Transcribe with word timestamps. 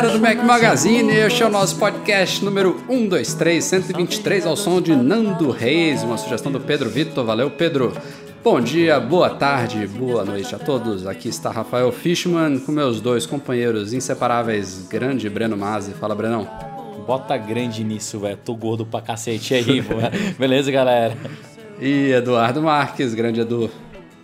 Galera 0.00 0.16
do 0.16 0.20
Mac 0.20 0.42
Magazine, 0.42 1.12
este 1.12 1.42
é 1.42 1.46
o 1.46 1.50
nosso 1.50 1.76
podcast 1.76 2.42
número 2.42 2.80
123, 2.88 3.62
123, 3.62 4.46
ao 4.46 4.56
som 4.56 4.80
de 4.80 4.96
Nando 4.96 5.50
Reis, 5.50 6.02
uma 6.02 6.16
sugestão 6.16 6.50
do 6.50 6.58
Pedro 6.58 6.88
Vitor. 6.88 7.22
Valeu, 7.22 7.50
Pedro. 7.50 7.92
Bom 8.42 8.62
dia, 8.62 8.98
boa 8.98 9.28
tarde, 9.28 9.86
boa 9.86 10.24
noite 10.24 10.54
a 10.54 10.58
todos. 10.58 11.06
Aqui 11.06 11.28
está 11.28 11.50
Rafael 11.50 11.92
Fishman 11.92 12.60
com 12.60 12.72
meus 12.72 12.98
dois 12.98 13.26
companheiros 13.26 13.92
inseparáveis, 13.92 14.86
grande 14.88 15.28
Breno 15.28 15.56
Mazzi. 15.56 15.92
Fala, 15.92 16.14
Brenão. 16.14 16.48
Bota 17.06 17.36
grande 17.36 17.84
nisso, 17.84 18.20
velho. 18.20 18.38
Tô 18.42 18.54
gordo 18.54 18.86
pra 18.86 19.02
cacete 19.02 19.52
aí. 19.52 19.84
Beleza, 20.38 20.70
galera? 20.70 21.14
E 21.78 22.10
Eduardo 22.12 22.62
Marques, 22.62 23.12
grande 23.12 23.40
Edu. 23.40 23.70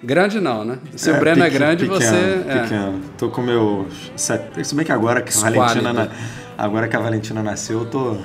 Grande 0.02 0.40
não, 0.40 0.64
né? 0.64 0.78
Se 0.94 1.10
o 1.10 1.18
Breno 1.18 1.42
é 1.42 1.50
grande, 1.50 1.84
pequeno, 1.86 2.00
você. 2.00 2.44
é. 2.48 2.62
Pequeno. 2.62 3.00
Tô 3.18 3.28
com 3.30 3.40
meu. 3.42 3.86
Se 4.14 4.74
bem 4.74 4.84
que 4.84 4.92
agora 4.92 5.20
que 5.22 5.32
a. 5.36 5.40
Valentina, 5.40 5.92
na- 5.92 6.08
agora 6.56 6.86
que 6.88 6.94
a 6.96 7.00
Valentina 7.00 7.42
nasceu, 7.42 7.80
eu 7.80 7.86
tô, 7.86 8.16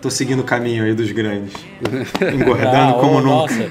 tô 0.00 0.10
seguindo 0.10 0.40
o 0.40 0.44
caminho 0.44 0.84
aí 0.84 0.94
dos 0.94 1.10
grandes. 1.12 1.54
Engordando 2.34 2.92
Ah, 2.92 2.98
como 3.00 3.18
ô, 3.18 3.20
nunca. 3.20 3.54
Nossa. 3.54 3.70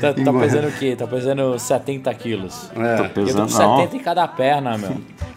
Tá, 0.00 0.12
tá 0.12 0.32
pesando 0.32 0.68
o 0.68 0.72
quê? 0.72 0.96
Tá 0.96 1.06
pesando 1.06 1.58
70 1.58 2.12
quilos. 2.14 2.70
É. 2.76 2.96
Tô 2.96 3.02
Eu 3.04 3.08
tô 3.08 3.20
com 3.20 3.26
pesando, 3.26 3.50
70 3.50 3.66
não. 3.68 3.88
em 3.94 3.98
cada 4.00 4.28
perna, 4.28 4.76
meu. 4.76 4.96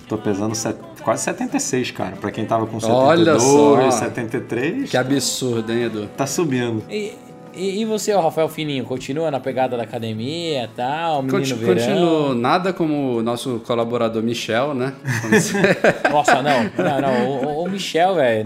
Tô 0.09 0.17
pesando 0.17 0.53
set- 0.55 0.77
quase 1.03 1.23
76, 1.23 1.91
cara. 1.91 2.13
Pra 2.19 2.31
quem 2.31 2.45
tava 2.45 2.65
com 2.67 2.77
Olha 2.83 3.39
72, 3.39 3.93
só. 3.93 3.99
73, 3.99 4.89
Que 4.89 4.97
absurdo, 4.97 5.71
hein, 5.71 5.83
Edu? 5.83 6.07
tá 6.17 6.27
subindo. 6.27 6.83
E, 6.89 7.13
e, 7.55 7.81
e 7.81 7.85
você, 7.85 8.13
ó, 8.13 8.21
Rafael 8.21 8.47
Fininho, 8.49 8.83
continua 8.85 9.29
na 9.31 9.39
pegada 9.39 9.75
da 9.77 9.83
academia 9.83 10.63
e 10.63 10.67
tal, 10.69 11.21
menino 11.23 11.39
Conti- 11.39 11.53
verão? 11.53 11.73
Continuo 11.75 12.33
nada 12.35 12.71
como 12.73 13.17
o 13.17 13.23
nosso 13.23 13.59
colaborador 13.65 14.21
Michel, 14.23 14.73
né? 14.73 14.93
Nossa, 16.11 16.41
não, 16.41 16.63
não, 16.77 17.01
não. 17.01 17.29
O, 17.29 17.63
o 17.63 17.69
Michel, 17.69 18.15
velho, 18.15 18.45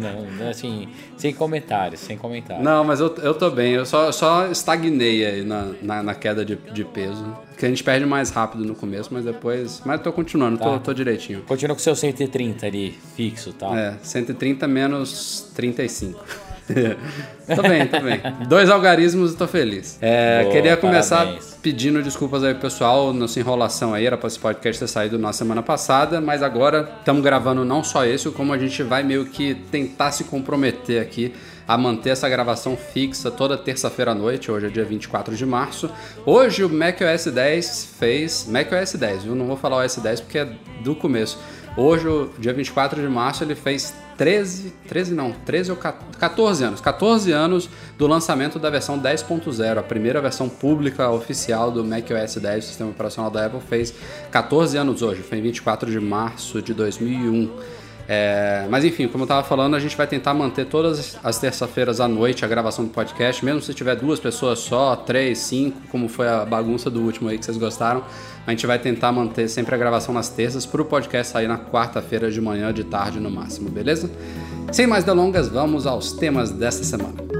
assim, 0.50 0.88
sem 1.18 1.34
comentários, 1.34 2.00
sem 2.02 2.18
comentários. 2.18 2.64
Não, 2.64 2.84
mas 2.84 3.00
eu, 3.00 3.14
eu 3.22 3.34
tô 3.34 3.50
bem. 3.50 3.74
Eu 3.74 3.86
só, 3.86 4.12
só 4.12 4.48
estagnei 4.48 5.26
aí 5.26 5.44
na, 5.44 5.68
na, 5.82 6.04
na 6.04 6.16
queda 6.16 6.44
de, 6.46 6.56
de 6.56 6.84
peso. 6.84 7.26
Que 7.58 7.66
a 7.66 7.70
gente 7.70 7.84
perde 7.84 8.06
mais 8.06 8.30
rápido 8.30 8.64
no 8.64 8.74
começo, 8.74 9.10
mas 9.14 9.26
depois. 9.26 9.82
Mas 9.86 9.98
eu 9.98 10.04
tô 10.04 10.14
continuando, 10.14 10.58
tô, 10.58 10.64
Tá. 10.64 10.80
tô 10.80 10.94
direitinho. 10.94 11.42
Continua 11.42 11.76
com 11.76 11.82
seu 11.82 11.96
130 11.96 12.66
ali, 12.66 12.98
fixo, 13.16 13.52
tá? 13.52 13.78
É, 13.78 13.96
130 14.02 14.66
menos 14.68 15.52
35. 15.56 16.24
tô 17.56 17.62
bem, 17.64 17.88
tô 17.88 18.00
bem. 18.00 18.22
Dois 18.48 18.70
algarismos 18.70 19.34
e 19.34 19.38
tô 19.38 19.48
feliz. 19.48 19.98
É, 20.02 20.44
Boa, 20.44 20.54
queria 20.54 20.78
começar 20.78 21.18
parabéns. 21.26 21.58
pedindo 21.62 22.02
desculpas 22.04 22.44
aí, 22.44 22.54
pessoal, 22.54 23.12
nossa 23.14 23.40
enrolação 23.40 23.94
aí. 23.94 24.06
Era 24.06 24.18
pra 24.18 24.28
esse 24.28 24.40
podcast 24.40 24.80
ter 24.80 24.88
saído 24.88 25.18
na 25.18 25.34
semana 25.34 25.64
passada, 25.64 26.22
mas 26.22 26.44
agora 26.44 26.90
estamos 27.00 27.24
gravando 27.24 27.66
não 27.66 27.84
só 27.84 28.06
esse, 28.06 28.30
como 28.32 28.54
a 28.54 28.58
gente 28.58 28.84
vai 28.84 29.04
meio 29.04 29.26
que 29.26 29.56
tentar 29.56 30.12
se 30.12 30.24
comprometer 30.26 31.02
aqui 31.02 31.34
a 31.68 31.78
manter 31.78 32.10
essa 32.10 32.28
gravação 32.28 32.76
fixa 32.76 33.30
toda 33.30 33.56
terça-feira 33.56 34.12
à 34.12 34.16
noite. 34.16 34.50
Hoje 34.50 34.66
é 34.66 34.70
dia 34.70 34.84
24 34.84 35.36
de 35.36 35.46
março. 35.46 35.88
Hoje 36.26 36.64
o 36.64 36.70
macOS 36.70 37.26
10 37.26 37.96
fez. 38.00 38.48
macOS 38.50 38.94
10, 38.94 39.24
viu? 39.26 39.36
Não 39.36 39.46
vou 39.46 39.56
falar 39.56 39.86
OS 39.86 39.98
10 39.98 40.22
porque 40.22 40.40
é 40.40 40.48
do 40.84 40.96
começo. 40.96 41.38
Hoje, 41.82 42.10
o 42.10 42.30
dia 42.38 42.52
24 42.52 43.02
de 43.02 43.08
março, 43.08 43.42
ele 43.42 43.56
fez 43.56 43.94
13, 44.18 44.74
13 44.90 45.14
não, 45.14 45.32
13 45.32 45.72
ou 45.72 45.78
14 45.78 46.62
anos, 46.62 46.82
14 46.82 47.32
anos 47.32 47.70
do 47.98 48.06
lançamento 48.06 48.60
da 48.60 48.70
versão 48.70 49.00
10.0, 49.00 49.78
a 49.78 49.82
primeira 49.82 50.20
versão 50.20 50.50
pública 50.50 51.10
oficial 51.10 51.72
do 51.72 51.86
macOS 51.86 52.36
10, 52.36 52.66
sistema 52.66 52.90
operacional 52.90 53.32
da 53.32 53.46
Apple, 53.46 53.62
fez 53.62 53.94
14 54.30 54.76
anos 54.76 55.02
hoje, 55.02 55.22
foi 55.22 55.38
em 55.38 55.42
24 55.42 55.90
de 55.90 56.02
março 56.02 56.62
de 56.62 56.74
2001. 56.74 57.50
É, 58.12 58.66
mas 58.72 58.84
enfim, 58.84 59.08
como 59.08 59.22
eu 59.22 59.26
estava 59.26 59.44
falando, 59.48 59.76
a 59.76 59.80
gente 59.80 59.96
vai 59.96 60.08
tentar 60.08 60.34
manter 60.34 60.66
todas 60.66 61.16
as 61.24 61.38
terça-feiras 61.38 62.02
à 62.02 62.08
noite 62.08 62.44
a 62.44 62.48
gravação 62.48 62.84
do 62.84 62.90
podcast, 62.90 63.46
mesmo 63.46 63.62
se 63.62 63.72
tiver 63.72 63.96
duas 63.96 64.20
pessoas 64.20 64.58
só, 64.58 64.96
três, 64.96 65.38
cinco, 65.38 65.80
como 65.92 66.10
foi 66.10 66.28
a 66.28 66.44
bagunça 66.44 66.90
do 66.90 67.02
último 67.02 67.30
aí 67.30 67.38
que 67.38 67.46
vocês 67.46 67.58
gostaram. 67.58 68.04
A 68.48 68.50
gente 68.50 68.66
vai 68.66 68.80
tentar 68.80 69.12
manter 69.12 69.48
sempre 69.48 69.76
a 69.76 69.78
gravação 69.78 70.12
nas 70.12 70.28
terças 70.28 70.66
para 70.66 70.82
o 70.82 70.86
podcast 70.86 71.34
sair 71.34 71.48
na 71.48 71.60
quarta-feira 71.60 72.32
de 72.32 72.42
manhã, 72.42 72.74
de 72.74 72.84
tarde 72.84 73.20
no 73.20 73.30
máximo, 73.30 73.70
beleza? 73.70 74.10
Sem 74.72 74.88
mais 74.88 75.04
delongas, 75.04 75.48
vamos 75.48 75.86
aos 75.86 76.12
temas 76.12 76.50
desta 76.50 76.84
semana. 76.84 77.39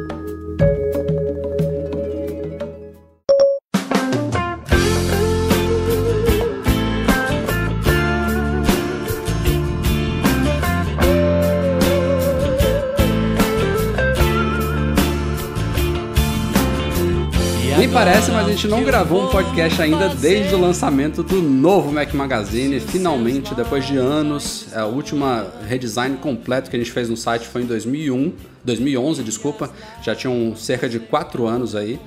Parece, 18.06 18.32
mas 18.32 18.48
a 18.48 18.50
gente 18.52 18.66
não 18.66 18.82
gravou 18.82 19.26
um 19.26 19.28
podcast 19.28 19.82
ainda 19.82 20.08
desde 20.08 20.56
o 20.56 20.58
lançamento 20.62 21.22
do 21.22 21.42
novo 21.42 21.92
Mac 21.92 22.14
Magazine. 22.14 22.80
Finalmente, 22.80 23.54
depois 23.54 23.86
de 23.86 23.98
anos, 23.98 24.68
a 24.74 24.86
última 24.86 25.46
redesign 25.68 26.16
completo 26.16 26.70
que 26.70 26.78
a 26.78 26.80
gente 26.80 26.92
fez 26.94 27.10
no 27.10 27.18
site 27.18 27.46
foi 27.46 27.64
em 27.64 27.66
2001, 27.66 28.32
2011, 28.64 29.22
desculpa. 29.22 29.70
Já 30.02 30.16
tinham 30.16 30.56
cerca 30.56 30.88
de 30.88 30.98
quatro 30.98 31.46
anos 31.46 31.76
aí. 31.76 32.00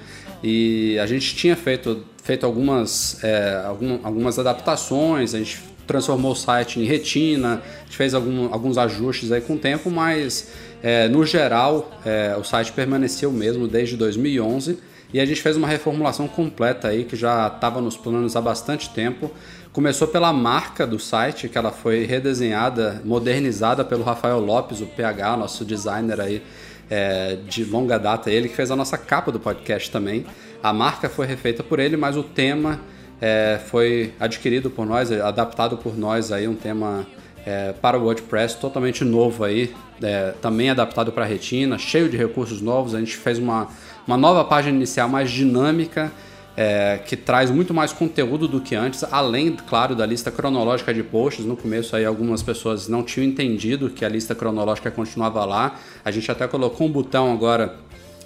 E 0.43 0.99
a 0.99 1.05
gente 1.07 1.37
tinha 1.37 1.55
feito, 1.55 2.03
feito 2.25 2.47
algumas, 2.47 3.23
é, 3.23 3.63
algum- 3.67 3.99
algumas 4.03 4.39
adaptações, 4.39 5.35
a 5.35 5.39
gente 5.41 5.61
transformou 5.87 6.33
o 6.33 6.37
site 6.37 6.81
em 6.81 6.85
retina, 6.85 7.63
a 7.81 7.85
gente 7.85 7.97
fez 7.99 8.15
algum- 8.15 8.49
alguns 8.51 8.79
ajustes 8.79 9.31
aí 9.31 9.43
com 9.43 9.57
o 9.57 9.59
tempo, 9.59 9.91
mas 9.91 10.49
é, 10.83 11.07
no 11.07 11.27
geral 11.27 11.91
é, 12.03 12.35
o 12.41 12.43
site 12.43 12.73
permaneceu 12.73 13.29
o 13.29 13.33
mesmo 13.33 13.69
desde 13.69 13.95
2011 13.95 14.79
e 15.13 15.21
a 15.21 15.25
gente 15.27 15.43
fez 15.43 15.57
uma 15.57 15.69
reformulação 15.69 16.27
completa 16.27 16.89
aí 16.89 17.05
que 17.05 17.17
já 17.17 17.47
estava 17.47 17.81
nos 17.81 17.97
planos 17.97 18.35
há 18.35 18.41
bastante 18.41 18.91
tempo. 18.91 19.31
Começou 19.73 20.09
pela 20.09 20.33
marca 20.33 20.87
do 20.87 20.99
site, 20.99 21.49
que 21.49 21.57
ela 21.57 21.71
foi 21.71 22.05
redesenhada, 22.05 23.01
modernizada 23.05 23.85
pelo 23.85 24.03
Rafael 24.03 24.41
Lopes, 24.41 24.81
o 24.81 24.87
PH, 24.87 25.37
nosso 25.37 25.65
designer 25.65 26.21
aí 26.21 26.43
é, 26.91 27.39
de 27.49 27.65
longa 27.65 27.99
data, 27.99 28.31
ele 28.31 28.49
que 28.49 28.55
fez 28.55 28.71
a 28.71 28.77
nossa 28.77 28.99
capa 28.99 29.33
do 29.33 29.41
podcast 29.41 29.91
também. 29.91 30.27
A 30.63 30.73
marca 30.73 31.09
foi 31.09 31.27
refeita 31.27 31.63
por 31.63 31.79
ele, 31.79 31.97
mas 31.97 32.17
o 32.17 32.23
tema 32.23 32.81
é, 33.21 33.59
foi 33.67 34.13
adquirido 34.21 34.71
por 34.71 34.85
nós, 34.85 35.11
adaptado 35.11 35.77
por 35.79 35.97
nós 35.97 36.31
aí, 36.31 36.47
um 36.47 36.55
tema 36.55 37.07
é, 37.47 37.73
para 37.73 37.99
o 37.99 38.05
WordPress 38.05 38.59
totalmente 38.59 39.05
novo 39.05 39.45
aí, 39.45 39.75
é, 40.03 40.35
também 40.41 40.71
adaptado 40.71 41.13
para 41.13 41.25
Retina, 41.25 41.79
cheio 41.79 42.09
de 42.09 42.17
recursos 42.17 42.61
novos. 42.61 42.95
A 42.95 42.99
gente 42.99 43.17
fez 43.17 43.39
uma, 43.39 43.69
uma 44.07 44.17
nova 44.17 44.45
página 44.45 44.77
inicial 44.77 45.09
mais 45.09 45.31
dinâmica, 45.31 46.13
é, 46.57 47.01
que 47.07 47.17
traz 47.17 47.51
muito 47.51 47.73
mais 47.73 47.93
conteúdo 47.93 48.47
do 48.47 48.61
que 48.61 48.75
antes, 48.75 49.05
além, 49.11 49.57
claro, 49.69 49.95
da 49.95 50.05
lista 50.05 50.31
cronológica 50.31 50.93
de 50.93 51.03
posts. 51.03 51.45
No 51.45 51.57
começo 51.57 51.97
aí 51.97 52.05
algumas 52.05 52.43
pessoas 52.43 52.89
não 52.89 53.03
tinham 53.03 53.27
entendido 53.27 53.89
que 53.89 54.05
a 54.05 54.09
lista 54.09 54.35
cronológica 54.35 54.91
continuava 54.91 55.45
lá. 55.45 55.79
A 56.05 56.11
gente 56.11 56.31
até 56.31 56.47
colocou 56.47 56.87
um 56.87 56.91
botão 56.91 57.33
agora 57.33 57.77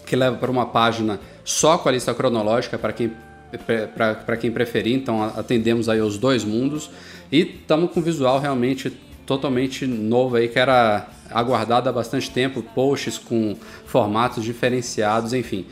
que 0.04 0.16
leva 0.16 0.36
para 0.36 0.50
uma 0.50 0.66
página 0.66 1.20
só 1.44 1.78
com 1.78 1.88
a 1.88 1.92
lista 1.92 2.14
cronológica 2.14 2.78
para 2.78 2.92
quem 2.92 3.12
para 3.94 4.36
quem 4.36 4.50
preferir, 4.50 4.94
então 4.94 5.22
atendemos 5.22 5.88
aí 5.88 6.00
os 6.00 6.18
dois 6.18 6.44
mundos 6.44 6.90
e 7.30 7.42
estamos 7.42 7.92
com 7.92 8.00
um 8.00 8.02
visual 8.02 8.40
realmente 8.40 8.90
totalmente 9.24 9.86
novo 9.86 10.36
aí 10.36 10.48
que 10.48 10.58
era 10.58 11.08
aguardado 11.30 11.88
há 11.88 11.92
bastante 11.92 12.30
tempo, 12.30 12.62
posts 12.62 13.18
com 13.18 13.56
formatos 13.84 14.44
diferenciados, 14.44 15.32
enfim. 15.32 15.66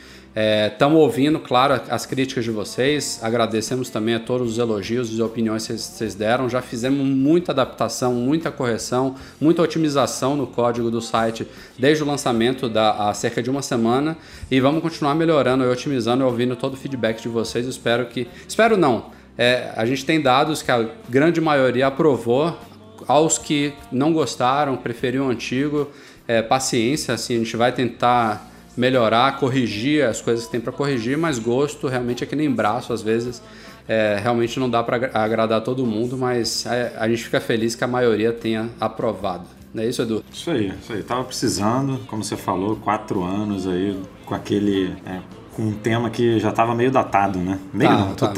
Estamos 0.73 0.99
é, 0.99 1.01
ouvindo, 1.01 1.39
claro, 1.39 1.81
as 1.89 2.05
críticas 2.05 2.43
de 2.43 2.51
vocês. 2.51 3.21
Agradecemos 3.23 3.89
também 3.89 4.17
a 4.17 4.19
todos 4.19 4.51
os 4.51 4.59
elogios 4.59 5.17
e 5.17 5.23
opiniões 5.23 5.65
que 5.65 5.79
vocês 5.79 6.17
deram. 6.17 6.51
Já 6.51 6.61
fizemos 6.61 7.07
muita 7.07 7.53
adaptação, 7.53 8.13
muita 8.15 8.51
correção, 8.51 9.15
muita 9.41 9.63
otimização 9.63 10.37
no 10.37 10.49
código 10.49 10.91
do 10.91 11.01
site 11.01 11.47
desde 11.79 12.03
o 12.03 12.07
lançamento 12.07 12.69
da, 12.69 13.09
há 13.09 13.15
cerca 13.15 13.41
de 13.41 13.49
uma 13.49 13.63
semana. 13.63 14.17
E 14.51 14.59
vamos 14.59 14.83
continuar 14.83 15.15
melhorando 15.15 15.63
e 15.63 15.69
otimizando 15.69 16.25
e 16.25 16.27
ouvindo 16.27 16.57
todo 16.57 16.75
o 16.75 16.77
feedback 16.77 17.23
de 17.23 17.29
vocês. 17.29 17.65
Espero 17.69 18.07
que. 18.07 18.27
Espero 18.49 18.77
não. 18.77 19.13
É, 19.39 19.71
a 19.77 19.87
gente 19.87 20.05
tem 20.05 20.21
dados 20.21 20.63
que 20.63 20.73
a 20.73 20.89
grande 21.09 21.41
maioria 21.41 21.87
aprovou. 21.87 22.59
Aos 23.07 23.39
que 23.39 23.73
não 23.91 24.13
gostaram, 24.13 24.77
preferiam 24.77 25.27
o 25.27 25.31
antigo, 25.31 25.89
é, 26.27 26.43
paciência, 26.43 27.15
assim, 27.15 27.37
a 27.37 27.39
gente 27.39 27.57
vai 27.57 27.73
tentar 27.73 28.51
melhorar, 28.77 29.39
corrigir 29.39 30.05
as 30.05 30.21
coisas 30.21 30.47
que 30.47 30.53
tem 30.53 30.61
para 30.61 30.73
corrigir, 30.73 31.17
mas 31.17 31.39
gosto 31.39 31.87
realmente 31.87 32.25
é 32.25 32.27
que 32.27 32.35
nem 32.35 32.51
braço 32.51 32.93
às 32.93 33.03
vezes. 33.03 33.43
É, 33.87 34.19
realmente 34.21 34.59
não 34.59 34.69
dá 34.69 34.83
para 34.83 35.11
agradar 35.13 35.61
todo 35.61 35.85
mundo, 35.85 36.17
mas 36.17 36.65
é, 36.67 36.95
a 36.99 37.07
gente 37.09 37.25
fica 37.25 37.41
feliz 37.41 37.75
que 37.75 37.85
a 37.85 37.87
maioria 37.87 38.33
tenha 38.33 38.71
aprovado. 38.81 39.45
Não 39.75 39.83
é 39.83 39.87
isso, 39.87 40.03
Edu? 40.03 40.25
Isso 40.33 40.51
aí, 40.51 40.73
isso 40.81 40.93
aí. 40.93 41.03
Tava 41.03 41.25
precisando, 41.25 42.01
como 42.07 42.23
você 42.23 42.37
falou, 42.37 42.77
quatro 42.77 43.23
anos 43.23 43.67
aí 43.67 44.01
com 44.25 44.35
aquele. 44.35 44.95
É, 45.05 45.21
com 45.55 45.63
um 45.63 45.73
tema 45.73 46.11
que 46.11 46.39
já 46.39 46.51
estava 46.51 46.75
meio 46.75 46.91
datado, 46.91 47.39
né? 47.39 47.59
Meio 47.73 47.91
tá, 47.91 47.99
não, 47.99 48.15
tá. 48.15 48.33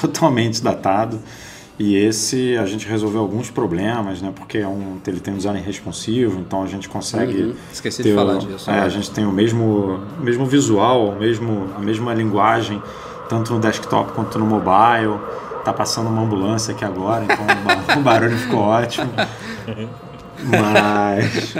totalmente 0.00 0.62
datado. 0.62 1.20
E 1.82 1.96
esse 1.96 2.58
a 2.58 2.66
gente 2.66 2.86
resolveu 2.86 3.22
alguns 3.22 3.50
problemas, 3.50 4.20
né? 4.20 4.30
Porque 4.36 4.58
é 4.58 4.68
um, 4.68 4.98
ele 5.06 5.18
tem 5.18 5.32
um 5.32 5.38
design 5.38 5.58
responsivo, 5.58 6.38
então 6.38 6.62
a 6.62 6.66
gente 6.66 6.86
consegue. 6.86 7.42
Uhum. 7.42 7.54
Esqueci 7.72 8.02
de 8.02 8.14
falar 8.14 8.36
disso. 8.36 8.70
É, 8.70 8.80
a 8.80 8.88
gente 8.90 9.10
tem 9.10 9.24
o 9.24 9.32
mesmo, 9.32 9.98
mesmo 10.18 10.44
visual, 10.44 11.08
o 11.08 11.18
mesmo, 11.18 11.70
a 11.74 11.78
mesma 11.78 12.12
linguagem, 12.12 12.82
tanto 13.30 13.54
no 13.54 13.60
desktop 13.60 14.12
quanto 14.12 14.38
no 14.38 14.44
mobile. 14.44 15.18
Tá 15.64 15.72
passando 15.72 16.10
uma 16.10 16.20
ambulância 16.20 16.74
aqui 16.74 16.84
agora, 16.84 17.24
então 17.24 17.46
o 17.98 18.00
barulho 18.04 18.36
ficou 18.36 18.60
ótimo. 18.60 19.10
Mas, 20.42 21.54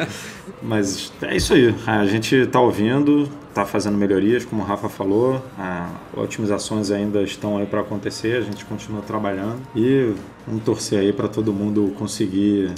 mas 0.62 1.12
é 1.20 1.36
isso 1.36 1.52
aí. 1.52 1.74
A 1.86 2.06
gente 2.06 2.34
está 2.34 2.58
ouvindo, 2.58 3.28
está 3.50 3.66
fazendo 3.66 3.98
melhorias, 3.98 4.44
como 4.44 4.62
o 4.62 4.64
Rafa 4.64 4.88
falou, 4.88 5.42
a, 5.58 5.90
otimizações 6.16 6.90
ainda 6.90 7.22
estão 7.22 7.58
aí 7.58 7.66
para 7.66 7.80
acontecer, 7.80 8.36
a 8.36 8.40
gente 8.40 8.64
continua 8.64 9.02
trabalhando 9.02 9.60
e 9.76 10.14
vamos 10.46 10.64
torcer 10.64 11.00
aí 11.00 11.12
para 11.12 11.28
todo 11.28 11.52
mundo 11.52 11.92
conseguir 11.98 12.72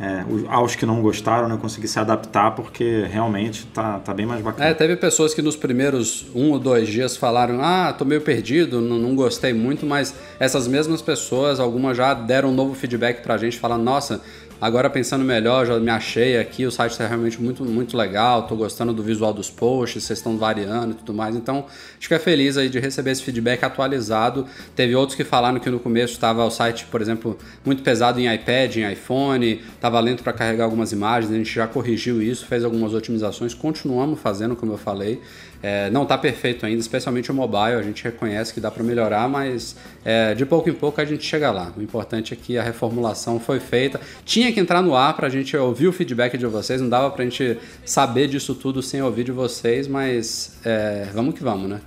é, 0.00 0.24
aos 0.48 0.74
que 0.74 0.84
não 0.84 1.00
gostaram, 1.00 1.48
né, 1.48 1.56
conseguir 1.56 1.86
se 1.86 2.00
adaptar, 2.00 2.50
porque 2.50 3.06
realmente 3.08 3.64
tá, 3.66 4.00
tá 4.00 4.12
bem 4.12 4.26
mais 4.26 4.42
bacana. 4.42 4.68
É, 4.68 4.74
teve 4.74 4.96
pessoas 4.96 5.32
que 5.32 5.40
nos 5.40 5.54
primeiros 5.54 6.26
um 6.34 6.50
ou 6.50 6.58
dois 6.58 6.88
dias 6.88 7.16
falaram: 7.16 7.60
Ah, 7.62 7.94
tô 7.96 8.04
meio 8.04 8.20
perdido, 8.20 8.80
não, 8.80 8.98
não 8.98 9.14
gostei 9.14 9.52
muito, 9.52 9.86
mas 9.86 10.12
essas 10.40 10.66
mesmas 10.66 11.00
pessoas, 11.00 11.60
algumas 11.60 11.96
já 11.96 12.12
deram 12.12 12.48
um 12.48 12.52
novo 12.52 12.74
feedback 12.74 13.22
pra 13.22 13.36
gente, 13.36 13.56
falando: 13.56 13.84
Nossa, 13.84 14.20
Agora 14.60 14.88
pensando 14.88 15.24
melhor, 15.24 15.66
já 15.66 15.78
me 15.78 15.90
achei 15.90 16.38
aqui, 16.38 16.64
o 16.64 16.70
site 16.70 16.92
está 16.92 17.06
realmente 17.06 17.42
muito, 17.42 17.64
muito 17.64 17.96
legal, 17.96 18.42
estou 18.42 18.56
gostando 18.56 18.92
do 18.92 19.02
visual 19.02 19.32
dos 19.34 19.50
posts, 19.50 20.04
vocês 20.04 20.18
estão 20.18 20.38
variando 20.38 20.92
e 20.92 20.94
tudo 20.94 21.12
mais. 21.12 21.34
Então, 21.34 21.66
fico 21.98 22.18
feliz 22.18 22.56
aí 22.56 22.68
de 22.68 22.78
receber 22.78 23.10
esse 23.10 23.22
feedback 23.22 23.64
atualizado. 23.64 24.46
Teve 24.74 24.94
outros 24.94 25.16
que 25.16 25.24
falaram 25.24 25.58
que 25.58 25.68
no 25.68 25.80
começo 25.80 26.14
estava 26.14 26.44
o 26.44 26.50
site, 26.50 26.86
por 26.86 27.02
exemplo, 27.02 27.36
muito 27.64 27.82
pesado 27.82 28.20
em 28.20 28.32
iPad, 28.32 28.76
em 28.76 28.92
iPhone, 28.92 29.60
estava 29.74 29.98
lento 30.00 30.22
para 30.22 30.32
carregar 30.32 30.64
algumas 30.64 30.92
imagens, 30.92 31.32
a 31.32 31.36
gente 31.36 31.52
já 31.52 31.66
corrigiu 31.66 32.22
isso, 32.22 32.46
fez 32.46 32.64
algumas 32.64 32.94
otimizações, 32.94 33.52
continuamos 33.52 34.20
fazendo, 34.20 34.54
como 34.56 34.72
eu 34.72 34.78
falei. 34.78 35.20
É, 35.66 35.88
não 35.88 36.02
está 36.02 36.18
perfeito 36.18 36.66
ainda, 36.66 36.78
especialmente 36.78 37.30
o 37.30 37.34
mobile, 37.34 37.78
a 37.78 37.82
gente 37.82 38.04
reconhece 38.04 38.52
que 38.52 38.60
dá 38.60 38.70
para 38.70 38.84
melhorar, 38.84 39.26
mas 39.30 39.74
é, 40.04 40.34
de 40.34 40.44
pouco 40.44 40.68
em 40.68 40.74
pouco 40.74 41.00
a 41.00 41.06
gente 41.06 41.24
chega 41.24 41.50
lá. 41.50 41.72
O 41.74 41.80
importante 41.80 42.34
é 42.34 42.36
que 42.36 42.58
a 42.58 42.62
reformulação 42.62 43.40
foi 43.40 43.58
feita. 43.58 43.98
Tinha 44.26 44.52
que 44.52 44.60
entrar 44.60 44.82
no 44.82 44.94
ar 44.94 45.16
para 45.16 45.26
a 45.26 45.30
gente 45.30 45.56
ouvir 45.56 45.88
o 45.88 45.92
feedback 45.92 46.36
de 46.36 46.44
vocês, 46.44 46.82
não 46.82 46.88
dava 46.90 47.10
para 47.10 47.22
a 47.22 47.24
gente 47.24 47.56
saber 47.82 48.28
disso 48.28 48.54
tudo 48.54 48.82
sem 48.82 49.00
ouvir 49.00 49.24
de 49.24 49.32
vocês, 49.32 49.88
mas 49.88 50.58
é, 50.66 51.08
vamos 51.14 51.34
que 51.34 51.42
vamos, 51.42 51.70
né? 51.70 51.80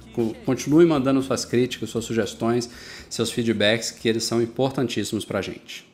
Continue 0.43 0.83
mandando 0.83 1.21
suas 1.21 1.45
críticas, 1.45 1.91
suas 1.91 2.03
sugestões, 2.03 2.67
seus 3.07 3.29
feedbacks, 3.29 3.91
que 3.91 4.09
eles 4.09 4.23
são 4.23 4.41
importantíssimos 4.41 5.23
para 5.23 5.37
a 5.37 5.41
gente. 5.43 5.86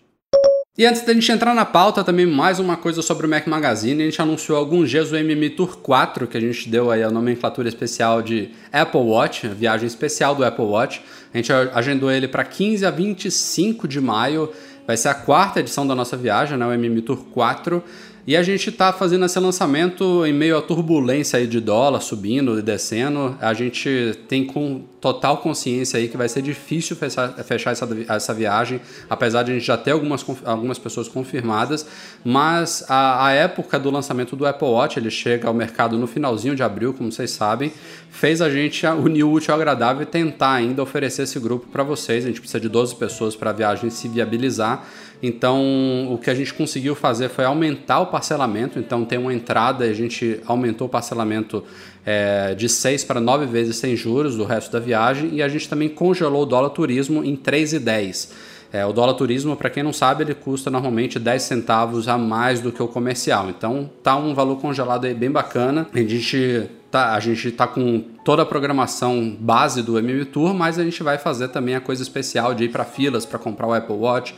E 0.75 0.87
antes 0.87 1.03
da 1.03 1.13
gente 1.13 1.31
entrar 1.31 1.53
na 1.53 1.65
pauta, 1.65 2.03
também 2.03 2.25
mais 2.25 2.57
uma 2.57 2.75
coisa 2.75 3.03
sobre 3.03 3.27
o 3.27 3.29
Mac 3.29 3.45
Magazine. 3.45 4.01
A 4.01 4.05
gente 4.05 4.19
anunciou 4.19 4.57
alguns 4.57 4.89
dias 4.89 5.11
o 5.11 5.15
MM 5.15 5.51
Tour 5.51 5.77
4, 5.77 6.25
que 6.25 6.35
a 6.35 6.41
gente 6.41 6.67
deu 6.67 6.89
aí 6.89 7.03
a 7.03 7.11
nomenclatura 7.11 7.69
especial 7.69 8.23
de 8.23 8.49
Apple 8.71 9.01
Watch, 9.01 9.45
a 9.45 9.53
viagem 9.53 9.85
especial 9.85 10.33
do 10.33 10.43
Apple 10.43 10.65
Watch. 10.65 10.99
A 11.31 11.37
gente 11.37 11.53
agendou 11.53 12.09
ele 12.09 12.27
para 12.27 12.43
15 12.43 12.87
a 12.87 12.89
25 12.89 13.87
de 13.87 14.01
maio. 14.01 14.51
Vai 14.87 14.97
ser 14.97 15.09
a 15.09 15.13
quarta 15.13 15.59
edição 15.59 15.85
da 15.85 15.93
nossa 15.93 16.17
viagem, 16.17 16.57
né, 16.57 16.65
o 16.65 16.73
MM 16.73 17.03
Tour 17.03 17.23
4. 17.31 17.83
E 18.25 18.37
a 18.37 18.43
gente 18.43 18.69
está 18.69 18.93
fazendo 18.93 19.25
esse 19.25 19.37
lançamento 19.37 20.25
em 20.25 20.31
meio 20.31 20.57
à 20.57 20.61
turbulência 20.61 21.37
aí 21.39 21.45
de 21.45 21.59
dólar 21.59 21.99
subindo 21.99 22.57
e 22.57 22.61
descendo. 22.61 23.37
A 23.41 23.53
gente 23.53 24.17
tem 24.29 24.45
com 24.45 24.81
total 25.01 25.39
consciência 25.39 25.99
aí 25.99 26.07
que 26.07 26.15
vai 26.15 26.29
ser 26.29 26.41
difícil 26.41 26.95
fechar, 26.95 27.33
fechar 27.43 27.71
essa, 27.71 27.85
essa 28.07 28.33
viagem, 28.33 28.79
apesar 29.09 29.43
de 29.43 29.51
a 29.51 29.53
gente 29.55 29.65
já 29.65 29.75
ter 29.75 29.91
algumas, 29.91 30.25
algumas 30.45 30.79
pessoas 30.79 31.09
confirmadas. 31.09 31.85
Mas 32.23 32.85
a, 32.87 33.25
a 33.27 33.33
época 33.33 33.77
do 33.77 33.91
lançamento 33.91 34.37
do 34.37 34.45
Apple 34.45 34.69
Watch, 34.69 34.97
ele 34.97 35.11
chega 35.11 35.49
ao 35.49 35.53
mercado 35.53 35.97
no 35.97 36.07
finalzinho 36.07 36.55
de 36.55 36.63
abril, 36.63 36.93
como 36.93 37.11
vocês 37.11 37.31
sabem, 37.31 37.73
fez 38.09 38.41
a 38.41 38.49
gente 38.49 38.87
unir 38.87 39.25
o 39.25 39.31
útil 39.33 39.53
ao 39.53 39.59
agradável 39.59 40.01
e 40.01 40.05
tentar 40.05 40.53
ainda 40.53 40.81
oferecer 40.81 41.23
esse 41.23 41.37
grupo 41.41 41.67
para 41.67 41.83
vocês. 41.83 42.23
A 42.23 42.29
gente 42.29 42.39
precisa 42.39 42.61
de 42.61 42.69
12 42.69 42.95
pessoas 42.95 43.35
para 43.35 43.49
a 43.49 43.53
viagem 43.53 43.89
se 43.89 44.07
viabilizar. 44.07 44.87
Então, 45.25 46.11
o 46.11 46.17
que 46.17 46.29
a 46.29 46.35
gente 46.35 46.53
conseguiu 46.53 46.93
fazer 46.95 47.29
foi 47.29 47.45
aumentar 47.45 48.01
o 48.01 48.07
parcelamento. 48.07 48.77
Então, 48.77 49.05
tem 49.05 49.17
uma 49.17 49.33
entrada, 49.33 49.85
a 49.85 49.93
gente 49.93 50.41
aumentou 50.45 50.87
o 50.87 50.89
parcelamento 50.89 51.63
é, 52.05 52.53
de 52.53 52.67
6 52.67 53.05
para 53.05 53.21
9 53.21 53.45
vezes 53.45 53.77
sem 53.77 53.95
juros 53.95 54.35
do 54.35 54.43
resto 54.43 54.69
da 54.69 54.81
viagem. 54.81 55.29
E 55.35 55.41
a 55.41 55.47
gente 55.47 55.69
também 55.69 55.87
congelou 55.87 56.43
o 56.43 56.45
dólar 56.45 56.71
turismo 56.71 57.23
em 57.23 57.37
3,10. 57.37 58.31
É, 58.73 58.85
o 58.85 58.91
dólar 58.91 59.13
turismo, 59.13 59.55
para 59.55 59.69
quem 59.69 59.81
não 59.81 59.93
sabe, 59.93 60.25
ele 60.25 60.33
custa 60.33 60.69
normalmente 60.69 61.17
10 61.17 61.41
centavos 61.41 62.09
a 62.09 62.17
mais 62.17 62.59
do 62.59 62.69
que 62.69 62.83
o 62.83 62.87
comercial. 62.89 63.49
Então, 63.49 63.89
tá 64.01 64.17
um 64.17 64.33
valor 64.33 64.57
congelado 64.57 65.05
aí 65.05 65.13
bem 65.13 65.31
bacana. 65.31 65.87
A 65.93 65.99
gente 65.99 66.69
tá, 66.91 67.13
a 67.13 67.19
gente 67.19 67.49
tá 67.51 67.65
com 67.65 68.03
toda 68.25 68.43
a 68.43 68.45
programação 68.45 69.35
base 69.39 69.81
do 69.81 69.97
MM 69.97 70.25
Tour, 70.25 70.53
mas 70.53 70.77
a 70.77 70.83
gente 70.83 71.01
vai 71.01 71.17
fazer 71.17 71.47
também 71.47 71.75
a 71.75 71.81
coisa 71.81 72.03
especial 72.03 72.53
de 72.53 72.65
ir 72.65 72.69
para 72.69 72.83
filas 72.83 73.25
para 73.25 73.39
comprar 73.39 73.67
o 73.67 73.73
Apple 73.73 73.95
Watch 73.95 74.35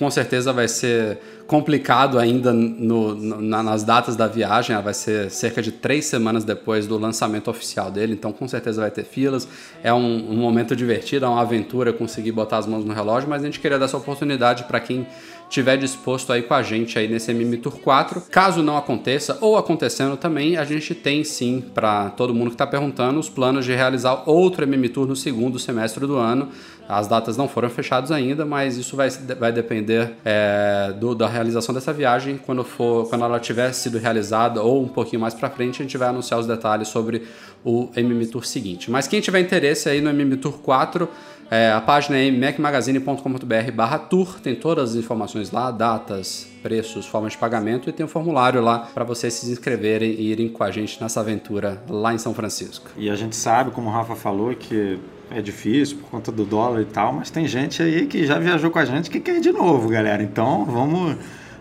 com 0.00 0.10
certeza 0.10 0.50
vai 0.50 0.66
ser 0.66 1.18
complicado 1.46 2.18
ainda 2.18 2.54
no, 2.54 3.14
nas 3.14 3.84
datas 3.84 4.16
da 4.16 4.26
viagem. 4.26 4.74
Vai 4.80 4.94
ser 4.94 5.30
cerca 5.30 5.60
de 5.60 5.70
três 5.70 6.06
semanas 6.06 6.42
depois 6.42 6.86
do 6.86 6.96
lançamento 6.96 7.50
oficial 7.50 7.90
dele, 7.90 8.14
então 8.14 8.32
com 8.32 8.48
certeza 8.48 8.80
vai 8.80 8.90
ter 8.90 9.04
filas. 9.04 9.46
É 9.84 9.92
um, 9.92 10.32
um 10.32 10.36
momento 10.36 10.74
divertido, 10.74 11.26
é 11.26 11.28
uma 11.28 11.42
aventura 11.42 11.92
conseguir 11.92 12.32
botar 12.32 12.56
as 12.56 12.66
mãos 12.66 12.82
no 12.82 12.94
relógio, 12.94 13.28
mas 13.28 13.42
a 13.42 13.44
gente 13.44 13.60
queria 13.60 13.78
dar 13.78 13.84
essa 13.84 13.96
oportunidade 13.98 14.64
para 14.64 14.80
quem 14.80 15.06
tiver 15.50 15.76
disposto 15.76 16.32
aí 16.32 16.42
com 16.42 16.54
a 16.54 16.62
gente 16.62 16.98
aí 16.98 17.06
nesse 17.06 17.30
MM 17.32 17.58
Tour 17.58 17.78
4. 17.80 18.22
Caso 18.30 18.62
não 18.62 18.78
aconteça, 18.78 19.36
ou 19.42 19.58
acontecendo 19.58 20.16
também, 20.16 20.56
a 20.56 20.64
gente 20.64 20.94
tem 20.94 21.24
sim, 21.24 21.62
para 21.74 22.08
todo 22.10 22.32
mundo 22.32 22.48
que 22.48 22.54
está 22.54 22.66
perguntando, 22.66 23.20
os 23.20 23.28
planos 23.28 23.66
de 23.66 23.74
realizar 23.74 24.22
outro 24.24 24.62
MM 24.62 24.88
Tour 24.88 25.06
no 25.06 25.16
segundo 25.16 25.58
semestre 25.58 26.06
do 26.06 26.16
ano. 26.16 26.48
As 26.90 27.06
datas 27.06 27.36
não 27.36 27.46
foram 27.46 27.70
fechadas 27.70 28.10
ainda, 28.10 28.44
mas 28.44 28.76
isso 28.76 28.96
vai, 28.96 29.08
vai 29.08 29.52
depender 29.52 30.12
é, 30.24 30.92
do, 30.98 31.14
da 31.14 31.28
realização 31.28 31.72
dessa 31.72 31.92
viagem. 31.92 32.36
Quando, 32.36 32.64
for, 32.64 33.08
quando 33.08 33.24
ela 33.24 33.38
tiver 33.38 33.72
sido 33.72 33.96
realizada 33.96 34.60
ou 34.60 34.82
um 34.82 34.88
pouquinho 34.88 35.20
mais 35.20 35.32
para 35.32 35.48
frente, 35.48 35.80
a 35.80 35.84
gente 35.84 35.96
vai 35.96 36.08
anunciar 36.08 36.40
os 36.40 36.48
detalhes 36.48 36.88
sobre 36.88 37.22
o 37.64 37.88
MM 37.94 38.26
Tour 38.26 38.44
seguinte. 38.44 38.90
Mas 38.90 39.06
quem 39.06 39.20
tiver 39.20 39.38
interesse 39.38 39.88
aí 39.88 40.00
no 40.00 40.10
MM 40.10 40.36
Tour 40.36 40.58
4, 40.58 41.08
é, 41.48 41.70
a 41.70 41.80
página 41.80 42.18
é 42.18 42.28
macmagazine.com.br 42.28 43.72
barra 43.72 43.98
tour, 43.98 44.40
tem 44.40 44.56
todas 44.56 44.90
as 44.90 44.96
informações 44.96 45.52
lá, 45.52 45.70
datas, 45.70 46.48
preços, 46.60 47.06
formas 47.06 47.32
de 47.32 47.38
pagamento 47.38 47.88
e 47.88 47.92
tem 47.92 48.04
um 48.04 48.08
formulário 48.08 48.60
lá 48.60 48.88
para 48.92 49.04
vocês 49.04 49.34
se 49.34 49.50
inscreverem 49.50 50.10
e 50.10 50.32
irem 50.32 50.48
com 50.48 50.64
a 50.64 50.72
gente 50.72 51.00
nessa 51.00 51.20
aventura 51.20 51.80
lá 51.88 52.12
em 52.12 52.18
São 52.18 52.34
Francisco. 52.34 52.90
E 52.96 53.08
a 53.08 53.14
gente 53.14 53.36
sabe, 53.36 53.70
como 53.70 53.88
o 53.88 53.92
Rafa 53.92 54.16
falou, 54.16 54.52
que 54.54 54.98
é 55.30 55.40
difícil 55.40 55.98
por 55.98 56.10
conta 56.10 56.32
do 56.32 56.44
dólar 56.44 56.82
e 56.82 56.84
tal, 56.84 57.12
mas 57.12 57.30
tem 57.30 57.46
gente 57.46 57.82
aí 57.82 58.06
que 58.06 58.26
já 58.26 58.38
viajou 58.38 58.70
com 58.70 58.78
a 58.78 58.84
gente 58.84 59.08
que 59.08 59.20
quer 59.20 59.36
ir 59.36 59.40
de 59.40 59.52
novo, 59.52 59.88
galera. 59.88 60.22
Então 60.22 60.64
vamos, 60.64 61.16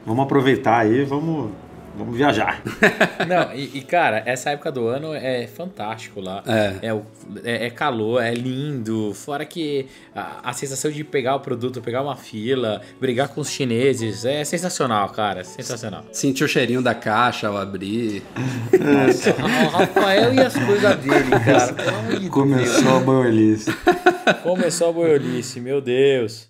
vamos 0.05 0.23
aproveitar 0.23 0.79
aí, 0.79 1.03
vamos 1.03 1.51
vamos 1.99 2.17
viajar. 2.17 2.61
Não, 3.27 3.53
e, 3.53 3.77
e, 3.77 3.81
cara, 3.81 4.23
essa 4.25 4.49
época 4.51 4.71
do 4.71 4.87
ano 4.87 5.13
é 5.13 5.45
fantástico 5.45 6.19
lá. 6.19 6.43
É. 6.47 6.87
É, 6.87 7.01
é, 7.43 7.65
é 7.67 7.69
calor, 7.69 8.23
é 8.23 8.33
lindo. 8.33 9.13
Fora 9.13 9.45
que 9.45 9.85
a, 10.15 10.49
a, 10.49 10.53
sensação 10.53 10.89
de 10.89 11.03
pegar 11.03 11.35
o 11.35 11.39
produto, 11.39 11.81
pegar 11.81 12.01
uma 12.01 12.15
fila, 12.15 12.81
brigar 12.99 13.29
com 13.29 13.41
os 13.41 13.49
chineses, 13.49 14.25
é 14.25 14.43
sensacional, 14.43 15.09
cara. 15.09 15.43
Sensacional. 15.43 16.05
Sentir 16.11 16.43
o 16.43 16.47
cheirinho 16.47 16.81
da 16.81 16.95
caixa 16.95 17.47
ao 17.47 17.57
abrir. 17.57 18.23
Nossa, 18.71 19.31
o 19.37 19.69
Rafael 19.69 20.33
e 20.33 20.39
as 20.39 20.53
coisas 20.57 20.95
dele, 20.97 21.29
cara. 21.45 22.29
Começou 22.29 22.97
a 22.97 22.99
boiolice. 22.99 23.71
Começou 24.43 24.89
a 24.89 24.93
boiolice, 24.93 25.59
meu 25.59 25.81
Deus. 25.81 26.48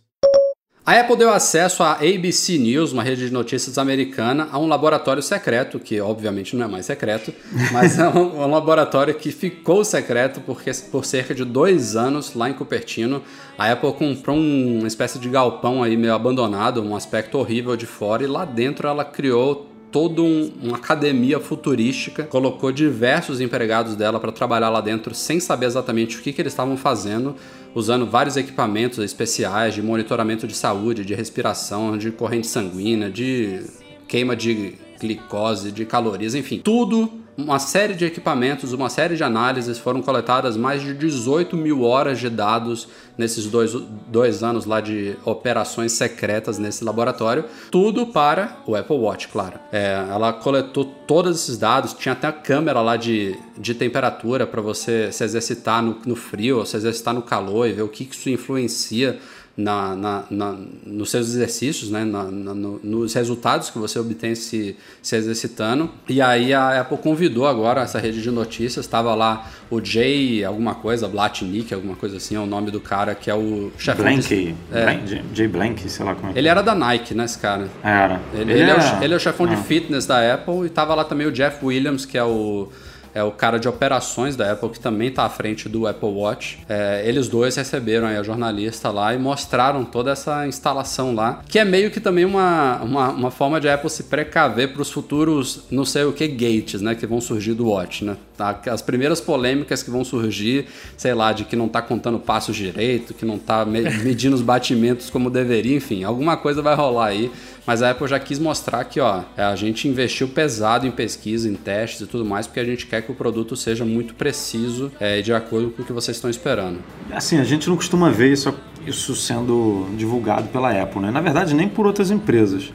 A 0.89 1.01
Apple 1.01 1.17
deu 1.17 1.29
acesso 1.29 1.83
à 1.83 1.99
ABC 1.99 2.57
News, 2.57 2.93
uma 2.93 3.03
rede 3.03 3.27
de 3.27 3.31
notícias 3.31 3.77
americana, 3.77 4.49
a 4.51 4.57
um 4.57 4.65
laboratório 4.65 5.21
secreto, 5.21 5.79
que 5.79 6.01
obviamente 6.01 6.55
não 6.55 6.65
é 6.65 6.67
mais 6.67 6.87
secreto, 6.87 7.31
mas 7.71 7.99
é 7.99 8.09
um, 8.09 8.41
um 8.41 8.49
laboratório 8.49 9.13
que 9.13 9.31
ficou 9.31 9.85
secreto 9.85 10.41
porque, 10.41 10.71
por 10.91 11.05
cerca 11.05 11.35
de 11.35 11.45
dois 11.45 11.95
anos 11.95 12.33
lá 12.33 12.49
em 12.49 12.53
Cupertino. 12.53 13.21
A 13.55 13.71
Apple 13.71 13.93
comprou 13.93 14.35
um, 14.35 14.79
uma 14.79 14.87
espécie 14.87 15.19
de 15.19 15.29
galpão 15.29 15.83
aí 15.83 15.95
meio 15.95 16.15
abandonado, 16.15 16.81
um 16.81 16.95
aspecto 16.95 17.37
horrível 17.37 17.75
de 17.75 17.85
fora, 17.85 18.23
e 18.23 18.27
lá 18.27 18.43
dentro 18.43 18.87
ela 18.87 19.05
criou 19.05 19.69
toda 19.91 20.23
um, 20.23 20.51
uma 20.61 20.77
academia 20.77 21.39
futurística, 21.39 22.23
colocou 22.23 22.71
diversos 22.71 23.39
empregados 23.41 23.95
dela 23.95 24.19
para 24.19 24.31
trabalhar 24.31 24.69
lá 24.69 24.81
dentro 24.81 25.13
sem 25.13 25.39
saber 25.39 25.65
exatamente 25.65 26.17
o 26.17 26.21
que, 26.21 26.33
que 26.33 26.41
eles 26.41 26.53
estavam 26.53 26.77
fazendo, 26.77 27.35
usando 27.73 28.05
vários 28.05 28.37
equipamentos 28.37 28.99
especiais 28.99 29.73
de 29.73 29.81
monitoramento 29.81 30.47
de 30.47 30.55
saúde, 30.55 31.05
de 31.05 31.13
respiração, 31.13 31.97
de 31.97 32.11
corrente 32.11 32.47
sanguínea, 32.47 33.09
de 33.09 33.63
queima 34.07 34.35
de 34.35 34.75
glicose, 34.99 35.71
de 35.71 35.85
calorias, 35.85 36.35
enfim, 36.35 36.59
tudo 36.59 37.18
uma 37.43 37.59
série 37.59 37.93
de 37.93 38.05
equipamentos, 38.05 38.73
uma 38.73 38.89
série 38.89 39.15
de 39.15 39.23
análises, 39.23 39.77
foram 39.77 40.01
coletadas 40.01 40.57
mais 40.57 40.81
de 40.81 40.93
18 40.93 41.55
mil 41.55 41.83
horas 41.83 42.19
de 42.19 42.29
dados 42.29 42.87
nesses 43.17 43.45
dois, 43.47 43.73
dois 44.07 44.43
anos 44.43 44.65
lá 44.65 44.81
de 44.81 45.15
operações 45.25 45.93
secretas 45.93 46.57
nesse 46.57 46.83
laboratório, 46.83 47.45
tudo 47.71 48.07
para 48.07 48.57
o 48.65 48.75
Apple 48.75 48.97
Watch, 48.97 49.27
claro. 49.29 49.59
É, 49.71 50.05
ela 50.09 50.33
coletou 50.33 50.85
todos 50.85 51.35
esses 51.35 51.57
dados, 51.57 51.93
tinha 51.93 52.13
até 52.13 52.27
a 52.27 52.31
câmera 52.31 52.81
lá 52.81 52.97
de, 52.97 53.37
de 53.57 53.73
temperatura 53.73 54.45
para 54.45 54.61
você 54.61 55.11
se 55.11 55.23
exercitar 55.23 55.81
no, 55.81 55.97
no 56.05 56.15
frio, 56.15 56.65
se 56.65 56.75
exercitar 56.77 57.13
no 57.13 57.21
calor 57.21 57.67
e 57.67 57.73
ver 57.73 57.81
o 57.81 57.87
que, 57.87 58.05
que 58.05 58.15
isso 58.15 58.29
influencia 58.29 59.19
na, 59.59 59.93
na, 59.93 60.23
na, 60.31 60.55
nos 60.85 61.11
seus 61.11 61.27
exercícios, 61.27 61.91
né? 61.91 62.05
Na, 62.05 62.23
no, 62.23 62.79
nos 62.81 63.13
resultados 63.13 63.69
que 63.69 63.77
você 63.77 63.99
obtém 63.99 64.33
se, 64.33 64.75
se 65.01 65.15
exercitando. 65.17 65.89
E 66.07 66.21
aí 66.21 66.53
a 66.53 66.79
Apple 66.79 66.97
convidou 66.97 67.45
agora 67.45 67.81
essa 67.81 67.99
rede 67.99 68.21
de 68.21 68.31
notícias, 68.31 68.85
estava 68.85 69.13
lá 69.13 69.49
o 69.69 69.83
Jay 69.83 70.45
alguma 70.45 70.75
coisa, 70.75 71.09
Blatnick, 71.09 71.73
alguma 71.73 71.95
coisa 71.95 72.17
assim, 72.17 72.35
é 72.35 72.39
o 72.39 72.45
nome 72.45 72.71
do 72.71 72.79
cara 72.79 73.13
que 73.13 73.29
é 73.29 73.35
o 73.35 73.69
chefe. 73.77 74.01
Blank, 74.01 74.55
é. 74.71 75.21
Jay 75.33 75.47
Blank, 75.47 75.89
sei 75.89 76.05
lá 76.05 76.15
como 76.15 76.31
é. 76.31 76.37
Ele 76.37 76.47
era 76.47 76.61
da 76.61 76.73
Nike, 76.73 77.13
né, 77.13 77.25
esse 77.25 77.37
cara? 77.37 77.67
Era. 77.83 78.21
Ele, 78.33 78.53
ele, 78.53 78.61
ele 78.61 78.71
é, 78.71 78.75
o, 78.75 79.03
ele 79.03 79.13
é 79.13 79.17
o 79.17 79.19
chefão 79.19 79.45
ah. 79.45 79.55
de 79.55 79.57
fitness 79.63 80.05
da 80.05 80.35
Apple 80.35 80.65
e 80.65 80.69
tava 80.69 80.95
lá 80.95 81.03
também 81.03 81.27
o 81.27 81.31
Jeff 81.31 81.63
Williams, 81.65 82.05
que 82.05 82.17
é 82.17 82.23
o 82.23 82.69
é 83.19 83.23
o 83.23 83.31
cara 83.31 83.59
de 83.59 83.67
operações 83.67 84.35
da 84.35 84.51
Apple, 84.51 84.69
que 84.69 84.79
também 84.79 85.09
está 85.09 85.23
à 85.23 85.29
frente 85.29 85.67
do 85.67 85.85
Apple 85.85 86.09
Watch. 86.09 86.59
É, 86.67 87.03
eles 87.05 87.27
dois 87.27 87.55
receberam 87.55 88.07
a 88.07 88.23
jornalista 88.23 88.89
lá 88.89 89.13
e 89.13 89.17
mostraram 89.17 89.83
toda 89.83 90.11
essa 90.11 90.47
instalação 90.47 91.13
lá, 91.13 91.41
que 91.47 91.59
é 91.59 91.65
meio 91.65 91.91
que 91.91 91.99
também 91.99 92.25
uma, 92.25 92.77
uma, 92.81 93.09
uma 93.09 93.31
forma 93.31 93.59
de 93.59 93.69
Apple 93.69 93.89
se 93.89 94.03
precaver 94.03 94.73
para 94.73 94.81
os 94.81 94.91
futuros, 94.91 95.65
não 95.69 95.85
sei 95.85 96.03
o 96.03 96.13
que, 96.13 96.27
gates, 96.27 96.81
né, 96.81 96.95
que 96.95 97.05
vão 97.05 97.21
surgir 97.21 97.53
do 97.53 97.67
Watch, 97.67 98.05
né? 98.05 98.17
Tá? 98.39 98.57
As 98.71 98.81
primeiras 98.81 99.19
polêmicas 99.19 99.83
que 99.83 99.91
vão 99.91 100.05
surgir, 100.05 100.65
sei 100.95 101.13
lá, 101.13 101.33
de 101.33 101.43
que 101.43 101.57
não 101.57 101.65
está 101.65 101.81
contando 101.81 102.17
passos 102.17 102.55
direito, 102.55 103.13
que 103.13 103.25
não 103.25 103.35
está 103.35 103.65
medindo 103.67 104.33
os 104.33 104.41
batimentos 104.41 105.09
como 105.09 105.29
deveria, 105.29 105.75
enfim, 105.75 106.05
alguma 106.05 106.37
coisa 106.37 106.61
vai 106.61 106.73
rolar 106.73 107.07
aí 107.07 107.29
mas 107.69 107.83
a 107.83 107.91
Apple 107.91 108.07
já 108.07 108.19
quis 108.19 108.39
mostrar 108.39 108.83
que 108.83 108.99
ó, 108.99 109.21
é, 109.37 109.43
a 109.43 109.55
gente 109.55 109.87
investiu 109.87 110.27
pesado 110.27 110.87
em 110.87 110.91
pesquisa, 110.91 111.47
em 111.47 111.53
testes 111.53 112.01
e 112.01 112.07
tudo 112.07 112.25
mais, 112.25 112.47
porque 112.47 112.59
a 112.59 112.65
gente 112.65 112.87
quer 112.87 113.03
que 113.03 113.11
o 113.11 113.13
produto 113.13 113.55
seja 113.55 113.85
muito 113.85 114.15
preciso 114.15 114.91
é, 114.99 115.21
de 115.21 115.31
acordo 115.31 115.69
com 115.69 115.83
o 115.83 115.85
que 115.85 115.93
vocês 115.93 116.17
estão 116.17 116.31
esperando. 116.31 116.79
Assim, 117.11 117.37
a 117.37 117.43
gente 117.43 117.69
não 117.69 117.75
costuma 117.75 118.09
ver 118.09 118.33
isso, 118.33 118.51
isso 118.87 119.15
sendo 119.15 119.87
divulgado 119.95 120.47
pela 120.47 120.71
Apple, 120.71 120.99
né? 120.99 121.11
Na 121.11 121.21
verdade, 121.21 121.53
nem 121.53 121.69
por 121.69 121.85
outras 121.85 122.09
empresas. 122.09 122.73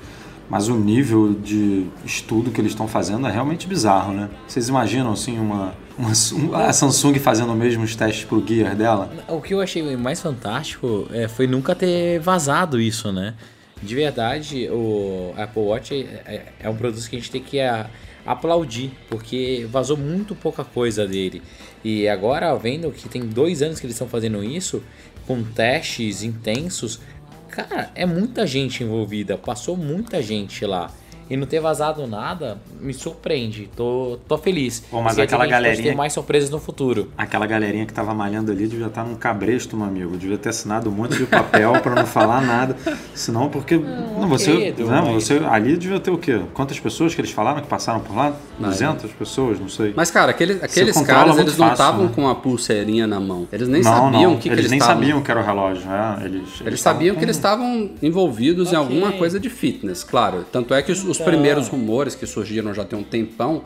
Mas 0.55 0.69
o 0.69 0.77
nível 0.77 1.35
de 1.35 1.89
estudo 2.05 2.53
que 2.53 2.61
eles 2.61 2.71
estão 2.71 2.87
fazendo 2.87 3.27
é 3.27 3.31
realmente 3.33 3.67
bizarro, 3.67 4.13
né? 4.13 4.31
Vocês 4.47 4.69
imaginam 4.69 5.11
assim 5.11 5.37
uma, 5.37 5.75
uma, 5.99 6.13
a 6.69 6.73
Samsung 6.73 7.19
fazendo 7.19 7.51
os 7.51 7.59
mesmos 7.59 7.97
testes 7.97 8.25
pro 8.25 8.41
Gear 8.47 8.77
dela? 8.77 9.11
O 9.27 9.41
que 9.41 9.53
eu 9.53 9.61
achei 9.61 9.97
mais 9.97 10.21
fantástico 10.21 11.09
é, 11.11 11.27
foi 11.27 11.49
nunca 11.49 11.75
ter 11.75 12.21
vazado 12.21 12.81
isso, 12.81 13.11
né? 13.11 13.35
de 13.85 13.95
verdade, 13.95 14.69
o 14.71 15.35
Apple 15.37 15.63
Watch 15.63 15.93
é, 16.25 16.43
é, 16.61 16.71
um 16.71 16.77
produto 16.77 17.09
que 17.09 17.17
a 17.17 17.19
gente 17.19 17.31
tem 17.31 17.43
que 17.43 17.61
a, 17.61 17.91
aplaudir, 18.25 18.93
porque 19.11 19.67
vazou 19.71 19.97
muito 19.97 20.35
pouca 20.35 20.65
coisa 20.65 21.07
dele. 21.07 21.43
E 21.85 22.09
agora, 22.09 22.55
vendo 22.55 22.91
que 22.91 23.09
tem 23.09 23.23
dois 23.23 23.61
anos 23.61 23.79
que 23.79 23.87
eles 23.87 23.95
estão 23.95 24.09
fazendo 24.09 24.43
isso, 24.43 24.83
com 25.27 25.43
testes 25.43 26.23
intensos, 26.23 27.01
cara, 27.55 27.91
é 27.95 28.05
muita 28.05 28.45
gente 28.47 28.83
envolvida, 28.83 29.39
passou 29.39 29.77
muita 29.77 30.21
gente 30.21 30.67
lá 30.67 30.91
e 31.29 31.37
não 31.37 31.47
ter 31.47 31.61
vazado 31.61 32.07
nada 32.07 32.59
me 32.81 32.93
surpreende. 32.93 33.69
Tô, 33.75 34.19
tô 34.29 34.37
feliz. 34.37 34.81
Pô, 34.91 35.01
mas 35.03 35.19
aquela 35.19 35.47
galerinha. 35.47 35.91
Ter 35.91 35.97
mais 35.97 36.13
surpresas 36.13 36.51
no 36.51 36.59
futuro. 36.59 37.11
Aquela 37.17 37.47
galerinha 37.47 37.87
que 37.87 37.93
tava 37.93 38.15
malhando 38.15 38.53
ali 38.53 38.67
devia 38.67 38.87
estar 38.87 39.03
tá 39.03 39.09
num 39.09 39.17
cabresto, 39.17 39.77
meu 39.77 39.87
amigo. 39.87 40.17
Devia 40.17 40.39
ter 40.39 40.51
assinado 40.51 40.91
um 40.91 40.93
monte 40.93 41.17
de 41.17 41.27
papel 41.27 41.73
para 41.81 41.95
não 41.95 42.07
falar 42.07 42.41
nada. 42.41 42.77
Senão, 43.15 43.49
porque. 43.49 43.77
Não, 43.77 44.21
não 44.21 44.29
você, 44.29 44.75
não, 44.79 45.15
mas... 45.15 45.25
você. 45.25 45.39
Ali 45.45 45.77
devia 45.77 46.01
ter 46.01 46.11
o 46.11 46.19
quê? 46.19 46.41
Quantas 46.53 46.79
pessoas 46.79 47.15
que 47.15 47.21
eles 47.21 47.31
falaram 47.31 47.61
que 47.61 47.69
passaram 47.69 48.01
por 48.01 48.15
lá? 48.15 48.35
200 48.59 49.11
pessoas, 49.13 49.59
não 49.59 49.69
sei. 49.69 49.93
Mas, 49.97 50.11
cara, 50.11 50.31
aquele, 50.31 50.55
aqueles 50.63 51.01
caras, 51.03 51.39
eles 51.39 51.57
não 51.57 51.73
estavam 51.73 52.05
né? 52.05 52.13
com 52.15 52.29
a 52.29 52.35
pulseirinha 52.35 53.07
na 53.07 53.19
mão. 53.19 53.49
Eles 53.53 53.69
nem 53.69 53.83
não, 53.83 54.13
sabiam 54.13 54.35
o 54.35 54.39
que, 54.39 54.49
eles 54.49 54.57
que 54.57 54.61
eles 54.61 54.71
nem 54.71 54.81
tavam. 54.81 54.95
sabiam 54.95 55.23
que 55.23 55.31
era 55.31 55.41
o 55.41 55.45
relógio. 55.45 55.83
É, 55.91 56.25
eles, 56.25 56.35
eles, 56.35 56.61
eles 56.67 56.81
sabiam 56.81 57.15
com... 57.15 57.19
que 57.19 57.25
eles 57.25 57.37
estavam 57.37 57.91
envolvidos 58.03 58.69
okay. 58.69 58.79
em 58.79 58.83
alguma 58.83 59.13
coisa 59.13 59.41
de 59.41 59.49
fitness, 59.49 60.05
claro. 60.05 60.45
Tanto 60.51 60.75
é 60.75 60.83
que 60.83 60.93
os, 60.93 61.05
os 61.15 61.21
então... 61.21 61.33
primeiros 61.33 61.69
rumores 61.69 61.85
rumores 61.85 62.15
que 62.15 62.27
surgiram 62.27 62.75
já 62.75 62.85
tem 62.85 62.99
um 62.99 63.03
tempão, 63.03 63.63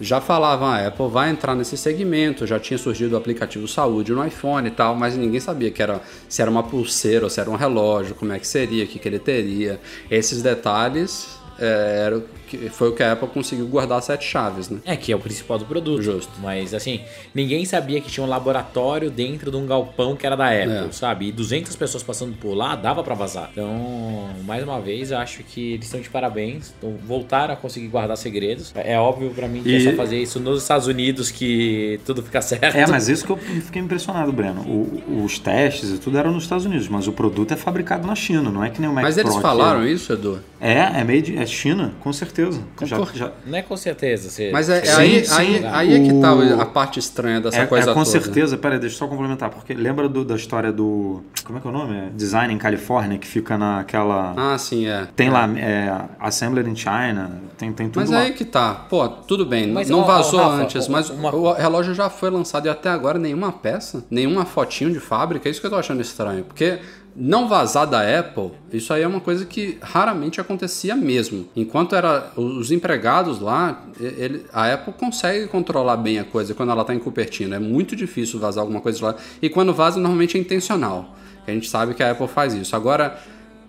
já 0.00 0.20
falavam 0.20 0.68
a 0.68 0.76
ah, 0.76 0.86
Apple 0.88 1.08
vai 1.08 1.30
entrar 1.30 1.54
nesse 1.54 1.76
segmento, 1.76 2.46
já 2.46 2.58
tinha 2.58 2.78
surgido 2.78 3.14
o 3.14 3.18
aplicativo 3.18 3.66
saúde 3.68 4.12
no 4.12 4.24
iPhone 4.26 4.68
e 4.68 4.70
tal, 4.70 4.94
mas 4.94 5.16
ninguém 5.16 5.40
sabia 5.40 5.70
que 5.70 5.82
era 5.82 6.00
se 6.28 6.40
era 6.40 6.50
uma 6.50 6.62
pulseira 6.62 7.24
ou 7.24 7.30
se 7.30 7.40
era 7.40 7.50
um 7.50 7.56
relógio, 7.56 8.14
como 8.14 8.32
é 8.32 8.38
que 8.38 8.46
seria, 8.46 8.84
o 8.84 8.86
que, 8.86 8.98
que 8.98 9.08
ele 9.08 9.18
teria. 9.18 9.78
Esses 10.10 10.42
detalhes 10.42 11.38
é, 11.58 12.20
que 12.50 12.68
foi 12.68 12.88
o 12.88 12.92
que 12.92 13.02
a 13.02 13.12
Apple 13.12 13.28
conseguiu 13.28 13.66
guardar 13.66 14.02
sete 14.02 14.24
chaves, 14.24 14.68
né? 14.68 14.80
É, 14.84 14.96
que 14.96 15.12
é 15.12 15.16
o 15.16 15.20
principal 15.20 15.56
do 15.56 15.64
produto. 15.64 16.02
Justo. 16.02 16.32
Mas, 16.42 16.74
assim, 16.74 17.00
ninguém 17.32 17.64
sabia 17.64 18.00
que 18.00 18.10
tinha 18.10 18.26
um 18.26 18.28
laboratório 18.28 19.08
dentro 19.10 19.50
de 19.50 19.56
um 19.56 19.66
galpão 19.66 20.16
que 20.16 20.26
era 20.26 20.36
da 20.36 20.48
Apple, 20.48 20.88
é. 20.88 20.92
sabe? 20.92 21.28
E 21.28 21.32
200 21.32 21.76
pessoas 21.76 22.02
passando 22.02 22.36
por 22.36 22.54
lá, 22.54 22.74
dava 22.74 23.04
para 23.04 23.14
vazar. 23.14 23.50
Então, 23.52 24.30
mais 24.44 24.64
uma 24.64 24.80
vez, 24.80 25.12
acho 25.12 25.44
que 25.44 25.74
eles 25.74 25.86
estão 25.86 26.00
de 26.00 26.10
parabéns. 26.10 26.74
Então, 26.76 26.96
voltaram 27.04 27.54
a 27.54 27.56
conseguir 27.56 27.86
guardar 27.86 28.16
segredos. 28.16 28.72
É 28.74 28.98
óbvio 28.98 29.30
para 29.30 29.46
mim 29.46 29.62
que 29.62 29.68
e... 29.68 29.76
é 29.76 29.90
só 29.90 29.96
fazer 29.96 30.20
isso 30.20 30.40
nos 30.40 30.62
Estados 30.62 30.88
Unidos 30.88 31.30
que 31.30 32.00
tudo 32.04 32.22
fica 32.22 32.42
certo. 32.42 32.76
É, 32.76 32.86
mas 32.86 33.08
isso 33.08 33.24
que 33.24 33.30
eu 33.30 33.36
fiquei 33.36 33.80
impressionado, 33.80 34.32
Breno. 34.32 34.62
O, 34.62 35.24
os 35.24 35.38
testes 35.38 35.90
e 35.90 35.98
tudo 35.98 36.18
eram 36.18 36.32
nos 36.32 36.42
Estados 36.42 36.64
Unidos, 36.64 36.88
mas 36.88 37.06
o 37.06 37.12
produto 37.12 37.52
é 37.52 37.56
fabricado 37.56 38.06
na 38.06 38.14
China, 38.14 38.50
não 38.50 38.64
é 38.64 38.70
que 38.70 38.80
nem 38.80 38.90
o 38.90 38.92
Mac 38.92 39.04
Mas 39.04 39.18
eles 39.18 39.32
Pro 39.32 39.42
falaram 39.42 39.86
isso, 39.86 40.12
Edu? 40.12 40.40
É, 40.60 41.00
é 41.00 41.04
made, 41.04 41.36
é 41.36 41.46
China, 41.46 41.92
com 42.00 42.12
certeza 42.12 42.39
certeza. 42.46 42.62
Já, 42.82 43.04
já... 43.14 43.32
Não 43.46 43.58
é 43.58 43.62
com 43.62 43.76
certeza. 43.76 44.30
Você... 44.30 44.50
Mas 44.50 44.68
é, 44.68 44.84
sim, 44.84 45.00
aí, 45.00 45.24
sim, 45.24 45.34
aí, 45.34 45.66
aí, 45.66 45.94
é 45.94 46.08
que 46.08 46.20
tá 46.20 46.62
a 46.62 46.66
parte 46.66 46.98
estranha 46.98 47.40
dessa 47.40 47.58
é, 47.58 47.66
coisa 47.66 47.90
é, 47.90 47.94
com 47.94 48.04
toda. 48.04 48.10
certeza. 48.10 48.56
Peraí, 48.56 48.78
deixa 48.78 48.94
eu 48.94 48.98
só 48.98 49.06
complementar. 49.06 49.50
Porque 49.50 49.74
lembra 49.74 50.08
do, 50.08 50.24
da 50.24 50.36
história 50.36 50.72
do... 50.72 51.22
Como 51.44 51.58
é 51.58 51.60
que 51.60 51.66
é 51.66 51.70
o 51.70 51.72
nome? 51.72 51.96
É 51.96 52.08
Design 52.14 52.52
em 52.52 52.58
Califórnia, 52.58 53.18
que 53.18 53.26
fica 53.26 53.56
naquela... 53.58 54.34
Ah, 54.36 54.58
sim, 54.58 54.86
é. 54.86 55.06
Tem 55.14 55.28
é. 55.28 55.30
lá 55.30 55.50
é, 55.56 56.04
Assembler 56.18 56.66
in 56.66 56.76
China, 56.76 57.40
tem, 57.58 57.72
tem 57.72 57.88
tudo 57.88 58.00
Mas 58.00 58.10
lá. 58.10 58.20
aí 58.20 58.32
que 58.32 58.44
tá. 58.44 58.74
Pô, 58.74 59.08
tudo 59.08 59.44
bem, 59.44 59.70
mas, 59.70 59.90
não 59.90 60.00
ó, 60.00 60.04
vazou 60.04 60.40
ó, 60.40 60.48
Rafa, 60.48 60.62
antes, 60.62 60.88
ó, 60.88 60.92
mas 60.92 61.10
uma... 61.10 61.34
o 61.34 61.52
relógio 61.52 61.94
já 61.94 62.08
foi 62.08 62.30
lançado 62.30 62.66
e 62.66 62.68
até 62.68 62.88
agora 62.88 63.18
nenhuma 63.18 63.52
peça, 63.52 64.04
nenhuma 64.10 64.44
fotinho 64.44 64.92
de 64.92 65.00
fábrica. 65.00 65.48
É 65.48 65.50
isso 65.50 65.60
que 65.60 65.66
eu 65.66 65.70
tô 65.70 65.76
achando 65.76 66.00
estranho. 66.00 66.44
Porque 66.44 66.78
não 67.14 67.48
vazar 67.48 67.86
da 67.86 68.00
Apple, 68.18 68.52
isso 68.72 68.92
aí 68.92 69.02
é 69.02 69.06
uma 69.06 69.20
coisa 69.20 69.44
que 69.44 69.78
raramente 69.80 70.40
acontecia 70.40 70.94
mesmo. 70.94 71.48
Enquanto 71.56 71.94
era 71.94 72.30
os 72.36 72.70
empregados 72.70 73.40
lá, 73.40 73.84
ele, 73.98 74.44
a 74.52 74.72
Apple 74.72 74.92
consegue 74.92 75.46
controlar 75.48 75.96
bem 75.96 76.18
a 76.18 76.24
coisa 76.24 76.54
quando 76.54 76.70
ela 76.70 76.82
está 76.82 76.94
em 76.94 76.98
Cupertino. 76.98 77.54
É 77.54 77.58
muito 77.58 77.96
difícil 77.96 78.38
vazar 78.38 78.62
alguma 78.62 78.80
coisa 78.80 79.04
lá. 79.04 79.16
E 79.42 79.48
quando 79.48 79.74
vaza, 79.74 79.98
normalmente 79.98 80.36
é 80.36 80.40
intencional. 80.40 81.16
A 81.46 81.50
gente 81.50 81.68
sabe 81.68 81.94
que 81.94 82.02
a 82.02 82.12
Apple 82.12 82.28
faz 82.28 82.54
isso. 82.54 82.76
Agora, 82.76 83.18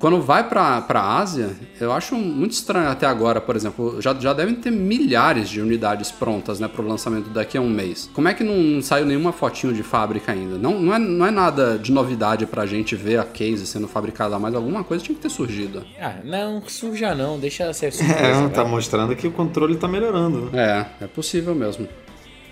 quando 0.02 0.20
vai 0.20 0.50
para 0.50 0.84
a 0.90 1.18
Ásia, 1.20 1.52
eu 1.80 1.92
acho 1.92 2.16
muito 2.16 2.54
estranho 2.54 2.90
até 2.90 3.06
agora, 3.06 3.40
por 3.40 3.56
exemplo, 3.56 4.02
já, 4.02 4.16
já 4.16 4.34
devem 4.34 4.56
ter 4.56 4.72
milhares 4.72 5.48
de 5.48 5.62
unidades 5.62 6.12
prontas 6.12 6.60
né, 6.60 6.68
para 6.68 6.82
o 6.82 6.88
lançamento 6.88 7.30
daqui 7.30 7.56
a 7.56 7.62
um 7.62 7.70
mês. 7.70 8.10
Como 8.12 8.28
é 8.28 8.34
que 8.34 8.44
não 8.44 8.82
saiu 8.82 9.06
nenhuma 9.06 9.32
fotinho 9.32 9.72
de 9.72 9.84
fábrica 9.84 10.32
ainda? 10.32 10.58
Não, 10.58 10.80
não, 10.80 10.96
é, 10.96 10.98
não 10.98 11.26
é 11.26 11.30
nada 11.30 11.78
de 11.78 11.92
novidade 11.92 12.48
para 12.48 12.64
a 12.64 12.66
gente 12.66 12.96
ver 12.96 13.20
a 13.20 13.24
case 13.24 13.68
sendo 13.68 13.88
fabricada, 13.88 14.40
mas 14.40 14.56
alguma 14.56 14.84
coisa 14.84 15.04
tinha 15.04 15.16
que 15.16 15.22
ter 15.22 15.30
surgido. 15.30 15.86
Ah, 16.00 16.16
não, 16.24 16.64
surja 16.66 17.14
não, 17.14 17.40
deixa 17.40 17.72
ser 17.72 17.94
surpresa. 17.94 18.46
É, 18.46 18.50
tá 18.50 18.66
mostrando 18.66 19.16
que 19.16 19.28
o 19.28 19.32
controle 19.32 19.78
tá 19.78 19.88
melhorando. 19.88 20.50
Né? 20.50 20.88
É, 21.00 21.06
é 21.06 21.08
possível 21.08 21.54
mesmo. 21.54 21.88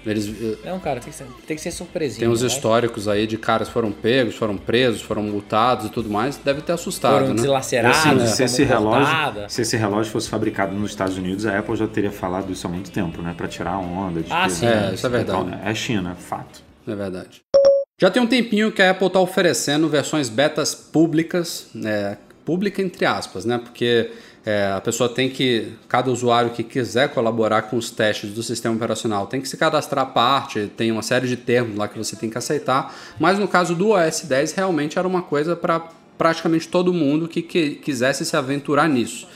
Eles, 0.06 0.28
não, 0.64 0.78
eh, 0.78 0.80
cara, 0.80 1.00
tem 1.00 1.12
que 1.12 1.16
ser, 1.16 1.26
tem 1.46 1.56
que 1.58 1.62
ser 1.62 1.72
surpresinha. 1.72 2.20
Tem 2.20 2.30
uns 2.30 2.42
né? 2.42 2.48
históricos 2.48 3.08
aí 3.08 3.28
de 3.28 3.38
caras 3.38 3.68
que 3.68 3.74
foram 3.74 3.92
pegos, 3.92 4.36
foram 4.36 4.58
presos, 4.58 5.02
foram 5.02 5.24
multados 5.24 5.86
e 5.86 5.90
tudo 5.90 6.10
mais. 6.10 6.38
Deve 6.38 6.62
ter 6.62 6.72
assustado. 6.72 7.14
Foram 7.14 7.28
né? 7.30 7.36
deslacerados. 7.36 8.00
Assim, 8.00 8.28
se, 8.28 8.44
esse 8.44 8.64
relógio, 8.64 9.50
se 9.50 9.62
esse 9.62 9.78
relógio 9.78 10.12
fosse 10.12 10.30
fabricado 10.30 10.74
nos 10.76 10.92
Estados 10.92 11.18
Unidos, 11.18 11.46
a 11.46 11.60
Apple 11.60 11.76
já 11.76 11.88
teria 11.88 12.12
falado 12.12 12.52
isso 12.52 12.66
há 12.66 12.70
muito 12.70 12.92
tempo, 12.92 13.22
né? 13.22 13.34
Pra 13.36 13.48
tirar 13.48 13.74
a 13.74 13.80
onda. 13.80 14.22
De 14.22 14.32
ah, 14.32 14.50
sim. 14.50 14.66
É, 14.66 14.92
isso 14.94 15.06
é 15.06 15.10
verdade. 15.10 15.42
Então, 15.42 15.60
é 15.64 15.76
China, 15.76 16.16
fato. 16.16 16.64
É 16.88 16.96
verdade. 16.96 17.42
Já 18.00 18.10
tem 18.10 18.22
um 18.22 18.28
tempinho 18.28 18.72
que 18.72 18.82
a 18.82 18.92
Apple 18.92 19.08
está 19.08 19.20
oferecendo 19.20 19.90
versões 19.90 20.30
betas 20.30 20.74
públicas, 20.74 21.68
né? 21.76 22.18
pública 22.50 22.82
entre 22.82 23.06
aspas, 23.06 23.46
né? 23.46 23.60
Porque 23.60 24.10
é, 24.50 24.72
a 24.72 24.82
pessoa 24.82 25.08
tem 25.08 25.30
que, 25.30 25.74
cada 25.88 26.10
usuário 26.10 26.50
que 26.50 26.64
quiser 26.64 27.10
colaborar 27.10 27.62
com 27.64 27.78
os 27.78 27.92
testes 27.92 28.34
do 28.34 28.42
sistema 28.42 28.74
operacional 28.74 29.28
tem 29.28 29.40
que 29.40 29.48
se 29.48 29.56
cadastrar 29.56 30.06
à 30.06 30.08
parte, 30.08 30.72
tem 30.76 30.92
uma 30.92 31.04
série 31.04 31.28
de 31.28 31.38
termos 31.38 31.78
lá 31.78 31.88
que 31.88 31.96
você 31.96 32.16
tem 32.16 32.32
que 32.32 32.38
aceitar, 32.38 32.92
mas 33.20 33.38
no 33.38 33.48
caso 33.48 33.76
do 33.76 33.90
OS 33.90 34.22
10 34.22 34.54
realmente 34.54 34.98
era 34.98 35.08
uma 35.08 35.22
coisa 35.22 35.56
para 35.56 35.88
praticamente 36.18 36.68
todo 36.68 36.92
mundo 36.92 37.28
que, 37.28 37.44
que 37.44 37.76
quisesse 37.76 38.26
se 38.26 38.36
aventurar 38.36 38.90
nisso. 38.90 39.28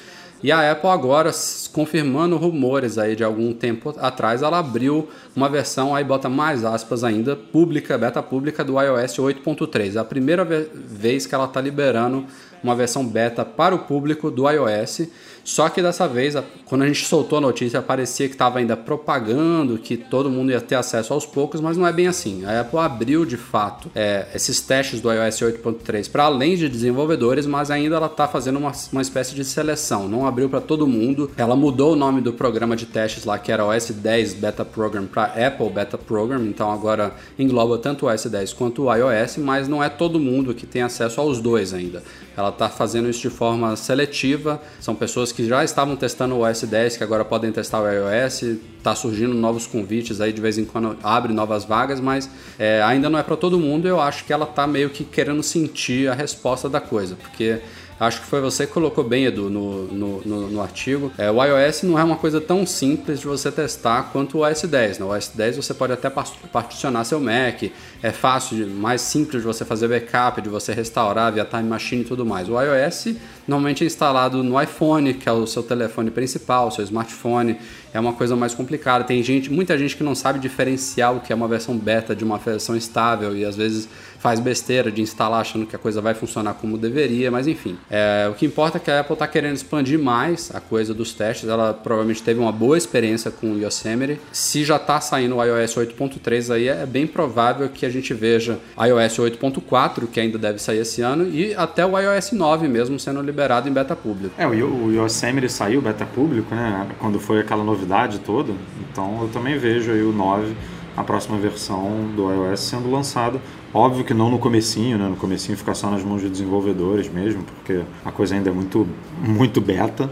E 0.41 0.51
a 0.51 0.71
Apple 0.71 0.89
agora, 0.89 1.31
confirmando 1.71 2.35
rumores 2.35 2.97
aí 2.97 3.15
de 3.15 3.23
algum 3.23 3.53
tempo 3.53 3.95
atrás, 3.97 4.41
ela 4.41 4.59
abriu 4.59 5.07
uma 5.33 5.47
versão, 5.47 5.95
aí 5.95 6.03
bota 6.03 6.27
mais 6.27 6.65
aspas 6.65 7.01
ainda, 7.01 7.33
pública, 7.33 7.97
beta 7.97 8.21
pública 8.21 8.61
do 8.61 8.73
iOS 8.81 9.19
8.3. 9.19 9.95
É 9.95 9.99
a 9.99 10.03
primeira 10.03 10.43
vez 10.43 11.25
que 11.25 11.33
ela 11.33 11.45
está 11.45 11.61
liberando 11.61 12.25
uma 12.63 12.75
versão 12.75 13.05
beta 13.05 13.43
para 13.43 13.75
o 13.75 13.79
público 13.79 14.31
do 14.31 14.49
iOS. 14.49 15.07
Só 15.43 15.67
que 15.67 15.81
dessa 15.81 16.07
vez, 16.07 16.35
quando 16.65 16.83
a 16.83 16.87
gente 16.87 17.05
soltou 17.05 17.37
a 17.37 17.41
notícia, 17.41 17.81
parecia 17.81 18.27
que 18.27 18.33
estava 18.33 18.59
ainda 18.59 18.77
propagando 18.77 19.77
que 19.77 19.97
todo 19.97 20.29
mundo 20.29 20.51
ia 20.51 20.61
ter 20.61 20.75
acesso 20.75 21.13
aos 21.13 21.25
poucos, 21.25 21.59
mas 21.59 21.75
não 21.75 21.85
é 21.85 21.91
bem 21.91 22.07
assim. 22.07 22.45
A 22.45 22.61
Apple 22.61 22.79
abriu 22.79 23.25
de 23.25 23.35
fato 23.35 23.91
é, 23.93 24.25
esses 24.33 24.61
testes 24.61 25.01
do 25.01 25.11
iOS 25.11 25.41
8.3 25.41 26.09
para 26.09 26.23
além 26.23 26.55
de 26.55 26.69
desenvolvedores, 26.69 27.45
mas 27.45 27.69
ainda 27.69 27.97
ela 27.97 28.07
está 28.07 28.25
fazendo 28.25 28.57
uma, 28.57 28.71
uma 28.91 29.01
espécie 29.01 29.35
de 29.35 29.43
seleção. 29.43 30.07
Não 30.07 30.25
abriu 30.25 30.47
para 30.47 30.61
todo 30.61 30.87
mundo. 30.87 31.29
Ela 31.35 31.57
mudou 31.57 31.91
o 31.91 31.95
nome 31.95 32.21
do 32.21 32.31
programa 32.31 32.75
de 32.75 32.85
testes 32.85 33.25
lá, 33.25 33.37
que 33.37 33.51
era 33.51 33.65
OS 33.65 33.89
10 33.89 34.35
Beta 34.35 34.63
Program, 34.63 35.05
para 35.05 35.25
Apple 35.25 35.69
Beta 35.69 35.97
Program. 35.97 36.45
Então 36.45 36.71
agora 36.71 37.13
engloba 37.37 37.77
tanto 37.77 38.05
o 38.05 38.09
OS 38.09 38.25
10 38.25 38.53
quanto 38.53 38.83
o 38.83 38.95
iOS, 38.95 39.37
mas 39.37 39.67
não 39.67 39.83
é 39.83 39.89
todo 39.89 40.17
mundo 40.21 40.53
que 40.53 40.65
tem 40.65 40.81
acesso 40.81 41.19
aos 41.19 41.41
dois 41.41 41.73
ainda. 41.73 42.01
Ela 42.35 42.51
está 42.53 42.69
fazendo 42.69 43.09
isso 43.09 43.21
de 43.21 43.29
forma 43.29 43.75
seletiva. 43.75 44.61
São 44.79 44.95
pessoas 44.95 45.31
que 45.31 45.45
já 45.47 45.63
estavam 45.63 45.95
testando 45.95 46.35
o 46.35 46.49
OS 46.49 46.63
10, 46.63 46.97
que 46.97 47.03
agora 47.03 47.25
podem 47.25 47.51
testar 47.51 47.81
o 47.81 47.87
iOS. 47.87 48.43
Está 48.77 48.95
surgindo 48.95 49.33
novos 49.33 49.67
convites 49.67 50.21
aí, 50.21 50.31
de 50.31 50.41
vez 50.41 50.57
em 50.57 50.65
quando 50.65 50.97
abre 51.03 51.33
novas 51.33 51.65
vagas, 51.65 51.99
mas 51.99 52.29
é, 52.57 52.81
ainda 52.81 53.09
não 53.09 53.19
é 53.19 53.23
para 53.23 53.35
todo 53.35 53.59
mundo. 53.59 53.87
Eu 53.87 53.99
acho 53.99 54.25
que 54.25 54.33
ela 54.33 54.45
está 54.45 54.65
meio 54.65 54.89
que 54.89 55.03
querendo 55.03 55.43
sentir 55.43 56.09
a 56.09 56.13
resposta 56.13 56.69
da 56.69 56.79
coisa, 56.79 57.15
porque 57.15 57.59
Acho 57.99 58.21
que 58.21 58.27
foi 58.27 58.41
você 58.41 58.65
que 58.65 58.73
colocou 58.73 59.03
bem, 59.03 59.25
Edu, 59.25 59.49
no, 59.49 59.85
no, 59.85 60.21
no, 60.21 60.49
no 60.49 60.61
artigo. 60.61 61.11
É, 61.17 61.29
o 61.29 61.43
iOS 61.43 61.83
não 61.83 61.97
é 61.97 62.03
uma 62.03 62.15
coisa 62.15 62.41
tão 62.41 62.65
simples 62.65 63.19
de 63.19 63.27
você 63.27 63.51
testar 63.51 64.09
quanto 64.11 64.37
o 64.37 64.41
OS 64.41 64.63
10. 64.63 64.99
No 64.99 65.13
OS 65.13 65.31
10 65.33 65.57
você 65.57 65.73
pode 65.73 65.93
até 65.93 66.09
particionar 66.09 67.03
seu 67.03 67.19
Mac, 67.19 67.63
é 68.01 68.11
fácil, 68.11 68.67
mais 68.67 69.01
simples 69.01 69.41
de 69.41 69.47
você 69.47 69.63
fazer 69.63 69.87
backup, 69.87 70.41
de 70.41 70.49
você 70.49 70.73
restaurar 70.73 71.31
via 71.31 71.45
Time 71.45 71.63
Machine 71.63 72.01
e 72.01 72.05
tudo 72.05 72.25
mais. 72.25 72.49
O 72.49 72.59
iOS 72.59 73.15
normalmente 73.47 73.83
é 73.83 73.87
instalado 73.87 74.43
no 74.43 74.61
iPhone, 74.61 75.13
que 75.13 75.29
é 75.29 75.31
o 75.31 75.45
seu 75.45 75.63
telefone 75.63 76.09
principal, 76.11 76.71
seu 76.71 76.83
smartphone, 76.83 77.57
é 77.93 77.99
uma 77.99 78.13
coisa 78.13 78.35
mais 78.35 78.53
complicada. 78.53 79.03
Tem 79.03 79.21
gente, 79.21 79.51
muita 79.51 79.77
gente 79.77 79.95
que 79.95 80.03
não 80.03 80.15
sabe 80.15 80.39
diferenciar 80.39 81.15
o 81.15 81.19
que 81.19 81.31
é 81.31 81.35
uma 81.35 81.47
versão 81.47 81.77
beta 81.77 82.15
de 82.15 82.23
uma 82.23 82.37
versão 82.37 82.75
estável 82.75 83.35
e 83.35 83.45
às 83.45 83.55
vezes 83.55 83.87
faz 84.23 84.39
besteira 84.39 84.89
de 84.89 85.01
instalar 85.01 85.41
achando 85.41 85.65
que 85.65 85.75
a 85.75 85.79
coisa 85.79 85.99
vai 85.99 86.13
funcionar 86.13 86.53
como 86.53 86.77
deveria, 86.77 87.29
mas 87.29 87.45
enfim. 87.45 87.77
É, 87.91 88.29
o 88.31 88.33
que 88.33 88.45
importa 88.45 88.77
é 88.77 88.79
que 88.79 88.89
a 88.89 89.01
Apple 89.01 89.15
está 89.15 89.27
querendo 89.27 89.57
expandir 89.57 89.99
mais 89.99 90.49
a 90.55 90.61
coisa 90.61 90.93
dos 90.93 91.13
testes. 91.13 91.49
Ela 91.49 91.73
provavelmente 91.73 92.23
teve 92.23 92.39
uma 92.39 92.51
boa 92.53 92.77
experiência 92.77 93.29
com 93.29 93.51
o 93.51 93.59
Yosemite. 93.59 94.21
Se 94.31 94.63
já 94.63 94.77
está 94.77 95.01
saindo 95.01 95.35
o 95.35 95.43
iOS 95.43 95.75
8.3 95.75 96.55
aí, 96.55 96.69
é 96.69 96.85
bem 96.85 97.05
provável 97.05 97.67
que 97.67 97.85
a 97.85 97.89
gente 97.89 98.13
veja 98.13 98.59
iOS 98.77 99.17
8.4, 99.17 100.07
que 100.07 100.21
ainda 100.21 100.37
deve 100.37 100.57
sair 100.57 100.77
esse 100.77 101.01
ano, 101.01 101.27
e 101.27 101.53
até 101.55 101.85
o 101.85 101.99
iOS 101.99 102.31
9 102.31 102.69
mesmo 102.69 102.97
sendo 102.97 103.21
liberado 103.21 103.67
em 103.67 103.73
beta 103.73 103.93
público. 103.93 104.33
É, 104.37 104.47
o 104.47 104.89
Yosemite 104.89 105.49
saiu 105.49 105.81
beta 105.81 106.05
público, 106.05 106.55
né? 106.55 106.87
Quando 106.97 107.19
foi 107.19 107.41
aquela 107.41 107.63
novidade 107.65 108.19
toda. 108.19 108.53
Então 108.89 109.23
eu 109.23 109.27
também 109.27 109.57
vejo 109.57 109.91
aí 109.91 110.01
o 110.01 110.13
9 110.13 110.55
a 110.95 111.03
próxima 111.03 111.37
versão 111.37 112.09
do 112.15 112.31
iOS 112.31 112.61
sendo 112.61 112.89
lançada. 112.89 113.41
Óbvio 113.73 114.05
que 114.05 114.13
não 114.13 114.29
no 114.29 114.37
comecinho, 114.37 114.97
né? 114.97 115.07
No 115.07 115.15
comecinho 115.15 115.57
fica 115.57 115.73
só 115.73 115.89
nas 115.89 116.03
mãos 116.03 116.21
de 116.21 116.29
desenvolvedores 116.29 117.09
mesmo, 117.09 117.43
porque 117.43 117.81
a 118.05 118.11
coisa 118.11 118.35
ainda 118.35 118.49
é 118.49 118.53
muito, 118.53 118.87
muito 119.19 119.59
beta. 119.59 120.09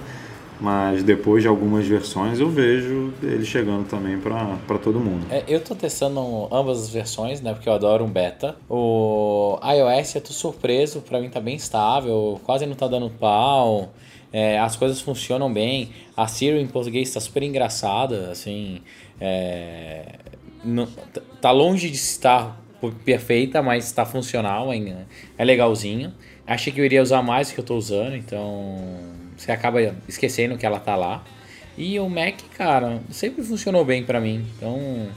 Mas 0.61 1.01
depois 1.01 1.41
de 1.41 1.47
algumas 1.47 1.87
versões 1.87 2.39
eu 2.39 2.47
vejo 2.47 3.11
ele 3.23 3.43
chegando 3.43 3.87
também 3.87 4.19
para 4.19 4.77
todo 4.77 4.99
mundo. 4.99 5.25
É, 5.31 5.43
eu 5.47 5.59
tô 5.59 5.73
testando 5.73 6.47
ambas 6.51 6.83
as 6.83 6.89
versões, 6.89 7.41
né? 7.41 7.51
Porque 7.51 7.67
eu 7.67 7.73
adoro 7.73 8.05
um 8.05 8.07
beta. 8.07 8.55
O 8.69 9.57
iOS 9.63 10.15
eu 10.15 10.21
tô 10.21 10.31
surpreso, 10.31 11.01
para 11.01 11.19
mim 11.19 11.31
tá 11.31 11.39
bem 11.39 11.55
estável, 11.55 12.39
quase 12.43 12.67
não 12.67 12.75
tá 12.75 12.87
dando 12.87 13.09
pau. 13.09 13.91
É, 14.31 14.59
as 14.59 14.75
coisas 14.75 15.01
funcionam 15.01 15.51
bem. 15.51 15.89
A 16.15 16.27
Siri 16.27 16.61
em 16.61 16.67
português 16.67 17.07
está 17.07 17.19
super 17.19 17.41
engraçada, 17.41 18.29
assim. 18.29 18.81
É, 19.19 20.13
não, 20.63 20.87
tá 21.41 21.49
longe 21.49 21.89
de 21.89 21.95
estar 21.95 22.60
perfeita, 22.89 23.61
mas 23.61 23.85
está 23.85 24.05
funcional 24.05 24.71
ainda. 24.71 25.05
É 25.37 25.43
legalzinho. 25.43 26.13
Achei 26.47 26.73
que 26.73 26.81
eu 26.81 26.85
iria 26.85 27.01
usar 27.01 27.21
mais 27.21 27.49
do 27.49 27.53
que 27.53 27.59
eu 27.59 27.63
estou 27.63 27.77
usando, 27.77 28.15
então 28.15 28.77
você 29.37 29.51
acaba 29.51 29.79
esquecendo 30.07 30.57
que 30.57 30.65
ela 30.65 30.79
tá 30.79 30.95
lá. 30.95 31.23
E 31.77 31.99
o 31.99 32.09
Mac, 32.09 32.35
cara, 32.57 32.99
sempre 33.09 33.43
funcionou 33.43 33.85
bem 33.85 34.03
para 34.03 34.19
mim. 34.19 34.45
Então 34.57 35.07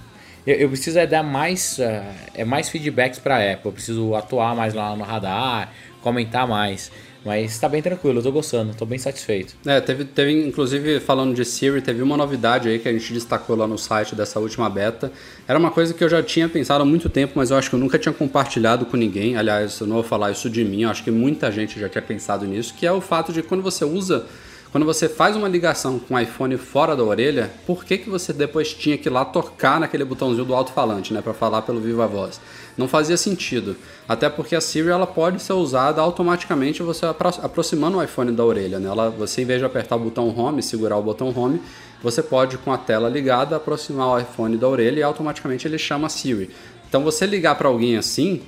eu, 0.46 0.56
eu, 0.56 0.68
preciso 0.68 0.98
é 0.98 1.06
dar 1.06 1.22
mais, 1.22 1.78
uh, 1.78 2.04
é 2.34 2.44
mais 2.44 2.68
feedbacks 2.68 3.18
para 3.18 3.36
Apple. 3.36 3.66
Eu 3.66 3.72
preciso 3.72 4.14
atuar 4.14 4.54
mais 4.54 4.74
lá 4.74 4.94
no 4.94 5.02
radar, 5.02 5.72
comentar 6.02 6.46
mais. 6.46 6.92
Mas 7.24 7.58
tá 7.58 7.68
bem 7.68 7.80
tranquilo, 7.80 8.18
eu 8.18 8.22
tô 8.22 8.30
gostando, 8.30 8.74
tô 8.74 8.84
bem 8.84 8.98
satisfeito. 8.98 9.54
É, 9.64 9.80
teve, 9.80 10.04
teve, 10.04 10.46
inclusive, 10.46 11.00
falando 11.00 11.34
de 11.34 11.44
Siri, 11.44 11.80
teve 11.80 12.02
uma 12.02 12.16
novidade 12.16 12.68
aí 12.68 12.78
que 12.78 12.88
a 12.88 12.92
gente 12.92 13.12
destacou 13.12 13.56
lá 13.56 13.66
no 13.66 13.78
site 13.78 14.14
dessa 14.14 14.38
última 14.38 14.68
beta. 14.68 15.10
Era 15.48 15.58
uma 15.58 15.70
coisa 15.70 15.94
que 15.94 16.04
eu 16.04 16.08
já 16.08 16.22
tinha 16.22 16.48
pensado 16.48 16.82
há 16.82 16.86
muito 16.86 17.08
tempo, 17.08 17.32
mas 17.36 17.50
eu 17.50 17.56
acho 17.56 17.70
que 17.70 17.76
eu 17.76 17.80
nunca 17.80 17.98
tinha 17.98 18.12
compartilhado 18.12 18.84
com 18.84 18.96
ninguém. 18.96 19.36
Aliás, 19.36 19.80
eu 19.80 19.86
não 19.86 19.96
vou 19.96 20.04
falar 20.04 20.30
isso 20.32 20.50
de 20.50 20.64
mim, 20.64 20.82
eu 20.82 20.90
acho 20.90 21.02
que 21.02 21.10
muita 21.10 21.50
gente 21.50 21.80
já 21.80 21.88
tinha 21.88 22.02
pensado 22.02 22.44
nisso, 22.44 22.74
que 22.74 22.86
é 22.86 22.92
o 22.92 23.00
fato 23.00 23.32
de 23.32 23.42
quando 23.42 23.62
você 23.62 23.84
usa 23.84 24.26
quando 24.74 24.86
você 24.86 25.08
faz 25.08 25.36
uma 25.36 25.46
ligação 25.46 26.00
com 26.00 26.14
o 26.14 26.18
iPhone 26.18 26.56
fora 26.56 26.96
da 26.96 27.04
orelha, 27.04 27.48
por 27.64 27.84
que, 27.84 27.96
que 27.96 28.10
você 28.10 28.32
depois 28.32 28.74
tinha 28.74 28.98
que 28.98 29.08
ir 29.08 29.12
lá 29.12 29.24
tocar 29.24 29.78
naquele 29.78 30.04
botãozinho 30.04 30.44
do 30.44 30.52
alto-falante, 30.52 31.14
né, 31.14 31.22
para 31.22 31.32
falar 31.32 31.62
pelo 31.62 31.78
viva 31.78 32.08
voz? 32.08 32.40
Não 32.76 32.88
fazia 32.88 33.16
sentido. 33.16 33.76
Até 34.08 34.28
porque 34.28 34.56
a 34.56 34.60
Siri 34.60 34.88
ela 34.88 35.06
pode 35.06 35.40
ser 35.40 35.52
usada 35.52 36.00
automaticamente 36.00 36.82
você 36.82 37.06
aproximando 37.06 37.98
o 37.98 38.02
iPhone 38.02 38.32
da 38.32 38.44
orelha, 38.44 38.80
né? 38.80 38.88
Ela, 38.88 39.10
você 39.10 39.42
em 39.42 39.44
vez 39.44 39.60
de 39.60 39.64
apertar 39.64 39.94
o 39.94 40.00
botão 40.00 40.36
Home, 40.36 40.60
segurar 40.60 40.96
o 40.96 41.02
botão 41.04 41.32
Home, 41.36 41.62
você 42.02 42.20
pode 42.20 42.58
com 42.58 42.72
a 42.72 42.76
tela 42.76 43.08
ligada 43.08 43.54
aproximar 43.54 44.08
o 44.08 44.18
iPhone 44.18 44.56
da 44.56 44.66
orelha 44.66 44.98
e 44.98 45.02
automaticamente 45.04 45.68
ele 45.68 45.78
chama 45.78 46.08
a 46.08 46.10
Siri. 46.10 46.50
Então 46.88 47.04
você 47.04 47.26
ligar 47.26 47.54
para 47.54 47.68
alguém 47.68 47.96
assim, 47.96 48.42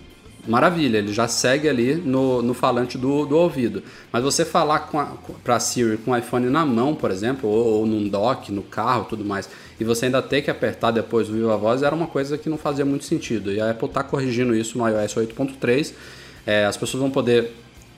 maravilha, 0.46 0.98
ele 0.98 1.12
já 1.12 1.28
segue 1.28 1.68
ali 1.68 1.94
no, 1.94 2.42
no 2.42 2.54
falante 2.54 2.96
do, 2.96 3.26
do 3.26 3.36
ouvido. 3.36 3.82
Mas 4.12 4.22
você 4.22 4.44
falar 4.44 4.90
para 5.42 5.60
Siri 5.60 5.96
com 5.98 6.12
o 6.12 6.16
iPhone 6.16 6.46
na 6.46 6.64
mão, 6.64 6.94
por 6.94 7.10
exemplo, 7.10 7.48
ou, 7.48 7.78
ou 7.80 7.86
num 7.86 8.08
dock, 8.08 8.52
no 8.52 8.62
carro 8.62 9.04
tudo 9.04 9.24
mais, 9.24 9.48
e 9.78 9.84
você 9.84 10.06
ainda 10.06 10.22
ter 10.22 10.42
que 10.42 10.50
apertar 10.50 10.90
depois 10.90 11.28
o 11.28 11.32
Viva 11.32 11.56
Voz, 11.56 11.82
era 11.82 11.94
uma 11.94 12.06
coisa 12.06 12.38
que 12.38 12.48
não 12.48 12.56
fazia 12.58 12.84
muito 12.84 13.04
sentido. 13.04 13.52
E 13.52 13.60
a 13.60 13.70
Apple 13.70 13.88
está 13.88 14.02
corrigindo 14.02 14.54
isso 14.54 14.78
no 14.78 14.88
iOS 14.88 15.14
8.3. 15.14 15.92
É, 16.46 16.64
as 16.64 16.76
pessoas 16.76 17.00
vão 17.00 17.10
poder 17.10 17.52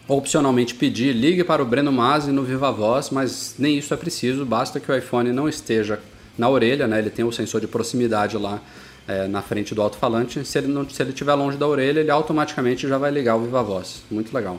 opcionalmente 0.08 0.74
pedir 0.74 1.12
ligue 1.12 1.44
para 1.44 1.62
o 1.62 1.66
Breno 1.66 1.92
Masi 1.92 2.32
no 2.32 2.42
Viva 2.42 2.72
Voz, 2.72 3.10
mas 3.10 3.54
nem 3.58 3.76
isso 3.76 3.92
é 3.92 3.96
preciso, 3.96 4.44
basta 4.44 4.80
que 4.80 4.90
o 4.90 4.96
iPhone 4.96 5.30
não 5.32 5.46
esteja 5.46 6.00
na 6.36 6.48
orelha, 6.48 6.86
né? 6.86 6.98
ele 6.98 7.10
tem 7.10 7.24
o 7.24 7.32
sensor 7.32 7.60
de 7.60 7.66
proximidade 7.66 8.38
lá 8.38 8.62
é, 9.08 9.26
na 9.26 9.42
frente 9.42 9.74
do 9.74 9.82
alto-falante. 9.82 10.44
Se 10.44 10.58
ele 10.58 10.68
não, 10.68 10.88
se 10.88 11.02
ele 11.02 11.10
estiver 11.10 11.34
longe 11.34 11.56
da 11.56 11.66
orelha, 11.66 11.98
ele 12.00 12.10
automaticamente 12.10 12.86
já 12.86 12.98
vai 12.98 13.10
ligar 13.10 13.34
o 13.36 13.40
Viva 13.40 13.62
Voz. 13.62 14.02
Muito 14.10 14.32
legal. 14.34 14.58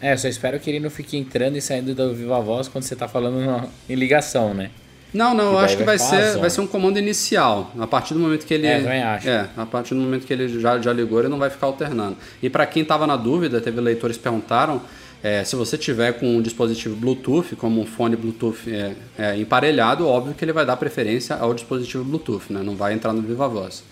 É, 0.00 0.12
eu 0.12 0.18
só 0.18 0.28
espero 0.28 0.58
que 0.60 0.70
ele 0.70 0.78
não 0.80 0.90
fique 0.90 1.16
entrando 1.16 1.56
e 1.56 1.60
saindo 1.60 1.94
do 1.94 2.14
Viva 2.14 2.40
Voz 2.40 2.68
quando 2.68 2.84
você 2.84 2.94
tá 2.94 3.08
falando 3.08 3.40
no- 3.40 3.68
em 3.88 3.94
ligação, 3.94 4.54
né? 4.54 4.70
Não, 5.14 5.32
não, 5.32 5.52
eu 5.52 5.58
acho 5.58 5.76
que 5.78 5.84
vai 5.84 5.98
ser, 5.98 6.30
zona. 6.32 6.40
vai 6.40 6.50
ser 6.50 6.60
um 6.60 6.66
comando 6.66 6.98
inicial. 6.98 7.72
A 7.78 7.86
partir 7.86 8.12
do 8.12 8.20
momento 8.20 8.44
que 8.44 8.52
ele. 8.52 8.66
É, 8.66 8.80
também 8.80 9.02
acho. 9.02 9.28
É, 9.28 9.48
a 9.56 9.64
partir 9.64 9.94
do 9.94 10.00
momento 10.00 10.26
que 10.26 10.32
ele 10.32 10.60
já, 10.60 10.78
já 10.78 10.92
ligou, 10.92 11.20
ele 11.20 11.28
não 11.28 11.38
vai 11.38 11.48
ficar 11.48 11.66
alternando. 11.66 12.16
E 12.42 12.50
para 12.50 12.66
quem 12.66 12.82
estava 12.82 13.06
na 13.06 13.16
dúvida, 13.16 13.60
teve 13.60 13.80
leitores 13.80 14.16
que 14.18 14.22
perguntaram. 14.22 14.82
É, 15.26 15.42
se 15.42 15.56
você 15.56 15.76
tiver 15.76 16.12
com 16.12 16.36
um 16.36 16.40
dispositivo 16.40 16.94
Bluetooth, 16.94 17.56
como 17.56 17.80
um 17.80 17.84
fone 17.84 18.14
Bluetooth 18.14 18.72
é, 18.72 18.94
é, 19.18 19.36
emparelhado, 19.36 20.06
óbvio 20.06 20.34
que 20.34 20.44
ele 20.44 20.52
vai 20.52 20.64
dar 20.64 20.76
preferência 20.76 21.34
ao 21.34 21.52
dispositivo 21.52 22.04
Bluetooth, 22.04 22.52
né? 22.52 22.62
não 22.62 22.76
vai 22.76 22.92
entrar 22.92 23.12
no 23.12 23.20
Viva 23.22 23.48
Voz. 23.48 23.82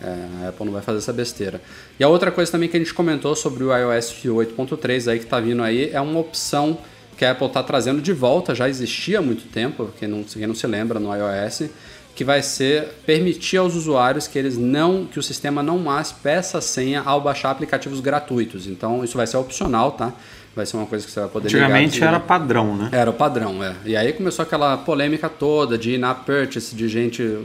É, 0.00 0.44
a 0.44 0.48
Apple 0.48 0.66
não 0.66 0.72
vai 0.72 0.82
fazer 0.82 0.98
essa 0.98 1.12
besteira. 1.12 1.62
E 2.00 2.02
a 2.02 2.08
outra 2.08 2.32
coisa 2.32 2.50
também 2.50 2.68
que 2.68 2.76
a 2.76 2.80
gente 2.80 2.92
comentou 2.92 3.36
sobre 3.36 3.62
o 3.62 3.68
iOS 3.72 4.12
8.3 4.24 5.08
aí 5.08 5.18
que 5.20 5.24
está 5.24 5.38
vindo 5.38 5.62
aí 5.62 5.88
é 5.92 6.00
uma 6.00 6.18
opção 6.18 6.76
que 7.16 7.24
a 7.24 7.30
Apple 7.30 7.46
está 7.46 7.62
trazendo 7.62 8.02
de 8.02 8.12
volta, 8.12 8.52
já 8.52 8.68
existia 8.68 9.20
há 9.20 9.22
muito 9.22 9.48
tempo, 9.52 9.88
quem 10.00 10.08
não, 10.08 10.24
quem 10.24 10.48
não 10.48 10.54
se 10.56 10.66
lembra 10.66 10.98
no 10.98 11.14
iOS, 11.14 11.70
que 12.12 12.24
vai 12.24 12.42
ser 12.42 12.88
permitir 13.06 13.58
aos 13.58 13.76
usuários 13.76 14.26
que 14.26 14.36
eles 14.36 14.58
não, 14.58 15.06
que 15.06 15.20
o 15.20 15.22
sistema 15.22 15.62
não 15.62 15.78
mais 15.78 16.10
peça 16.10 16.60
senha 16.60 17.02
ao 17.02 17.20
baixar 17.20 17.52
aplicativos 17.52 18.00
gratuitos. 18.00 18.66
Então 18.66 19.04
isso 19.04 19.16
vai 19.16 19.28
ser 19.28 19.36
opcional, 19.36 19.92
tá? 19.92 20.12
Vai 20.54 20.66
ser 20.66 20.76
uma 20.76 20.86
coisa 20.86 21.04
que 21.04 21.10
você 21.10 21.20
vai 21.20 21.28
poder 21.28 21.48
ligar 21.48 21.64
Antigamente 21.64 21.96
aqui. 21.96 22.04
era 22.04 22.20
padrão, 22.20 22.76
né? 22.76 22.90
Era 22.92 23.10
o 23.10 23.14
padrão, 23.14 23.64
é. 23.64 23.74
E 23.86 23.96
aí 23.96 24.12
começou 24.12 24.42
aquela 24.42 24.76
polêmica 24.76 25.28
toda 25.28 25.78
de 25.78 25.94
in-app 25.94 26.26
purchase, 26.26 26.74
de 26.74 26.88
gente 26.88 27.38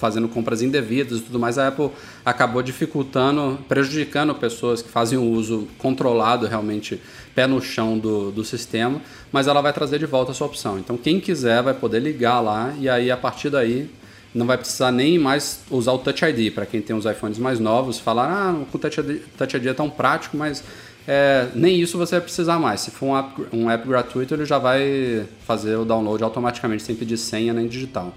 fazendo 0.00 0.26
compras 0.26 0.62
indevidas 0.62 1.18
e 1.18 1.22
tudo 1.22 1.38
mais. 1.38 1.58
A 1.58 1.68
Apple 1.68 1.90
acabou 2.24 2.62
dificultando, 2.62 3.58
prejudicando 3.68 4.34
pessoas 4.34 4.80
que 4.80 4.88
fazem 4.88 5.18
o 5.18 5.22
uso 5.22 5.68
controlado, 5.76 6.46
realmente 6.46 7.00
pé 7.34 7.46
no 7.46 7.60
chão 7.60 7.98
do, 7.98 8.32
do 8.32 8.42
sistema, 8.42 9.00
mas 9.30 9.46
ela 9.46 9.60
vai 9.60 9.72
trazer 9.72 9.98
de 9.98 10.06
volta 10.06 10.32
a 10.32 10.34
sua 10.34 10.46
opção. 10.46 10.78
Então 10.78 10.96
quem 10.96 11.20
quiser 11.20 11.62
vai 11.62 11.74
poder 11.74 12.00
ligar 12.00 12.40
lá 12.40 12.72
e 12.78 12.88
aí 12.88 13.10
a 13.10 13.16
partir 13.16 13.50
daí 13.50 13.90
não 14.34 14.46
vai 14.46 14.56
precisar 14.56 14.90
nem 14.92 15.18
mais 15.18 15.60
usar 15.70 15.92
o 15.92 15.98
Touch 15.98 16.24
ID. 16.24 16.52
Para 16.54 16.64
quem 16.64 16.80
tem 16.80 16.96
os 16.96 17.04
iPhones 17.04 17.38
mais 17.38 17.60
novos, 17.60 17.98
falar, 17.98 18.30
ah, 18.30 18.52
o 18.72 18.78
Touch 18.78 19.00
ID, 19.00 19.20
Touch 19.36 19.56
ID 19.56 19.66
é 19.66 19.74
tão 19.74 19.90
prático, 19.90 20.36
mas 20.36 20.64
é, 21.06 21.48
nem 21.54 21.80
isso 21.80 21.96
você 21.98 22.16
vai 22.16 22.20
precisar 22.20 22.58
mais. 22.58 22.80
Se 22.82 22.90
for 22.90 23.06
um 23.06 23.16
app, 23.18 23.42
um 23.52 23.70
app 23.70 23.88
gratuito, 23.88 24.34
ele 24.34 24.44
já 24.44 24.58
vai 24.58 25.24
fazer 25.46 25.76
o 25.76 25.84
download 25.84 26.22
automaticamente, 26.22 26.82
sem 26.82 26.94
pedir 26.94 27.16
senha 27.16 27.52
nem 27.52 27.66
digital. 27.66 28.14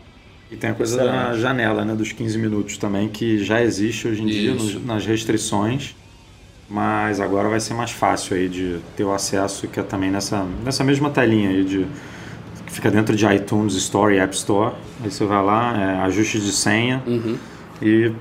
E 0.51 0.55
tem 0.55 0.69
a 0.69 0.73
coisa 0.73 0.97
da 0.97 1.33
janela, 1.35 1.83
né, 1.83 1.95
dos 1.95 2.11
15 2.11 2.37
minutos 2.37 2.77
também, 2.77 3.09
que 3.09 3.43
já 3.43 3.61
existe 3.63 4.07
hoje 4.07 4.21
em 4.21 4.27
dia 4.27 4.51
Isso. 4.51 4.77
nos- 4.79 4.85
nas 4.85 5.05
restrições, 5.05 5.95
mas 6.69 7.19
agora 7.19 7.49
vai 7.49 7.59
ser 7.59 7.73
mais 7.73 7.91
fácil 7.91 8.35
aí 8.37 8.47
de 8.47 8.77
ter 8.95 9.03
o 9.03 9.11
acesso, 9.13 9.67
que 9.67 9.79
é 9.79 9.83
também 9.83 10.11
nessa, 10.11 10.45
nessa 10.63 10.83
mesma 10.83 11.09
telinha 11.09 11.49
aí 11.49 11.63
de 11.63 11.87
que 12.65 12.71
fica 12.71 12.91
dentro 12.91 13.15
de 13.15 13.25
iTunes 13.25 13.73
Store 13.75 14.13
e 14.15 14.19
App 14.19 14.35
Store. 14.35 14.73
Aí 15.03 15.09
você 15.11 15.25
vai 15.25 15.43
lá, 15.43 15.75
é, 15.79 16.01
ajuste 16.03 16.39
de 16.39 16.51
senha 16.51 17.01
e 17.81 18.11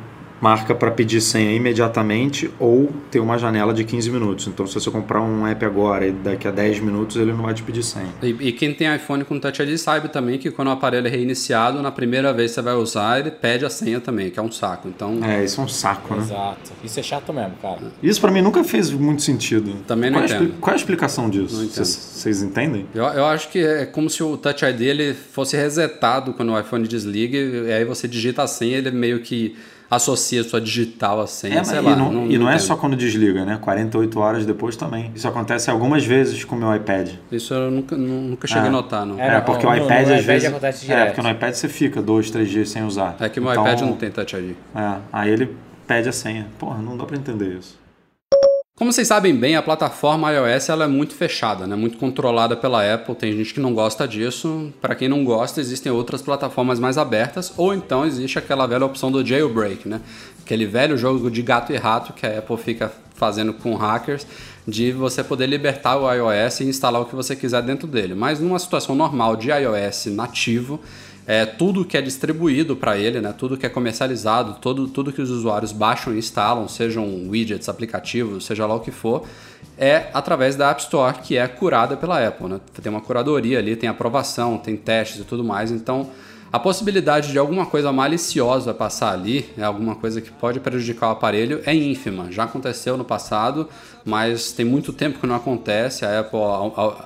marca 0.43 0.75
para 0.75 0.91
pedir 0.91 1.21
senha 1.21 1.53
imediatamente 1.53 2.51
ou 2.59 2.91
ter 3.13 3.21
uma 3.21 3.39
janela 3.39 3.73
de 3.73 3.85
15 3.85 4.11
minutos. 4.11 4.49
Então, 4.49 4.67
se 4.67 4.75
você 4.75 4.91
comprar 4.91 5.23
um 5.23 5.47
app 5.47 5.65
agora 5.65 6.09
e 6.09 6.11
daqui 6.11 6.49
a 6.49 6.51
10 6.51 6.81
minutos, 6.81 7.17
ele 7.17 7.33
não 7.33 7.45
vai 7.45 7.55
te 7.55 7.63
pedir 7.63 7.85
senha. 7.85 8.09
E, 8.21 8.31
e 8.49 8.53
quem 8.53 8.75
tem 8.75 8.93
iPhone 8.93 9.25
com 9.25 9.39
Touch 9.39 9.63
ID 9.63 9.77
sabe 9.79 10.09
também 10.09 10.39
que 10.39 10.51
quando 10.51 10.67
o 10.67 10.71
aparelho 10.73 11.07
é 11.07 11.11
reiniciado, 11.11 11.81
na 11.81 11.93
primeira 11.93 12.33
vez 12.33 12.51
que 12.51 12.57
você 12.57 12.63
vai 12.63 12.75
usar, 12.75 13.21
ele 13.21 13.31
pede 13.31 13.65
a 13.65 13.71
senha 13.71 14.01
também, 14.01 14.31
que 14.31 14.39
é 14.41 14.43
um 14.43 14.51
saco. 14.51 14.89
Então, 14.89 15.21
É, 15.23 15.45
isso 15.45 15.61
é 15.61 15.65
um 15.65 15.69
saco, 15.69 16.13
né? 16.13 16.23
Exato. 16.23 16.73
Isso 16.83 16.99
é 16.99 17.03
chato 17.05 17.33
mesmo, 17.33 17.53
cara. 17.63 17.79
Isso 18.03 18.21
pra 18.21 18.33
mim 18.33 18.43
nunca 18.43 18.65
fez 18.65 18.91
muito 18.91 19.23
sentido. 19.23 19.73
Também 19.87 20.11
não 20.11 20.19
qual, 20.19 20.29
é 20.29 20.33
a 20.33 20.37
entendo. 20.37 20.55
qual 20.61 20.73
é 20.73 20.75
a 20.75 20.77
explicação 20.77 21.31
disso? 21.31 21.63
Entendo. 21.63 21.85
Vocês 21.85 22.43
entendem? 22.43 22.87
Eu, 22.93 23.05
eu 23.05 23.27
acho 23.27 23.49
que 23.49 23.61
é 23.61 23.87
como 23.87 24.11
se 24.11 24.21
o 24.25 24.37
Touch 24.37 24.65
ID 24.65 24.81
ele 24.81 25.15
fosse 25.15 25.57
resetado 25.57 26.33
quando 26.33 26.53
o 26.53 26.59
iPhone 26.59 26.89
desliga 26.89 27.39
e 27.39 27.73
aí 27.73 27.85
você 27.85 28.09
digita 28.09 28.43
a 28.43 28.49
senha, 28.49 28.79
ele 28.79 28.91
meio 28.91 29.21
que 29.21 29.55
associa 29.97 30.43
sua 30.45 30.61
digital 30.61 31.21
à 31.21 31.27
senha, 31.27 31.61
É, 31.61 31.65
sei 31.65 31.81
mas 31.81 31.85
lá. 31.85 31.93
e 31.93 31.97
não, 31.97 32.27
e 32.31 32.39
não 32.39 32.49
é 32.49 32.55
entendo. 32.55 32.67
só 32.67 32.77
quando 32.77 32.97
desliga, 32.97 33.45
né? 33.45 33.59
48 33.61 34.19
horas 34.19 34.47
depois 34.47 34.75
também. 34.77 35.11
Isso 35.15 35.27
acontece 35.29 35.71
algumas 35.71 36.05
vezes 36.05 36.45
com 36.45 36.57
o 36.57 36.59
meu 36.59 36.75
iPad. 36.75 37.11
Isso 37.31 37.53
eu 37.53 37.71
nunca, 37.71 37.97
nu- 37.97 38.23
nunca 38.31 38.47
cheguei 38.47 38.65
É. 38.65 38.69
a 38.69 38.71
notar, 38.71 39.05
não. 39.05 39.19
É, 39.21 39.27
É, 39.29 39.35
não, 39.35 39.41
porque 39.43 39.67
o 39.67 39.75
iPad 39.75 39.91
às 40.03 40.09
iPad 40.09 40.25
vezes. 40.25 40.49
acontece 40.49 40.93
É, 40.93 41.05
porque 41.07 41.23
no 41.23 41.31
iPad 41.31 41.55
você 41.55 41.69
fica 41.69 42.01
dois, 42.01 42.31
três 42.31 42.49
dias 42.51 42.71
sem 42.71 42.85
usar. 42.85 43.17
É 43.21 43.29
que 43.29 43.39
o 43.39 43.43
meu 43.43 43.53
Então, 43.53 43.65
iPad 43.67 43.81
não 43.83 43.93
tem 43.97 44.11
Touch 44.11 44.35
ID. 44.37 44.55
É, 44.75 44.97
aí 45.13 45.31
ele 45.31 45.55
pede 45.87 46.09
a 46.09 46.13
senha. 46.13 46.47
Porra, 46.59 46.81
não 46.81 46.97
dá 46.97 47.05
pra 47.05 47.17
entender 47.17 47.57
isso. 47.59 47.82
Como 48.83 48.93
vocês 48.93 49.07
sabem 49.07 49.33
bem, 49.33 49.55
a 49.55 49.63
plataforma 49.63 50.33
iOS 50.33 50.69
ela 50.69 50.87
é 50.87 50.89
muito 50.89 51.15
fechada, 51.15 51.69
né? 51.69 51.77
muito 51.77 51.97
controlada 51.99 52.57
pela 52.57 52.83
Apple. 52.93 53.15
Tem 53.15 53.33
gente 53.33 53.55
que 53.55 53.61
não 53.61 53.73
gosta 53.73 54.09
disso. 54.09 54.73
Para 54.81 54.97
quem 54.97 55.09
não 55.09 55.25
gosta, 55.25 55.61
existem 55.61 55.93
outras 55.93 56.21
plataformas 56.21 56.81
mais 56.81 56.99
abertas. 56.99 57.53
Ou 57.57 57.73
então 57.73 58.05
existe 58.05 58.41
aquela 58.41 58.67
velha 58.67 58.85
opção 58.85 59.13
do 59.13 59.25
jailbreak, 59.25 59.89
né? 59.89 60.01
aquele 60.45 60.67
velho 60.67 60.99
jogo 60.99 61.31
de 61.31 61.43
gato 61.43 61.73
e 61.73 61.77
rato 61.77 62.13
que 62.13 62.27
a 62.27 62.41
Apple 62.41 62.57
fica 62.57 62.93
fazendo 63.15 63.53
com 63.53 63.77
hackers, 63.77 64.27
de 64.67 64.91
você 64.91 65.23
poder 65.23 65.47
libertar 65.47 65.97
o 65.97 66.13
iOS 66.13 66.59
e 66.59 66.65
instalar 66.65 67.03
o 67.03 67.05
que 67.05 67.15
você 67.15 67.37
quiser 67.37 67.63
dentro 67.63 67.87
dele. 67.87 68.17
Mas 68.17 68.41
numa 68.41 68.59
situação 68.59 68.97
normal 68.97 69.37
de 69.37 69.49
iOS 69.53 70.07
nativo, 70.07 70.81
é, 71.27 71.47
tudo 71.47 71.85
que 71.85 71.97
é 71.97 72.03
distribuído 72.03 72.75
para 72.75 72.97
ele, 72.97 73.21
né, 73.21 73.33
tudo 73.37 73.57
que 73.57 73.65
é 73.65 73.69
comercializado, 73.69 74.57
todo, 74.61 74.89
tudo 74.89 75.13
que 75.13 75.23
os 75.23 75.31
usuários 75.31 75.73
baixam 75.73 76.15
e 76.15 76.19
instalam, 76.19 76.67
sejam 76.69 77.29
widgets, 77.29 77.69
aplicativos, 77.69 78.45
seja 78.45 78.67
lá 78.67 78.75
o 78.75 78.81
que 78.81 78.91
for, 78.91 79.25
é 79.79 80.09
através 80.13 80.57
da 80.57 80.71
App 80.71 80.83
Store, 80.83 81.19
que 81.19 81.37
é 81.37 81.47
curada 81.47 81.97
pela 81.97 82.27
Apple. 82.27 82.49
Né? 82.49 82.61
Tem 82.83 82.91
uma 82.91 83.01
curadoria 83.01 83.59
ali, 83.59 83.77
tem 83.77 83.89
aprovação, 83.89 84.59
tem 84.59 84.77
testes 84.77 85.21
e 85.21 85.25
tudo 85.25 85.45
mais. 85.45 85.71
Então, 85.71 86.11
a 86.53 86.59
possibilidade 86.59 87.33
de 87.33 87.39
alguma 87.39 87.65
coisa 87.65 87.91
maliciosa 87.91 88.75
passar 88.75 89.13
ali, 89.13 89.49
é 89.57 89.63
alguma 89.63 89.95
coisa 89.95 90.21
que 90.21 90.31
pode 90.31 90.61
prejudicar 90.61 91.09
o 91.09 91.13
aparelho, 91.13 91.63
é 91.65 91.75
ínfima. 91.75 92.31
Já 92.31 92.45
aconteceu 92.45 92.95
no 92.95 93.07
passado, 93.07 93.71
mas 94.05 94.53
tem 94.53 94.67
muito 94.67 94.93
tempo 94.93 95.19
que 95.19 95.27
não 95.27 95.35
acontece. 95.35 96.05
A 96.05 96.21
Apple, 96.21 96.39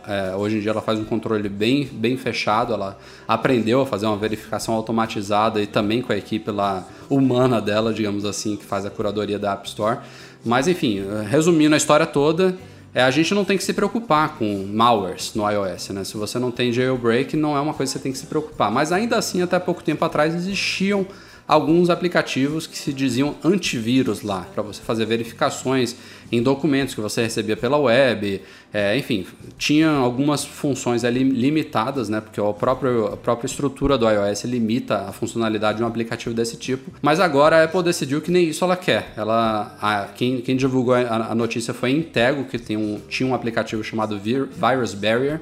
é, 0.09 0.35
hoje 0.35 0.57
em 0.57 0.61
dia, 0.61 0.73
ela 0.73 0.83
faz 0.83 0.99
um 0.99 1.05
controle 1.05 1.49
bem, 1.49 1.85
bem 1.85 2.17
fechado. 2.17 2.73
Ela 2.73 2.99
aprendeu 3.29 3.83
a 3.83 3.87
fazer 3.87 4.07
uma 4.07 4.17
verificação 4.17 4.75
automatizada 4.75 5.63
e 5.63 5.67
também 5.69 6.03
com 6.03 6.13
a 6.13 6.17
equipe 6.17 6.51
lá 6.51 6.85
humana 7.09 7.61
dela, 7.61 7.95
digamos 7.95 8.25
assim, 8.25 8.57
que 8.57 8.65
faz 8.65 8.85
a 8.85 8.91
curadoria 8.91 9.39
da 9.39 9.53
App 9.53 9.69
Store. 9.69 10.01
Mas, 10.45 10.67
enfim, 10.67 11.05
resumindo 11.31 11.75
a 11.75 11.79
história 11.79 12.05
toda, 12.05 12.57
é, 12.97 13.03
a 13.03 13.11
gente 13.11 13.35
não 13.35 13.45
tem 13.45 13.59
que 13.59 13.63
se 13.63 13.75
preocupar 13.75 14.39
com 14.39 14.67
malwares 14.73 15.35
no 15.35 15.47
iOS, 15.47 15.91
né? 15.91 16.03
Se 16.03 16.17
você 16.17 16.39
não 16.39 16.51
tem 16.51 16.73
jailbreak, 16.73 17.37
não 17.37 17.55
é 17.55 17.61
uma 17.61 17.75
coisa 17.75 17.93
que 17.93 17.99
você 17.99 18.03
tem 18.03 18.11
que 18.11 18.17
se 18.17 18.25
preocupar. 18.25 18.71
Mas 18.73 18.91
ainda 18.91 19.19
assim, 19.19 19.43
até 19.43 19.59
pouco 19.59 19.85
tempo 19.85 20.03
atrás, 20.03 20.35
existiam 20.35 21.07
alguns 21.49 21.91
aplicativos 21.91 22.67
que 22.67 22.77
se 22.77 22.93
diziam 22.93 23.37
antivírus 23.45 24.23
lá, 24.23 24.47
para 24.53 24.63
você 24.63 24.83
fazer 24.83 25.05
verificações 25.07 25.95
em 26.33 26.43
documentos 26.43 26.95
que 26.95 27.01
você 27.01 27.23
recebia 27.23 27.57
pela 27.57 27.77
web. 27.77 28.41
É, 28.75 28.97
enfim, 28.99 29.25
tinha 29.57 29.89
algumas 29.89 30.45
funções 30.45 31.05
ali 31.05 31.23
limitadas, 31.23 32.09
né? 32.09 32.21
Porque 32.21 32.41
o 32.41 32.53
próprio, 32.53 33.07
a 33.07 33.17
própria 33.17 33.47
estrutura 33.47 33.97
do 33.97 34.09
iOS 34.11 34.45
limita 34.45 35.03
a 35.09 35.13
funcionalidade 35.13 35.79
de 35.79 35.85
um 35.85 35.87
aplicativo 35.87 36.35
desse 36.35 36.57
tipo. 36.57 36.91
Mas 37.01 37.21
agora 37.21 37.57
a 37.61 37.65
Apple 37.65 37.83
decidiu 37.83 38.21
que 38.21 38.31
nem 38.31 38.49
isso 38.49 38.65
ela 38.65 38.77
quer. 38.77 39.13
Ela, 39.17 39.77
a- 39.81 40.09
quem, 40.17 40.41
quem 40.41 40.57
divulgou 40.57 40.95
a, 40.95 41.29
a 41.31 41.35
notícia 41.35 41.73
foi 41.73 41.91
a 41.91 41.93
Intego, 41.93 42.45
que 42.45 42.59
tem 42.59 42.77
um, 42.77 43.01
tinha 43.09 43.29
um 43.29 43.35
aplicativo 43.35 43.83
chamado 43.85 44.19
Vir- 44.19 44.49
Virus 44.49 44.95
Barrier. 44.95 45.41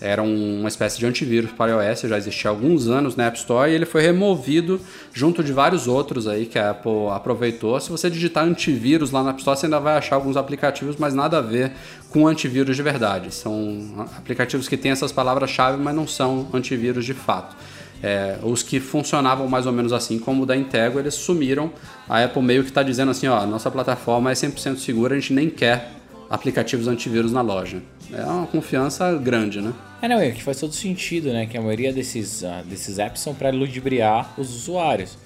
Era 0.00 0.22
um- 0.22 0.60
uma 0.60 0.68
espécie 0.68 0.96
de 0.98 1.06
antivírus 1.06 1.50
para 1.50 1.72
iOS, 1.72 2.02
já 2.02 2.16
existia 2.16 2.50
há 2.50 2.52
alguns 2.52 2.86
anos 2.86 3.16
na 3.16 3.26
App 3.26 3.36
Store 3.36 3.70
e 3.70 3.74
ele 3.74 3.84
foi 3.84 4.00
removido 4.00 4.80
junto 5.12 5.42
de 5.42 5.52
vários 5.52 5.88
outros 5.88 6.28
aí 6.28 6.46
que 6.46 6.58
a 6.58 6.70
Apple 6.70 7.08
aproveitou. 7.12 7.78
Se 7.80 7.90
você 7.90 8.08
digitar 8.08 8.44
antivírus 8.44 9.10
lá 9.10 9.24
na 9.24 9.30
App 9.30 9.40
Store, 9.40 9.58
você 9.58 9.66
ainda 9.66 9.80
vai 9.80 9.96
achar 9.96 10.14
alguns 10.14 10.36
aplicativos, 10.36 10.96
mas 10.96 11.14
nada 11.14 11.38
a 11.38 11.40
ver 11.40 11.72
com 12.10 12.28
antivírus 12.28 12.76
de 12.76 12.82
verdade. 12.82 13.34
São 13.34 14.06
aplicativos 14.16 14.68
que 14.68 14.76
têm 14.76 14.92
essas 14.92 15.10
palavras-chave, 15.10 15.82
mas 15.82 15.94
não 15.94 16.06
são 16.06 16.46
antivírus 16.52 17.04
de 17.04 17.14
fato. 17.14 17.56
É, 18.00 18.38
os 18.44 18.62
que 18.62 18.78
funcionavam 18.78 19.48
mais 19.48 19.66
ou 19.66 19.72
menos 19.72 19.92
assim, 19.92 20.20
como 20.20 20.44
o 20.44 20.46
da 20.46 20.56
Intego, 20.56 21.00
eles 21.00 21.14
sumiram. 21.14 21.72
A 22.08 22.22
Apple 22.22 22.40
meio 22.40 22.62
que 22.62 22.68
está 22.68 22.84
dizendo 22.84 23.10
assim, 23.10 23.26
ó, 23.26 23.44
nossa 23.44 23.68
plataforma 23.68 24.30
é 24.30 24.34
100% 24.34 24.78
segura, 24.78 25.16
a 25.16 25.18
gente 25.18 25.32
nem 25.32 25.50
quer 25.50 25.97
aplicativos 26.28 26.88
antivírus 26.88 27.32
na 27.32 27.40
loja. 27.40 27.82
É 28.12 28.24
uma 28.24 28.46
confiança 28.46 29.12
grande, 29.14 29.60
né? 29.60 29.72
É, 30.00 30.08
não, 30.08 30.18
é 30.20 30.30
que 30.30 30.42
faz 30.42 30.60
todo 30.60 30.72
sentido, 30.72 31.32
né? 31.32 31.46
Que 31.46 31.56
a 31.56 31.60
maioria 31.60 31.92
desses, 31.92 32.44
ah, 32.44 32.62
desses 32.64 32.98
apps 32.98 33.20
são 33.20 33.34
para 33.34 33.50
ludibriar 33.50 34.34
os 34.38 34.54
usuários. 34.54 35.18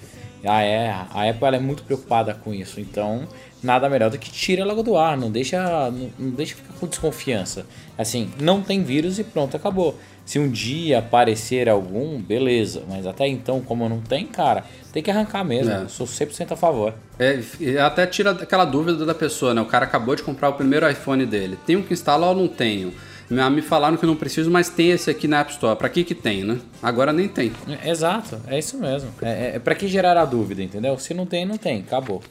A, 0.45 1.07
a 1.13 1.29
Apple 1.29 1.55
é 1.55 1.59
muito 1.59 1.83
preocupada 1.83 2.33
com 2.33 2.53
isso, 2.53 2.81
então 2.81 3.27
nada 3.63 3.89
melhor 3.89 4.09
do 4.09 4.17
que 4.17 4.29
tira 4.29 4.65
logo 4.65 4.83
do 4.83 4.97
ar, 4.97 5.17
não 5.17 5.31
deixa, 5.31 5.89
não, 5.89 6.09
não 6.19 6.29
deixa 6.31 6.55
ficar 6.55 6.73
com 6.79 6.87
desconfiança. 6.87 7.65
Assim, 7.97 8.31
não 8.39 8.61
tem 8.61 8.83
vírus 8.83 9.19
e 9.19 9.23
pronto, 9.23 9.55
acabou. 9.55 9.97
Se 10.25 10.39
um 10.39 10.49
dia 10.49 10.99
aparecer 10.99 11.67
algum, 11.67 12.21
beleza. 12.21 12.83
Mas 12.87 13.05
até 13.05 13.27
então, 13.27 13.61
como 13.61 13.87
não 13.89 13.99
tem, 13.99 14.25
cara, 14.25 14.63
tem 14.91 15.03
que 15.03 15.11
arrancar 15.11 15.43
mesmo. 15.43 15.71
É. 15.71 15.87
Sou 15.87 16.07
100% 16.07 16.53
a 16.53 16.55
favor. 16.55 16.93
É, 17.19 17.41
até 17.79 18.07
tira 18.07 18.31
aquela 18.31 18.65
dúvida 18.65 19.05
da 19.05 19.13
pessoa, 19.13 19.53
né? 19.53 19.61
O 19.61 19.65
cara 19.65 19.85
acabou 19.85 20.15
de 20.15 20.23
comprar 20.23 20.49
o 20.49 20.53
primeiro 20.53 20.89
iPhone 20.89 21.25
dele. 21.25 21.57
Tenho 21.65 21.83
que 21.83 21.93
instalar 21.93 22.29
ou 22.29 22.35
não 22.35 22.47
tenho? 22.47 22.93
Me 23.29 23.61
falaram 23.61 23.97
que 23.97 24.05
não 24.05 24.15
preciso, 24.15 24.51
mas 24.51 24.69
tem 24.69 24.91
esse 24.91 25.09
aqui 25.09 25.27
na 25.27 25.39
App 25.39 25.51
Store. 25.51 25.77
Pra 25.77 25.89
que 25.89 26.03
que 26.03 26.13
tem, 26.13 26.43
né? 26.43 26.59
Agora 26.81 27.11
nem 27.11 27.27
tem. 27.27 27.51
É, 27.83 27.89
exato, 27.89 28.39
é 28.47 28.59
isso 28.59 28.77
mesmo. 28.77 29.09
É, 29.21 29.29
é, 29.29 29.55
é 29.55 29.59
pra 29.59 29.73
que 29.73 29.87
gerar 29.87 30.17
a 30.17 30.25
dúvida, 30.25 30.61
entendeu? 30.61 30.97
Se 30.99 31.13
não 31.13 31.25
tem, 31.25 31.45
não 31.45 31.57
tem. 31.57 31.79
Acabou. 31.79 32.21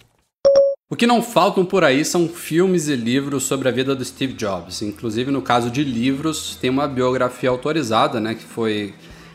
O 0.93 0.95
que 0.95 1.07
não 1.07 1.23
faltam 1.23 1.65
por 1.65 1.85
aí 1.85 2.05
são 2.05 2.29
filmes 2.29 2.87
e 2.87 2.95
livros 2.95 3.45
sobre 3.45 3.67
a 3.67 3.73
vida 3.73 3.95
do 3.95 4.05
Steve 4.05 4.35
Jobs. 4.35 4.83
Inclusive, 4.83 5.31
no 5.31 5.41
caso 5.41 5.71
de 5.71 5.83
livros, 5.83 6.55
tem 6.61 6.69
uma 6.69 6.87
biografia 6.87 7.49
autorizada, 7.49 8.21
né, 8.21 8.35
que 8.35 8.45
foi 8.45 8.93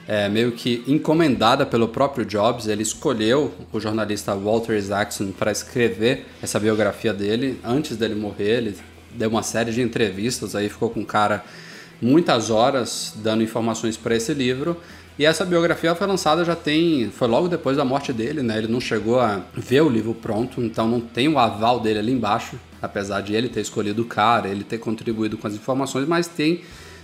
é, 0.07 0.29
meio 0.29 0.51
que 0.51 0.83
encomendada 0.85 1.65
pelo 1.65 1.87
próprio 1.87 2.23
Jobs. 2.23 2.67
Ele 2.67 2.83
escolheu 2.83 3.51
o 3.73 3.79
jornalista 3.79 4.35
Walter 4.35 4.77
Isaacson 4.77 5.31
para 5.31 5.51
escrever 5.51 6.27
essa 6.43 6.59
biografia 6.59 7.11
dele 7.11 7.59
antes 7.63 7.97
dele 7.97 8.13
morrer. 8.13 8.57
Ele 8.57 8.77
deu 9.15 9.27
uma 9.27 9.41
série 9.41 9.71
de 9.71 9.81
entrevistas, 9.81 10.53
aí 10.55 10.69
ficou 10.69 10.91
com 10.91 11.01
o 11.01 11.05
cara 11.07 11.43
muitas 11.99 12.51
horas 12.51 13.13
dando 13.15 13.41
informações 13.41 13.97
para 13.97 14.15
esse 14.15 14.31
livro. 14.31 14.77
E 15.19 15.25
essa 15.25 15.43
biografia 15.43 15.95
foi 15.95 16.05
lançada 16.05 16.45
já 16.45 16.55
tem. 16.55 17.09
Foi 17.09 17.27
logo 17.27 17.47
depois 17.47 17.75
da 17.75 17.83
morte 17.83 18.13
dele, 18.13 18.43
né? 18.43 18.57
Ele 18.57 18.67
não 18.67 18.79
chegou 18.79 19.19
a 19.19 19.41
ver 19.55 19.81
o 19.81 19.89
livro 19.89 20.13
pronto, 20.13 20.61
então 20.61 20.87
não 20.87 21.01
tem 21.01 21.27
o 21.27 21.39
aval 21.39 21.79
dele 21.79 21.99
ali 21.99 22.11
embaixo, 22.11 22.59
apesar 22.81 23.21
de 23.21 23.33
ele 23.33 23.49
ter 23.49 23.61
escolhido 23.61 24.03
o 24.03 24.05
cara, 24.05 24.47
ele 24.47 24.63
ter 24.63 24.77
contribuído 24.77 25.37
com 25.37 25.47
as 25.47 25.55
informações, 25.55 26.07
mas 26.07 26.27
tem 26.27 26.61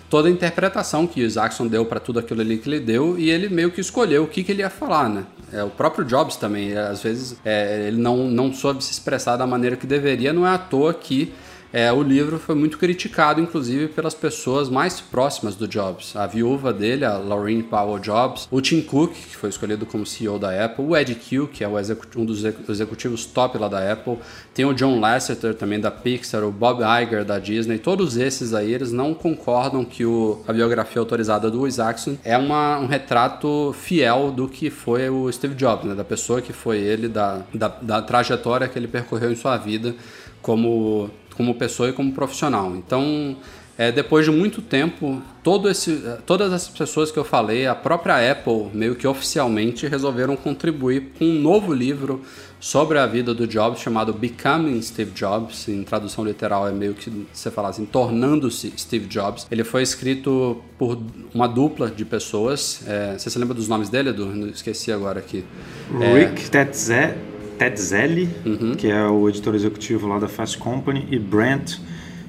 toda 0.10 0.28
a 0.28 0.32
interpretação 0.32 1.08
que 1.08 1.22
o 1.22 1.26
Isaacson 1.26 1.66
deu 1.66 1.86
para 1.88 2.00
tudo 2.00 2.20
aquilo 2.20 2.42
ali 2.42 2.60
que 2.60 2.70
ele 2.70 2.80
deu 2.80 3.18
e 3.18 3.32
ele 3.32 3.50
meio 3.50 3.72
que 3.72 3.82
escolheu 3.82 4.26
o 4.26 4.28
que, 4.28 4.44
que 4.44 4.52
ele 4.52 4.62
ia 4.62 4.70
falar, 4.70 5.10
né? 5.10 5.26
É, 5.52 5.64
o 5.64 5.72
próprio 5.72 6.06
Jobs 6.06 6.36
também, 6.36 6.78
às 6.78 7.02
vezes, 7.02 7.36
é, 7.44 7.88
ele 7.88 7.98
não, 7.98 8.28
não 8.28 8.54
soube 8.54 8.84
se 8.84 8.92
expressar 8.92 9.38
da 9.38 9.48
maneira 9.48 9.76
que 9.76 9.88
deveria, 9.88 10.32
não 10.32 10.46
é 10.46 10.52
à 10.52 10.58
toa 10.60 10.94
que 10.94 11.34
é, 11.74 11.92
o 11.92 12.04
livro 12.04 12.38
foi 12.38 12.54
muito 12.54 12.78
criticado, 12.78 13.42
inclusive, 13.42 13.88
pelas 13.88 14.14
pessoas 14.14 14.70
mais 14.70 15.02
próximas 15.02 15.56
do 15.56 15.68
Jobs. 15.68 16.16
A 16.16 16.28
viúva 16.28 16.72
dele, 16.72 17.04
a 17.04 17.18
Laureen 17.18 17.64
Powell 17.64 17.98
Jobs, 17.98 18.48
o 18.52 18.62
Tim 18.62 18.80
Cook, 18.82 19.12
que 19.14 19.36
foi 19.36 19.50
escolhido 19.50 19.84
como 19.84 20.06
CEO 20.06 20.38
da 20.38 20.64
Apple, 20.64 20.86
o 20.86 20.96
Ed 20.96 21.16
Q, 21.16 21.48
que 21.48 21.64
é 21.64 21.68
um 22.16 22.24
dos 22.24 22.44
executivos 22.70 23.26
top 23.26 23.58
lá 23.58 23.68
da 23.68 23.92
Apple, 23.92 24.20
tem 24.54 24.66
o 24.66 24.74
John 24.74 25.00
Lasseter 25.00 25.56
também 25.56 25.80
da 25.80 25.90
Pixar, 25.90 26.44
o 26.44 26.52
Bob 26.52 26.84
Iger 26.84 27.26
da 27.26 27.40
Disney, 27.40 27.80
todos 27.80 28.18
esses 28.18 28.54
aí, 28.54 28.72
eles 28.72 28.92
não 28.92 29.16
concordam 29.16 29.84
que 29.84 30.06
o, 30.06 30.44
a 30.48 30.54
biografia 30.54 31.00
autorizada 31.00 31.50
do 31.50 31.68
Isaacson 31.68 32.18
é 32.24 32.38
uma, 32.38 32.78
um 32.78 32.86
retrato 32.86 33.74
fiel 33.74 34.32
do 34.32 34.48
que 34.48 34.70
foi 34.70 35.10
o 35.10 35.32
Steve 35.32 35.56
Jobs, 35.56 35.86
né? 35.86 35.96
da 35.96 36.04
pessoa 36.04 36.40
que 36.40 36.54
foi 36.54 36.78
ele, 36.78 37.08
da, 37.08 37.42
da, 37.52 37.68
da 37.68 38.02
trajetória 38.04 38.68
que 38.68 38.78
ele 38.78 38.88
percorreu 38.88 39.32
em 39.32 39.36
sua 39.36 39.58
vida 39.58 39.96
como 40.44 41.10
como 41.34 41.56
pessoa 41.56 41.90
e 41.90 41.94
como 41.94 42.12
profissional. 42.14 42.76
Então, 42.76 43.36
é, 43.78 43.92
depois 43.92 44.24
de 44.26 44.32
muito 44.32 44.62
tempo, 44.62 45.22
todo 45.42 45.70
esse, 45.70 46.00
todas 46.28 46.54
essas 46.54 46.70
pessoas 46.70 47.12
que 47.12 47.18
eu 47.18 47.24
falei, 47.24 47.66
a 47.66 47.74
própria 47.74 48.32
Apple, 48.32 48.70
meio 48.72 48.96
que 48.96 49.08
oficialmente, 49.08 49.88
resolveram 49.88 50.36
contribuir 50.36 51.12
com 51.18 51.26
um 51.26 51.42
novo 51.42 51.74
livro 51.74 52.22
sobre 52.60 53.00
a 53.00 53.06
vida 53.08 53.34
do 53.34 53.48
Jobs, 53.48 53.82
chamado 53.82 54.14
Becoming 54.14 54.80
Steve 54.82 55.12
Jobs. 55.12 55.68
Em 55.68 55.84
tradução 55.84 56.24
literal, 56.24 56.68
é 56.68 56.72
meio 56.72 56.94
que 56.94 57.12
você 57.34 57.50
falar 57.50 57.70
assim, 57.70 57.84
tornando-se 57.84 58.72
Steve 58.78 59.08
Jobs. 59.08 59.48
Ele 59.50 59.64
foi 59.64 59.82
escrito 59.82 60.62
por 60.78 61.02
uma 61.34 61.48
dupla 61.48 61.90
de 61.90 62.06
pessoas. 62.06 62.84
É, 62.88 63.18
você 63.18 63.30
se 63.30 63.40
lembra 63.40 63.56
dos 63.56 63.68
nomes 63.68 63.90
dele, 63.90 64.10
Edu? 64.10 64.50
Esqueci 64.50 64.92
agora 64.92 65.18
aqui. 65.18 65.44
Rick 66.00 66.46
é, 66.46 66.50
Tetzé 66.50 67.33
Ted 67.64 67.80
Zelli, 67.80 68.30
uhum. 68.46 68.76
que 68.76 68.90
é 68.90 69.06
o 69.06 69.30
editor 69.30 69.56
executivo 69.56 70.06
lá 70.08 70.20
da 70.20 70.28
Fast 70.28 70.58
Company, 70.58 71.08
e 71.10 71.18
Brent 71.18 71.78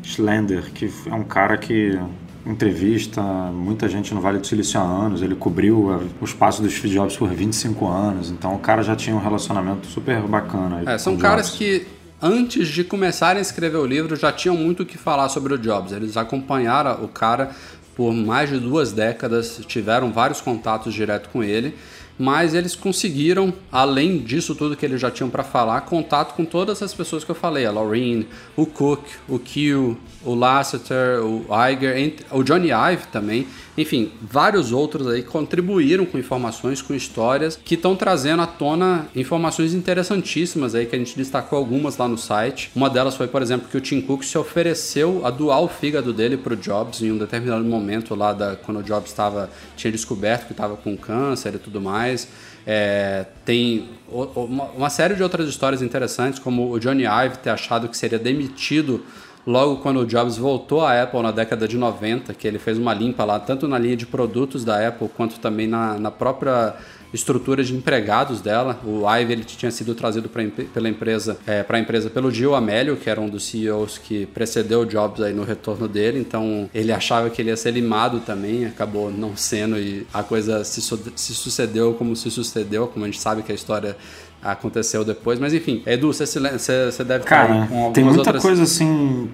Schlender, 0.03 0.70
que 0.73 0.88
é 1.07 1.14
um 1.14 1.25
cara 1.25 1.57
que 1.57 1.99
entrevista 2.47 3.20
muita 3.20 3.88
gente 3.88 4.14
no 4.14 4.20
Vale 4.20 4.38
do 4.38 4.47
Silício 4.47 4.79
há 4.79 4.83
anos, 4.83 5.23
ele 5.23 5.35
cobriu 5.35 6.09
o 6.20 6.25
espaço 6.25 6.62
dos 6.62 6.75
Steve 6.75 6.94
Jobs 6.94 7.16
por 7.16 7.31
25 7.31 7.88
anos, 7.88 8.31
então 8.31 8.55
o 8.55 8.59
cara 8.59 8.83
já 8.83 8.94
tinha 8.94 9.16
um 9.16 9.18
relacionamento 9.18 9.87
super 9.87 10.20
bacana. 10.23 10.83
É, 10.87 10.99
são 10.99 11.16
caras 11.16 11.51
que 11.51 11.87
antes 12.23 12.68
de 12.68 12.85
começarem 12.85 13.38
a 13.38 13.42
escrever 13.42 13.79
o 13.79 13.87
livro 13.87 14.14
já 14.14 14.31
tinham 14.31 14.57
muito 14.57 14.83
o 14.83 14.87
que 14.87 14.99
falar 14.99 15.31
sobre 15.31 15.55
o 15.55 15.59
Jobs, 15.59 15.90
eles 15.90 16.16
acompanharam 16.16 17.03
o 17.03 17.09
cara 17.09 17.51
por 17.97 18.12
mais 18.12 18.51
de 18.51 18.59
duas 18.59 18.92
décadas, 18.92 19.61
tiveram 19.66 20.12
vários 20.12 20.40
contatos 20.40 20.92
direto 20.92 21.29
com 21.31 21.42
ele 21.42 21.75
mas 22.18 22.55
eles 22.55 22.77
conseguiram, 22.77 23.53
além 23.70 24.18
disso 24.18 24.55
tudo 24.55 24.77
que 24.77 24.87
eles 24.87 25.00
já 25.00 25.11
tinham 25.11 25.29
para 25.29 25.42
falar, 25.42 25.81
contato 25.83 26.35
com 26.35 26.44
todas 26.44 26.83
as 26.83 26.94
pessoas 26.94 27.24
que 27.24 27.31
eu 27.31 27.35
falei, 27.35 27.66
a 27.66 27.72
Laureen, 27.72 28.27
o 28.57 28.66
Cook, 28.66 29.05
o 29.29 29.38
Q, 29.38 29.96
o 30.24 30.35
Lasseter, 30.35 31.20
o 31.24 31.44
Iger, 31.70 32.14
o 32.31 32.42
Johnny 32.42 32.70
Ive 32.70 33.07
também, 33.09 33.46
enfim, 33.77 34.13
vários 34.21 34.73
outros 34.73 35.07
aí 35.07 35.23
contribuíram 35.23 36.07
com 36.07 36.17
informações, 36.17 36.81
com 36.81 36.95
histórias 36.95 37.59
que 37.63 37.75
estão 37.75 37.97
trazendo 37.97 38.43
à 38.43 38.47
tona 38.47 39.07
informações 39.17 39.75
interessantíssimas 39.75 40.75
aí 40.75 40.87
que 40.87 40.95
a 40.95 40.99
gente 40.99 41.17
destacou 41.17 41.59
algumas 41.59 41.97
lá 41.97 42.07
no 42.07 42.17
site. 42.17 42.71
Uma 42.75 42.89
delas 42.89 43.17
foi, 43.17 43.27
por 43.27 43.43
exemplo, 43.43 43.69
que 43.69 43.77
o 43.77 43.81
Tim 43.81 44.01
Cook 44.01 44.23
se 44.23 44.39
ofereceu 44.39 45.27
a 45.27 45.31
doar 45.31 45.61
o 45.61 45.69
fígado 45.69 46.13
dele 46.13 46.37
para 46.37 46.55
o 46.55 46.57
Jobs 46.57 47.03
em 47.03 47.11
um 47.11 47.19
determinado 47.19 47.65
momento 47.65 48.15
lá 48.15 48.33
da 48.33 48.57
quando 48.57 48.79
o 48.79 48.83
Jobs 48.83 49.11
estava 49.11 49.51
tinha 49.77 49.91
descoberto 49.91 50.47
que 50.47 50.53
estava 50.53 50.77
com 50.77 50.97
câncer 50.97 51.55
e 51.55 51.59
tudo 51.59 51.81
mais. 51.81 52.29
É, 52.67 53.27
tem 53.45 53.89
uma, 54.09 54.65
uma 54.77 54.91
série 54.91 55.15
de 55.15 55.23
outras 55.23 55.49
histórias 55.49 55.83
interessantes, 55.83 56.39
como 56.39 56.71
o 56.73 56.79
Johnny 56.79 57.05
Ive 57.05 57.39
ter 57.39 57.51
achado 57.51 57.89
que 57.89 57.97
seria 57.97 58.19
demitido 58.19 59.05
logo 59.47 59.77
quando 59.77 60.01
o 60.01 60.07
Jobs 60.07 60.37
voltou 60.37 60.81
à 60.83 61.03
Apple 61.03 61.23
na 61.23 61.31
década 61.31 61.69
de 61.69 61.77
90, 61.77 62.33
que 62.35 62.47
ele 62.47 62.59
fez 62.59 62.79
uma 62.79 62.95
limpa 62.95 63.25
lá, 63.25 63.39
tanto 63.39 63.69
na 63.69 63.79
linha 63.79 63.97
de 63.97 64.07
produtos 64.07 64.65
da 64.65 64.89
Apple, 64.89 65.09
quanto 65.17 65.39
também 65.39 65.67
na, 65.67 65.99
na 65.99 66.11
própria 66.11 66.77
estrutura 67.15 67.63
de 67.63 67.75
empregados 67.75 68.41
dela. 68.41 68.81
O 68.85 69.09
Ive 69.09 69.33
ele 69.33 69.45
tinha 69.45 69.71
sido 69.71 69.95
trazido 69.95 70.29
pra, 70.29 70.43
pela 70.73 70.89
empresa 70.89 71.39
é, 71.47 71.63
para 71.63 71.79
a 71.79 71.81
empresa 71.81 72.11
pelo 72.11 72.31
Gil 72.31 72.55
Amelio, 72.55 72.97
que 72.97 73.09
era 73.09 73.21
um 73.21 73.29
dos 73.29 73.45
CEOs 73.45 73.99
que 73.99 74.27
precedeu 74.27 74.81
o 74.81 74.87
Jobs 74.87 75.23
aí 75.23 75.33
no 75.33 75.45
retorno 75.45 75.87
dele. 75.87 76.19
Então 76.19 76.69
ele 76.75 76.93
achava 76.93 77.31
que 77.31 77.41
ele 77.41 77.51
ia 77.51 77.57
ser 77.57 77.71
limado 77.71 78.21
também, 78.21 78.67
acabou 78.67 79.11
não 79.11 79.37
sendo 79.37 79.79
e 79.79 80.07
a 80.13 80.23
coisa 80.23 80.65
se, 80.65 80.81
se 80.83 81.35
sucedeu 81.35 81.95
como 81.95 82.17
se 82.17 82.31
sucedeu, 82.31 82.89
como 82.89 83.05
a 83.05 83.09
gente 83.09 83.21
sabe 83.21 83.43
que 83.43 83.53
a 83.53 83.55
história 83.55 83.97
aconteceu 84.45 85.05
depois. 85.05 85.39
Mas 85.39 85.55
enfim, 85.55 85.83
Edu, 85.87 86.13
você, 86.13 86.27
você, 86.27 86.91
você 86.91 87.05
deve 87.05 87.25
Cara, 87.25 87.67
com 87.67 87.93
tem 87.93 88.05
muita 88.05 88.21
outras... 88.21 88.43
coisa 88.43 88.63
assim. 88.63 89.31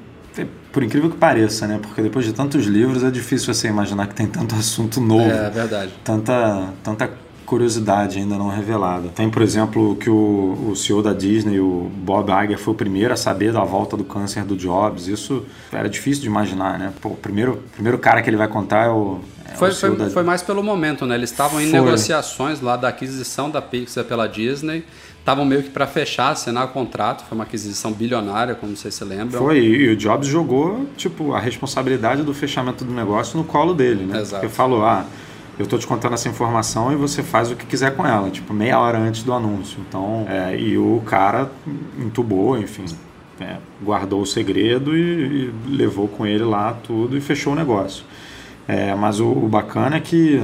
Por 0.72 0.84
incrível 0.84 1.10
que 1.10 1.16
pareça, 1.16 1.66
né? 1.66 1.80
Porque 1.82 2.00
depois 2.00 2.24
de 2.24 2.32
tantos 2.32 2.64
livros 2.64 3.02
é 3.02 3.10
difícil 3.10 3.52
você 3.52 3.66
imaginar 3.66 4.06
que 4.06 4.14
tem 4.14 4.26
tanto 4.26 4.54
assunto 4.56 5.00
novo. 5.00 5.28
É 5.28 5.50
verdade. 5.50 5.92
Tanta, 6.04 6.72
tanta 6.84 7.10
curiosidade 7.50 8.20
ainda 8.20 8.36
não 8.36 8.48
revelada. 8.48 9.08
Tem, 9.08 9.28
por 9.28 9.42
exemplo, 9.42 9.96
que 9.96 10.08
o, 10.08 10.68
o 10.70 10.76
CEO 10.76 11.02
da 11.02 11.12
Disney, 11.12 11.58
o 11.58 11.90
Bob 11.92 12.30
Iger, 12.30 12.56
foi 12.56 12.72
o 12.74 12.76
primeiro 12.76 13.12
a 13.12 13.16
saber 13.16 13.52
da 13.52 13.64
volta 13.64 13.96
do 13.96 14.04
câncer 14.04 14.44
do 14.44 14.54
Jobs. 14.54 15.08
Isso 15.08 15.44
era 15.72 15.88
difícil 15.88 16.22
de 16.22 16.28
imaginar, 16.28 16.78
né? 16.78 16.92
Pô, 17.00 17.08
o 17.08 17.16
primeiro, 17.16 17.60
primeiro 17.72 17.98
cara 17.98 18.22
que 18.22 18.30
ele 18.30 18.36
vai 18.36 18.46
contar 18.46 18.86
é 18.86 18.88
o, 18.88 19.18
é, 19.44 19.56
foi, 19.56 19.72
foi, 19.72 19.96
da... 19.96 20.08
foi, 20.10 20.22
mais 20.22 20.42
pelo 20.42 20.62
momento, 20.62 21.04
né? 21.04 21.16
Eles 21.16 21.32
estavam 21.32 21.60
em 21.60 21.70
foi. 21.70 21.80
negociações 21.80 22.60
lá 22.60 22.76
da 22.76 22.86
aquisição 22.86 23.50
da 23.50 23.60
Pixar 23.60 24.04
pela 24.04 24.28
Disney. 24.28 24.84
Estavam 25.18 25.44
meio 25.44 25.64
que 25.64 25.70
para 25.70 25.88
fechar, 25.88 26.30
assinar 26.30 26.66
o 26.66 26.68
contrato. 26.68 27.24
Foi 27.28 27.36
uma 27.36 27.42
aquisição 27.42 27.92
bilionária, 27.92 28.54
como 28.54 28.76
vocês 28.76 28.94
se 28.94 29.04
lembram. 29.04 29.40
Foi, 29.40 29.58
e 29.58 29.88
o 29.88 29.96
Jobs 29.96 30.28
jogou, 30.28 30.86
tipo, 30.96 31.34
a 31.34 31.40
responsabilidade 31.40 32.22
do 32.22 32.32
fechamento 32.32 32.84
do 32.84 32.92
negócio 32.92 33.36
no 33.36 33.42
colo 33.42 33.74
dele, 33.74 34.04
né? 34.04 34.20
Exato. 34.20 34.40
Porque 34.40 34.54
falou, 34.54 34.84
ah, 34.84 35.04
eu 35.60 35.64
estou 35.64 35.78
te 35.78 35.86
contando 35.86 36.14
essa 36.14 36.26
informação 36.26 36.90
e 36.90 36.96
você 36.96 37.22
faz 37.22 37.50
o 37.50 37.54
que 37.54 37.66
quiser 37.66 37.94
com 37.94 38.06
ela, 38.06 38.30
tipo, 38.30 38.54
meia 38.54 38.80
hora 38.80 38.96
antes 38.96 39.22
do 39.22 39.30
anúncio. 39.30 39.78
Então, 39.86 40.26
é, 40.26 40.58
e 40.58 40.78
o 40.78 41.02
cara 41.04 41.50
entubou, 41.98 42.58
enfim, 42.58 42.86
é, 43.38 43.58
guardou 43.82 44.22
o 44.22 44.26
segredo 44.26 44.96
e, 44.96 45.00
e, 45.00 45.54
levou 45.68 46.08
com 46.08 46.26
ele 46.26 46.44
lá 46.44 46.72
tudo 46.72 47.14
e 47.14 47.20
fechou 47.20 47.52
o 47.52 47.56
negócio. 47.56 48.06
É, 48.66 48.94
mas 48.94 49.20
o, 49.20 49.26
o, 49.26 49.48
bacana 49.50 49.96
é 49.96 50.00
que 50.00 50.42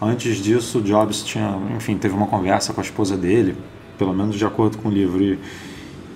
antes 0.00 0.36
disso 0.36 0.78
o 0.78 0.82
Jobs 0.82 1.24
tinha, 1.24 1.58
enfim, 1.76 1.98
teve 1.98 2.14
uma 2.14 2.28
conversa 2.28 2.72
com 2.72 2.80
a 2.80 2.84
esposa 2.84 3.16
dele, 3.16 3.56
pelo 3.98 4.14
menos 4.14 4.36
de 4.36 4.46
acordo 4.46 4.78
com 4.78 4.88
o 4.90 4.92
livro, 4.92 5.20
e, 5.20 5.38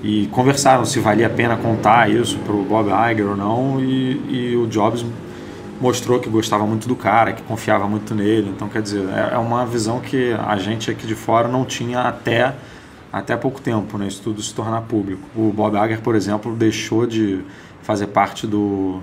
e 0.04 0.26
conversaram 0.28 0.84
se 0.84 1.00
valia 1.00 1.26
a 1.26 1.30
pena 1.30 1.56
contar 1.56 2.08
isso 2.08 2.38
para 2.38 2.54
o 2.54 2.62
Bob 2.62 2.90
Iger 3.10 3.26
ou 3.26 3.36
não, 3.36 3.80
e, 3.80 4.52
e 4.52 4.56
o 4.56 4.68
Jobs 4.68 5.04
mostrou 5.80 6.18
que 6.18 6.28
gostava 6.28 6.66
muito 6.66 6.88
do 6.88 6.96
cara, 6.96 7.32
que 7.32 7.42
confiava 7.42 7.86
muito 7.86 8.14
nele. 8.14 8.50
Então, 8.50 8.68
quer 8.68 8.82
dizer, 8.82 9.08
é, 9.08 9.34
é 9.34 9.38
uma 9.38 9.64
visão 9.64 10.00
que 10.00 10.32
a 10.32 10.56
gente 10.56 10.90
aqui 10.90 11.06
de 11.06 11.14
fora 11.14 11.48
não 11.48 11.64
tinha 11.64 12.00
até 12.00 12.54
até 13.12 13.34
pouco 13.34 13.62
tempo, 13.62 13.96
né, 13.96 14.08
isso 14.08 14.20
tudo 14.22 14.42
se 14.42 14.52
tornar 14.52 14.82
público. 14.82 15.22
O 15.34 15.50
Bob 15.50 15.74
Iger, 15.74 16.02
por 16.02 16.14
exemplo, 16.14 16.54
deixou 16.54 17.06
de 17.06 17.40
fazer 17.82 18.08
parte 18.08 18.46
do, 18.46 19.00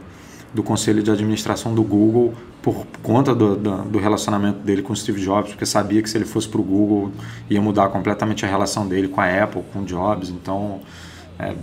do 0.54 0.62
conselho 0.62 1.02
de 1.02 1.10
administração 1.10 1.74
do 1.74 1.82
Google 1.82 2.34
por 2.62 2.86
conta 3.02 3.34
do, 3.34 3.56
do, 3.56 3.78
do, 3.84 4.00
relacionamento 4.00 4.60
dele 4.60 4.82
com 4.82 4.94
o 4.94 4.96
Steve 4.96 5.20
Jobs, 5.22 5.52
porque 5.52 5.66
sabia 5.66 6.02
que 6.02 6.10
se 6.10 6.18
ele 6.18 6.26
fosse 6.26 6.48
para 6.48 6.62
o 6.62 6.64
Google 6.64 7.12
ia 7.50 7.62
mudar 7.62 7.90
completamente 7.90 8.46
a 8.46 8.48
relação 8.48 8.88
dele 8.88 9.08
com 9.08 9.20
a 9.20 9.44
Apple, 9.44 9.64
com 9.74 9.80
o 9.80 9.86
Jobs. 9.86 10.30
Então, 10.30 10.80
é, 11.44 11.56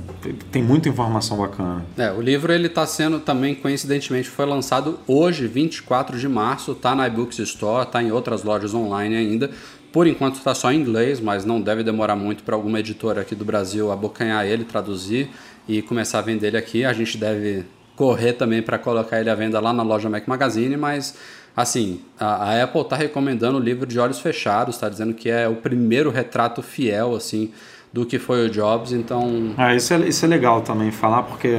tem 0.52 0.62
muita 0.62 0.88
informação 0.88 1.38
bacana. 1.38 1.84
É, 1.96 2.12
o 2.12 2.20
livro 2.20 2.52
ele 2.52 2.66
está 2.66 2.86
sendo 2.86 3.18
também, 3.20 3.54
coincidentemente, 3.54 4.28
foi 4.28 4.44
lançado 4.44 4.98
hoje, 5.06 5.46
24 5.46 6.18
de 6.18 6.28
março, 6.28 6.72
está 6.72 6.94
na 6.94 7.06
iBooks 7.06 7.38
Store, 7.38 7.86
está 7.86 8.02
em 8.02 8.12
outras 8.12 8.42
lojas 8.42 8.74
online 8.74 9.16
ainda. 9.16 9.50
Por 9.92 10.06
enquanto 10.06 10.36
está 10.36 10.54
só 10.54 10.70
em 10.70 10.80
inglês, 10.80 11.18
mas 11.20 11.44
não 11.44 11.60
deve 11.60 11.82
demorar 11.82 12.14
muito 12.14 12.44
para 12.44 12.54
alguma 12.54 12.78
editora 12.78 13.22
aqui 13.22 13.34
do 13.34 13.44
Brasil 13.44 13.90
abocanhar 13.90 14.46
ele, 14.46 14.64
traduzir 14.64 15.30
e 15.66 15.82
começar 15.82 16.18
a 16.18 16.22
vender 16.22 16.48
ele 16.48 16.58
aqui. 16.58 16.84
A 16.84 16.92
gente 16.92 17.18
deve 17.18 17.64
correr 17.96 18.34
também 18.34 18.62
para 18.62 18.78
colocar 18.78 19.20
ele 19.20 19.30
à 19.30 19.34
venda 19.34 19.58
lá 19.58 19.72
na 19.72 19.82
loja 19.82 20.08
Mac 20.08 20.26
Magazine, 20.28 20.76
mas 20.76 21.16
assim, 21.56 22.00
a, 22.18 22.50
a 22.50 22.62
Apple 22.62 22.82
está 22.82 22.96
recomendando 22.96 23.58
o 23.58 23.60
livro 23.60 23.84
de 23.84 23.98
olhos 23.98 24.20
fechados, 24.20 24.76
está 24.76 24.88
dizendo 24.88 25.12
que 25.12 25.28
é 25.28 25.48
o 25.48 25.56
primeiro 25.56 26.10
retrato 26.10 26.62
fiel 26.62 27.14
assim 27.14 27.52
do 27.92 28.06
que 28.06 28.18
foi 28.18 28.46
o 28.46 28.50
Jobs, 28.50 28.92
então... 28.92 29.52
Ah, 29.56 29.74
isso, 29.74 29.92
é, 29.92 30.08
isso 30.08 30.24
é 30.24 30.28
legal 30.28 30.60
também 30.60 30.92
falar, 30.92 31.24
porque 31.24 31.56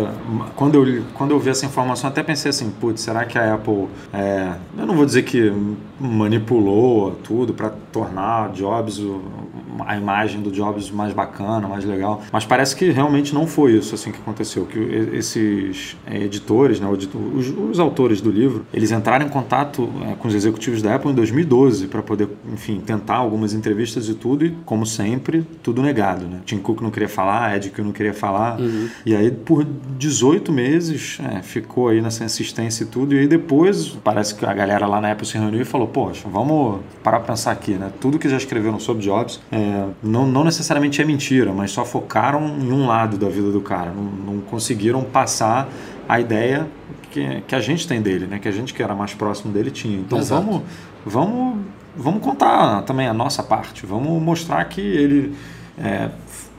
quando 0.55 0.75
eu, 0.75 1.03
quando 1.13 1.31
eu 1.31 1.39
vi 1.39 1.49
essa 1.49 1.65
informação, 1.65 2.09
até 2.09 2.23
pensei 2.23 2.49
assim, 2.49 2.71
putz, 2.71 3.01
será 3.01 3.25
que 3.25 3.37
a 3.37 3.55
Apple, 3.55 3.87
é, 4.13 4.53
eu 4.77 4.85
não 4.85 4.95
vou 4.95 5.05
dizer 5.05 5.23
que 5.23 5.51
manipulou 5.99 7.11
tudo 7.23 7.53
para 7.53 7.69
tornar 7.91 8.49
Jobs, 8.53 8.97
o, 8.99 9.21
a 9.85 9.97
imagem 9.97 10.41
do 10.41 10.51
Jobs 10.51 10.89
mais 10.89 11.13
bacana, 11.13 11.67
mais 11.67 11.83
legal, 11.83 12.21
mas 12.31 12.45
parece 12.45 12.77
que 12.77 12.89
realmente 12.91 13.33
não 13.33 13.45
foi 13.45 13.73
isso 13.73 13.93
assim 13.93 14.11
que 14.11 14.19
aconteceu, 14.19 14.65
que 14.65 14.79
esses 15.13 15.97
é, 16.05 16.17
editores, 16.23 16.79
né, 16.79 16.87
os, 16.87 17.49
os 17.49 17.79
autores 17.79 18.21
do 18.21 18.31
livro, 18.31 18.65
eles 18.73 18.91
entraram 18.91 19.25
em 19.25 19.29
contato 19.29 19.89
é, 20.09 20.15
com 20.15 20.29
os 20.29 20.33
executivos 20.33 20.81
da 20.81 20.95
Apple 20.95 21.11
em 21.11 21.15
2012 21.15 21.87
para 21.87 22.01
poder, 22.01 22.29
enfim, 22.53 22.79
tentar 22.79 23.15
algumas 23.15 23.53
entrevistas 23.53 24.07
e 24.07 24.13
tudo, 24.13 24.45
e 24.45 24.51
como 24.65 24.85
sempre, 24.85 25.45
tudo 25.61 25.81
negado 25.81 26.20
né? 26.25 26.39
Tim 26.45 26.57
Cook 26.57 26.81
não 26.81 26.91
queria 26.91 27.09
falar, 27.09 27.55
Ed 27.55 27.69
que 27.69 27.81
não 27.81 27.91
queria 27.91 28.13
falar. 28.13 28.59
Uhum. 28.59 28.89
E 29.05 29.15
aí, 29.15 29.31
por 29.31 29.65
18 29.97 30.51
meses, 30.51 31.19
é, 31.19 31.41
ficou 31.41 31.89
aí 31.89 32.01
nessa 32.01 32.23
insistência 32.23 32.83
e 32.83 32.87
tudo. 32.87 33.13
E 33.13 33.19
aí, 33.19 33.27
depois, 33.27 33.89
parece 34.03 34.35
que 34.35 34.45
a 34.45 34.53
galera 34.53 34.85
lá 34.87 35.01
na 35.01 35.11
Apple 35.11 35.25
se 35.25 35.37
reuniu 35.37 35.61
e 35.61 35.65
falou: 35.65 35.87
Poxa, 35.87 36.27
vamos 36.29 36.79
parar 37.03 37.19
para 37.19 37.27
pensar 37.33 37.51
aqui, 37.51 37.73
né? 37.73 37.91
Tudo 37.99 38.17
que 38.19 38.29
já 38.29 38.37
escreveram 38.37 38.79
sobre 38.79 39.03
Jobs 39.03 39.39
é, 39.51 39.85
não, 40.03 40.27
não 40.27 40.43
necessariamente 40.43 41.01
é 41.01 41.05
mentira, 41.05 41.51
mas 41.53 41.71
só 41.71 41.85
focaram 41.85 42.47
em 42.59 42.71
um 42.71 42.87
lado 42.87 43.17
da 43.17 43.29
vida 43.29 43.51
do 43.51 43.61
cara. 43.61 43.91
Não, 43.91 44.03
não 44.33 44.41
conseguiram 44.41 45.03
passar 45.03 45.69
a 46.07 46.19
ideia 46.19 46.67
que, 47.09 47.41
que 47.47 47.55
a 47.55 47.59
gente 47.59 47.87
tem 47.87 48.01
dele, 48.01 48.27
né? 48.27 48.39
Que 48.39 48.47
a 48.47 48.51
gente 48.51 48.73
que 48.73 48.81
era 48.81 48.95
mais 48.95 49.13
próximo 49.13 49.51
dele 49.53 49.71
tinha. 49.71 49.99
Então, 49.99 50.19
Exato. 50.19 50.41
vamos. 50.41 50.61
Vamos 51.03 51.57
vamos 51.95 52.23
contar 52.23 52.83
também 52.83 53.07
a 53.07 53.13
nossa 53.13 53.43
parte, 53.43 53.85
vamos 53.85 54.21
mostrar 54.21 54.63
que 54.65 54.81
ele 54.81 55.35
é, 55.77 56.09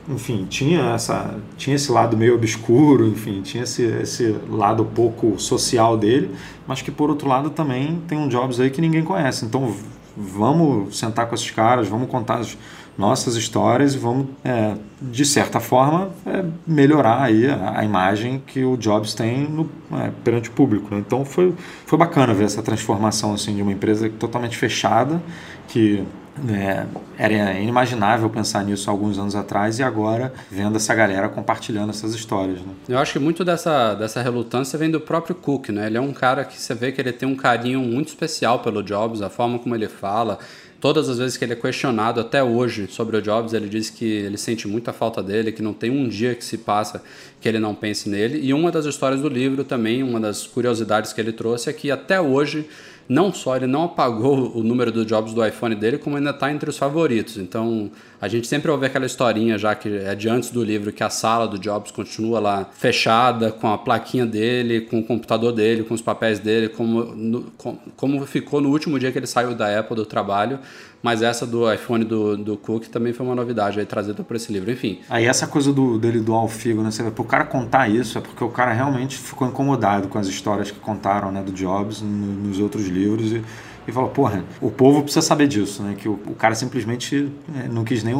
enfim, 0.08 0.46
tinha, 0.48 0.94
essa, 0.94 1.36
tinha 1.56 1.76
esse 1.76 1.90
lado 1.92 2.16
meio 2.16 2.34
obscuro, 2.34 3.06
enfim, 3.06 3.40
tinha 3.42 3.62
esse, 3.62 3.82
esse 3.82 4.36
lado 4.48 4.84
pouco 4.84 5.38
social 5.38 5.96
dele, 5.96 6.34
mas 6.66 6.82
que 6.82 6.90
por 6.90 7.08
outro 7.08 7.28
lado 7.28 7.50
também 7.50 8.02
tem 8.08 8.18
um 8.18 8.28
Jobs 8.28 8.58
aí 8.58 8.70
que 8.70 8.80
ninguém 8.80 9.04
conhece. 9.04 9.44
Então 9.44 9.74
vamos 10.16 10.98
sentar 10.98 11.26
com 11.26 11.34
esses 11.34 11.50
caras, 11.50 11.88
vamos 11.88 12.08
contar 12.08 12.38
as 12.38 12.56
nossas 12.96 13.36
histórias 13.36 13.94
e 13.94 13.98
vamos, 13.98 14.26
é, 14.44 14.74
de 15.00 15.24
certa 15.24 15.60
forma, 15.60 16.10
é, 16.26 16.44
melhorar 16.66 17.22
aí 17.22 17.48
a, 17.48 17.78
a, 17.78 17.84
imagem 17.84 18.42
que 18.46 18.64
o 18.64 18.76
Jobs 18.76 19.14
tem 19.14 19.48
no, 19.48 19.68
é, 19.92 20.10
perante 20.22 20.50
o 20.50 20.52
público. 20.52 20.94
Né? 20.94 21.02
Então 21.06 21.24
foi, 21.24 21.54
foi 21.86 21.98
bacana 21.98 22.34
ver 22.34 22.44
essa 22.44 22.62
transformação 22.62 23.32
assim, 23.32 23.54
de 23.54 23.62
uma 23.62 23.72
empresa 23.72 24.10
totalmente 24.10 24.58
fechada, 24.58 25.22
que 25.68 26.04
é, 26.48 26.86
era 27.18 27.52
inimaginável 27.58 28.28
pensar 28.30 28.64
nisso 28.64 28.90
alguns 28.90 29.18
anos 29.18 29.34
atrás 29.34 29.78
e 29.78 29.82
agora 29.82 30.32
vendo 30.50 30.76
essa 30.76 30.94
galera 30.94 31.28
compartilhando 31.28 31.90
essas 31.90 32.14
histórias. 32.14 32.60
Né? 32.60 32.72
Eu 32.88 32.98
acho 32.98 33.12
que 33.12 33.18
muito 33.18 33.44
dessa, 33.44 33.94
dessa 33.94 34.22
relutância 34.22 34.78
vem 34.78 34.90
do 34.90 35.00
próprio 35.00 35.34
Cook, 35.34 35.68
né? 35.68 35.86
Ele 35.86 35.98
é 35.98 36.00
um 36.00 36.12
cara 36.12 36.44
que 36.44 36.58
você 36.58 36.74
vê 36.74 36.90
que 36.90 37.00
ele 37.00 37.12
tem 37.12 37.28
um 37.28 37.36
carinho 37.36 37.80
muito 37.80 38.08
especial 38.08 38.60
pelo 38.60 38.82
Jobs, 38.82 39.20
a 39.20 39.28
forma 39.28 39.58
como 39.58 39.74
ele 39.74 39.88
fala. 39.88 40.38
Todas 40.80 41.08
as 41.08 41.18
vezes 41.18 41.36
que 41.36 41.44
ele 41.44 41.52
é 41.52 41.56
questionado 41.56 42.20
até 42.20 42.42
hoje 42.42 42.88
sobre 42.88 43.16
o 43.16 43.22
Jobs, 43.22 43.52
ele 43.52 43.68
diz 43.68 43.88
que 43.88 44.04
ele 44.04 44.36
sente 44.36 44.66
muita 44.66 44.92
falta 44.92 45.22
dele, 45.22 45.52
que 45.52 45.62
não 45.62 45.72
tem 45.72 45.90
um 45.90 46.08
dia 46.08 46.34
que 46.34 46.44
se 46.44 46.58
passa 46.58 47.04
que 47.40 47.48
ele 47.48 47.60
não 47.60 47.72
pense 47.72 48.08
nele. 48.08 48.40
E 48.42 48.52
uma 48.52 48.70
das 48.72 48.84
histórias 48.84 49.20
do 49.20 49.28
livro 49.28 49.62
também, 49.62 50.02
uma 50.02 50.18
das 50.18 50.44
curiosidades 50.44 51.12
que 51.12 51.20
ele 51.20 51.30
trouxe 51.30 51.70
é 51.70 51.72
que 51.72 51.88
até 51.88 52.20
hoje 52.20 52.66
não 53.12 53.32
só 53.32 53.54
ele 53.56 53.66
não 53.66 53.84
apagou 53.84 54.56
o 54.56 54.62
número 54.62 54.90
do 54.90 55.04
Jobs 55.04 55.34
do 55.34 55.44
iPhone 55.46 55.74
dele, 55.74 55.98
como 55.98 56.16
ainda 56.16 56.30
está 56.30 56.50
entre 56.50 56.70
os 56.70 56.78
favoritos. 56.78 57.36
Então, 57.36 57.90
a 58.22 58.28
gente 58.28 58.46
sempre 58.46 58.70
ouve 58.70 58.86
aquela 58.86 59.04
historinha 59.04 59.58
já 59.58 59.74
que 59.74 59.88
é 59.88 60.14
de 60.14 60.28
antes 60.28 60.50
do 60.50 60.62
livro 60.62 60.92
que 60.92 61.02
a 61.02 61.10
sala 61.10 61.48
do 61.48 61.58
Jobs 61.58 61.90
continua 61.90 62.38
lá 62.38 62.68
fechada 62.72 63.50
com 63.50 63.66
a 63.66 63.76
plaquinha 63.76 64.24
dele, 64.24 64.82
com 64.82 65.00
o 65.00 65.04
computador 65.04 65.52
dele, 65.52 65.82
com 65.82 65.92
os 65.92 66.00
papéis 66.00 66.38
dele, 66.38 66.68
como, 66.68 67.02
no, 67.02 67.52
como 67.96 68.24
ficou 68.24 68.60
no 68.60 68.68
último 68.68 68.96
dia 68.96 69.10
que 69.10 69.18
ele 69.18 69.26
saiu 69.26 69.56
da 69.56 69.76
Apple 69.76 69.96
do 69.96 70.06
trabalho. 70.06 70.60
Mas 71.02 71.20
essa 71.20 71.44
do 71.44 71.70
iPhone 71.72 72.04
do, 72.04 72.36
do 72.36 72.56
Cook 72.56 72.84
também 72.84 73.12
foi 73.12 73.26
uma 73.26 73.34
novidade 73.34 73.80
aí 73.80 73.84
trazida 73.84 74.22
por 74.22 74.36
esse 74.36 74.52
livro, 74.52 74.70
enfim. 74.70 75.00
Aí 75.10 75.24
essa 75.24 75.48
coisa 75.48 75.72
do, 75.72 75.98
dele 75.98 76.20
doar 76.20 76.44
o 76.44 76.48
figo, 76.48 76.80
né? 76.80 76.92
Você 76.92 77.02
vê, 77.02 77.10
pro 77.10 77.24
cara 77.24 77.44
contar 77.44 77.88
isso 77.88 78.18
é 78.18 78.20
porque 78.20 78.44
o 78.44 78.50
cara 78.50 78.72
realmente 78.72 79.18
ficou 79.18 79.48
incomodado 79.48 80.06
com 80.06 80.16
as 80.16 80.28
histórias 80.28 80.70
que 80.70 80.78
contaram, 80.78 81.32
né, 81.32 81.42
do 81.42 81.50
Jobs 81.50 82.00
no, 82.00 82.08
nos 82.08 82.60
outros 82.60 82.86
livros 82.86 83.32
e 83.32 83.42
e 83.86 83.92
falou, 83.92 84.10
porra, 84.10 84.44
o 84.60 84.70
povo 84.70 85.02
precisa 85.02 85.22
saber 85.22 85.48
disso, 85.48 85.82
né? 85.82 85.94
Que 85.98 86.08
o, 86.08 86.12
o 86.26 86.34
cara 86.34 86.54
simplesmente 86.54 87.30
é, 87.56 87.68
não 87.68 87.84
quis 87.84 88.02
nem, 88.04 88.14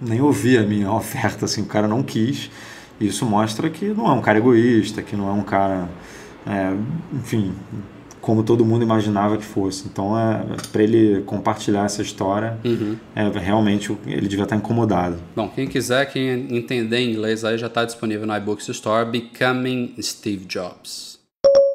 nem 0.00 0.20
ouvir 0.20 0.58
a 0.58 0.62
minha 0.62 0.90
oferta, 0.92 1.44
assim, 1.44 1.62
o 1.62 1.66
cara 1.66 1.88
não 1.88 2.02
quis. 2.02 2.50
Isso 3.00 3.26
mostra 3.26 3.68
que 3.68 3.86
não 3.86 4.06
é 4.06 4.12
um 4.12 4.22
cara 4.22 4.38
egoísta, 4.38 5.02
que 5.02 5.16
não 5.16 5.28
é 5.28 5.32
um 5.32 5.42
cara, 5.42 5.88
é, 6.46 6.72
enfim, 7.12 7.52
como 8.26 8.42
todo 8.42 8.64
mundo 8.64 8.82
imaginava 8.82 9.36
que 9.36 9.44
fosse. 9.44 9.86
Então, 9.86 10.18
é, 10.18 10.42
para 10.72 10.82
ele 10.82 11.22
compartilhar 11.22 11.84
essa 11.84 12.00
história, 12.00 12.58
uhum. 12.64 12.96
é, 13.14 13.28
realmente 13.38 13.96
ele 14.06 14.26
devia 14.26 14.44
estar 14.44 14.56
incomodado. 14.56 15.18
Bom, 15.34 15.48
quem 15.48 15.68
quiser, 15.68 16.06
quem 16.06 16.56
entender 16.56 17.00
inglês 17.00 17.44
aí 17.44 17.58
já 17.58 17.66
está 17.66 17.84
disponível 17.84 18.26
no 18.26 18.36
iBooks 18.36 18.68
Store, 18.68 19.08
Becoming 19.08 19.94
Steve 20.00 20.44
Jobs. 20.44 21.16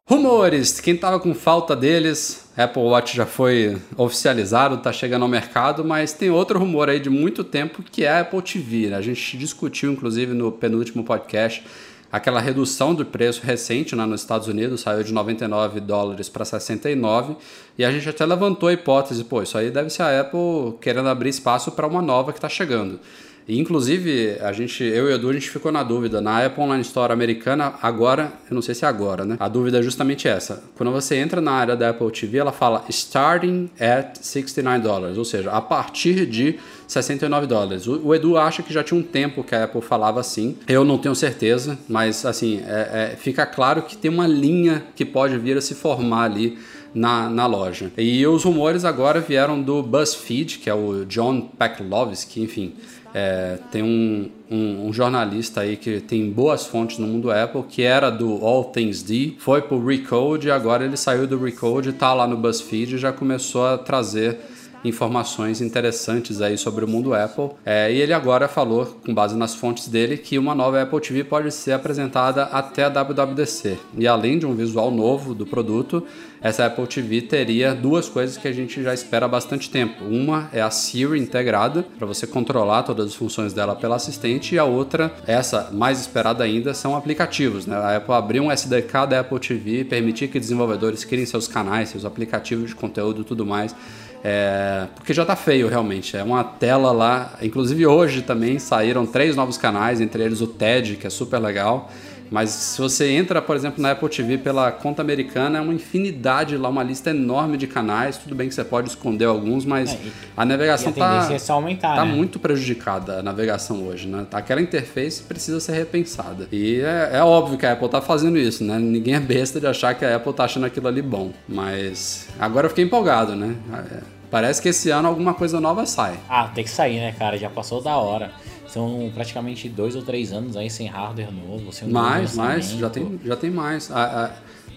Rumores, 0.09 0.81
quem 0.81 0.95
estava 0.95 1.21
com 1.21 1.33
falta 1.33 1.73
deles, 1.73 2.50
Apple 2.55 2.83
Watch 2.83 3.15
já 3.15 3.25
foi 3.25 3.81
oficializado, 3.95 4.75
está 4.75 4.91
chegando 4.91 5.23
ao 5.23 5.29
mercado, 5.29 5.85
mas 5.85 6.11
tem 6.11 6.29
outro 6.29 6.59
rumor 6.59 6.89
aí 6.89 6.99
de 6.99 7.09
muito 7.09 7.43
tempo 7.43 7.81
que 7.81 8.03
é 8.03 8.09
a 8.09 8.19
Apple 8.21 8.41
TV. 8.41 8.89
Né? 8.89 8.97
A 8.97 9.01
gente 9.01 9.37
discutiu, 9.37 9.91
inclusive, 9.91 10.33
no 10.33 10.51
penúltimo 10.51 11.03
podcast, 11.03 11.63
aquela 12.11 12.41
redução 12.41 12.93
do 12.93 13.05
preço 13.05 13.41
recente 13.41 13.95
né, 13.95 14.05
nos 14.05 14.21
Estados 14.21 14.49
Unidos, 14.49 14.81
saiu 14.81 15.01
de 15.01 15.13
99 15.13 15.79
dólares 15.79 16.27
para 16.27 16.43
69, 16.43 17.37
e 17.77 17.85
a 17.85 17.91
gente 17.91 18.09
até 18.09 18.25
levantou 18.25 18.67
a 18.67 18.73
hipótese, 18.73 19.23
pô, 19.23 19.41
isso 19.41 19.57
aí 19.57 19.71
deve 19.71 19.89
ser 19.89 20.03
a 20.03 20.19
Apple 20.19 20.77
querendo 20.81 21.07
abrir 21.07 21.29
espaço 21.29 21.71
para 21.71 21.87
uma 21.87 22.01
nova 22.01 22.33
que 22.33 22.37
está 22.37 22.49
chegando. 22.49 22.99
Inclusive, 23.47 24.37
a 24.41 24.51
gente, 24.51 24.83
eu 24.83 25.09
e 25.09 25.11
o 25.11 25.15
Edu, 25.15 25.29
a 25.29 25.33
gente 25.33 25.49
ficou 25.49 25.71
na 25.71 25.83
dúvida. 25.83 26.21
Na 26.21 26.45
Apple 26.45 26.63
Online 26.63 26.81
Store 26.81 27.11
americana, 27.11 27.73
agora, 27.81 28.31
eu 28.49 28.55
não 28.55 28.61
sei 28.61 28.75
se 28.75 28.85
é 28.85 28.87
agora, 28.87 29.25
né? 29.25 29.37
A 29.39 29.47
dúvida 29.47 29.79
é 29.79 29.81
justamente 29.81 30.27
essa. 30.27 30.63
Quando 30.75 30.91
você 30.91 31.15
entra 31.15 31.41
na 31.41 31.51
área 31.51 31.75
da 31.75 31.89
Apple 31.89 32.11
TV, 32.11 32.37
ela 32.37 32.51
fala 32.51 32.83
starting 32.89 33.69
at 33.79 34.17
69 34.21 34.79
dólares, 34.83 35.17
ou 35.17 35.25
seja, 35.25 35.51
a 35.51 35.61
partir 35.61 36.25
de 36.25 36.59
69 36.87 37.47
dólares. 37.47 37.87
O, 37.87 38.07
o, 38.07 38.15
Edu 38.15 38.37
acha 38.37 38.61
que 38.61 38.73
já 38.73 38.83
tinha 38.83 38.99
um 38.99 39.03
tempo 39.03 39.43
que 39.43 39.55
a 39.55 39.63
Apple 39.63 39.81
falava 39.81 40.19
assim. 40.19 40.57
Eu 40.67 40.83
não 40.83 40.97
tenho 40.97 41.15
certeza, 41.15 41.77
mas 41.87 42.25
assim, 42.25 42.61
é, 42.65 43.13
é, 43.13 43.15
fica 43.15 43.45
claro 43.45 43.83
que 43.83 43.95
tem 43.95 44.11
uma 44.11 44.27
linha 44.27 44.83
que 44.95 45.05
pode 45.05 45.37
vir 45.37 45.57
a 45.57 45.61
se 45.61 45.73
formar 45.73 46.23
ali 46.23 46.57
na, 46.93 47.29
na 47.29 47.45
loja. 47.45 47.91
E 47.97 48.25
os 48.27 48.43
rumores 48.43 48.83
agora 48.83 49.19
vieram 49.21 49.61
do 49.61 49.81
BuzzFeed, 49.81 50.59
que 50.59 50.69
é 50.69 50.73
o 50.73 51.05
John 51.05 51.41
Peklovsky, 51.57 52.41
enfim. 52.41 52.73
É, 53.13 53.57
tem 53.71 53.83
um, 53.83 54.29
um, 54.49 54.87
um, 54.87 54.93
jornalista 54.93 55.61
aí 55.61 55.75
que 55.75 55.99
tem 55.99 56.29
boas 56.31 56.65
fontes 56.65 56.97
no 56.97 57.07
mundo 57.07 57.29
Apple, 57.29 57.63
que 57.63 57.81
era 57.81 58.09
do 58.09 58.45
All 58.45 58.65
Things 58.65 59.03
D, 59.03 59.33
foi 59.37 59.61
pro 59.61 59.83
Recode, 59.85 60.49
agora 60.49 60.85
ele 60.85 60.95
saiu 60.95 61.27
do 61.27 61.37
Recode, 61.37 61.91
tá 61.93 62.13
lá 62.13 62.25
no 62.25 62.37
BuzzFeed 62.37 62.95
e 62.95 62.97
já 62.97 63.11
começou 63.11 63.65
a 63.65 63.77
trazer 63.77 64.39
informações 64.83 65.61
interessantes 65.61 66.41
aí 66.41 66.57
sobre 66.57 66.85
o 66.85 66.87
mundo 66.87 67.13
Apple. 67.13 67.51
É, 67.65 67.91
e 67.91 67.99
ele 67.99 68.13
agora 68.13 68.47
falou, 68.47 68.85
com 69.05 69.13
base 69.13 69.35
nas 69.37 69.53
fontes 69.53 69.87
dele, 69.87 70.17
que 70.17 70.37
uma 70.37 70.55
nova 70.55 70.81
Apple 70.81 70.99
TV 70.99 71.23
pode 71.23 71.51
ser 71.51 71.73
apresentada 71.73 72.43
até 72.45 72.85
a 72.85 72.89
WWDC. 72.89 73.77
E 73.97 74.07
além 74.07 74.39
de 74.39 74.45
um 74.45 74.55
visual 74.55 74.91
novo 74.91 75.33
do 75.33 75.45
produto, 75.45 76.03
essa 76.41 76.65
Apple 76.65 76.87
TV 76.87 77.21
teria 77.21 77.75
duas 77.75 78.09
coisas 78.09 78.35
que 78.35 78.47
a 78.47 78.51
gente 78.51 78.81
já 78.81 78.93
espera 78.93 79.27
há 79.27 79.29
bastante 79.29 79.69
tempo. 79.69 80.03
Uma 80.03 80.49
é 80.51 80.59
a 80.59 80.71
Siri 80.71 81.19
integrada, 81.19 81.85
para 81.97 82.07
você 82.07 82.25
controlar 82.25 82.81
todas 82.81 83.07
as 83.07 83.13
funções 83.13 83.53
dela 83.53 83.75
pela 83.75 83.95
assistente, 83.95 84.55
e 84.55 84.59
a 84.59 84.63
outra, 84.63 85.13
essa 85.27 85.69
mais 85.71 85.99
esperada 85.99 86.43
ainda, 86.43 86.73
são 86.73 86.95
aplicativos. 86.95 87.67
Né? 87.67 87.75
A 87.75 87.97
Apple 87.97 88.13
abriu 88.13 88.43
um 88.43 88.51
SDK 88.51 89.05
da 89.07 89.19
Apple 89.19 89.39
TV, 89.39 89.83
permitir 89.83 90.29
que 90.29 90.39
desenvolvedores 90.39 91.05
criem 91.05 91.27
seus 91.27 91.47
canais, 91.47 91.89
seus 91.89 92.05
aplicativos 92.05 92.69
de 92.69 92.75
conteúdo 92.75 93.21
e 93.21 93.23
tudo 93.23 93.45
mais. 93.45 93.75
É, 94.23 94.87
porque 94.95 95.13
já 95.13 95.25
tá 95.25 95.35
feio 95.35 95.67
realmente. 95.67 96.15
É 96.15 96.23
uma 96.23 96.43
tela 96.43 96.91
lá. 96.91 97.37
Inclusive 97.41 97.85
hoje 97.85 98.21
também 98.21 98.59
saíram 98.59 99.05
três 99.05 99.35
novos 99.35 99.57
canais, 99.57 100.01
entre 100.01 100.23
eles 100.23 100.41
o 100.41 100.47
TED, 100.47 100.95
que 100.95 101.05
é 101.05 101.09
super 101.09 101.39
legal. 101.39 101.91
Mas 102.31 102.49
se 102.49 102.81
você 102.81 103.11
entra, 103.11 103.41
por 103.41 103.57
exemplo, 103.57 103.81
na 103.81 103.91
Apple 103.91 104.07
TV 104.07 104.37
pela 104.37 104.71
conta 104.71 105.01
americana, 105.01 105.57
é 105.57 105.61
uma 105.61 105.73
infinidade 105.73 106.55
lá, 106.55 106.69
uma 106.69 106.81
lista 106.81 107.09
enorme 107.09 107.57
de 107.57 107.67
canais. 107.67 108.17
Tudo 108.17 108.33
bem 108.33 108.47
que 108.47 108.55
você 108.55 108.63
pode 108.63 108.87
esconder 108.87 109.25
alguns, 109.25 109.65
mas 109.65 109.91
é, 109.91 109.95
e, 109.95 110.11
a 110.37 110.45
navegação 110.45 110.91
está 110.91 111.27
é 111.29 111.75
tá 111.75 112.05
né? 112.05 112.13
muito 112.13 112.39
prejudicada 112.39 113.19
a 113.19 113.21
navegação 113.21 113.85
hoje, 113.85 114.07
né? 114.07 114.25
Aquela 114.31 114.61
interface 114.61 115.23
precisa 115.23 115.59
ser 115.59 115.73
repensada. 115.73 116.47
E 116.53 116.79
é, 116.79 117.17
é 117.17 117.21
óbvio 117.21 117.57
que 117.57 117.65
a 117.65 117.73
Apple 117.73 117.87
está 117.87 117.99
fazendo 117.99 118.37
isso, 118.37 118.63
né? 118.63 118.79
Ninguém 118.79 119.15
é 119.15 119.19
besta 119.19 119.59
de 119.59 119.67
achar 119.67 119.93
que 119.93 120.05
a 120.05 120.15
Apple 120.15 120.31
está 120.31 120.45
achando 120.45 120.65
aquilo 120.65 120.87
ali 120.87 121.01
bom. 121.01 121.31
Mas 121.49 122.29
agora 122.39 122.67
eu 122.67 122.69
fiquei 122.69 122.85
empolgado, 122.85 123.35
né? 123.35 123.57
É, 123.73 123.97
parece 124.29 124.61
que 124.61 124.69
esse 124.69 124.89
ano 124.89 125.09
alguma 125.09 125.33
coisa 125.33 125.59
nova 125.59 125.85
sai. 125.85 126.17
Ah, 126.29 126.49
tem 126.55 126.63
que 126.63 126.69
sair, 126.69 127.01
né, 127.01 127.11
cara? 127.11 127.37
Já 127.37 127.49
passou 127.49 127.81
da 127.81 127.97
hora. 127.97 128.31
São 128.71 129.11
praticamente 129.13 129.67
dois 129.67 129.97
ou 129.97 130.01
três 130.01 130.31
anos 130.31 130.55
aí 130.55 130.69
sem 130.69 130.87
hardware 130.87 131.29
novo. 131.29 131.73
Sem 131.73 131.89
mais, 131.89 132.35
mais, 132.35 132.69
já 132.69 132.89
tem, 132.89 133.19
já 133.25 133.35
tem 133.35 133.51
mais. 133.51 133.91
A, 133.91 134.31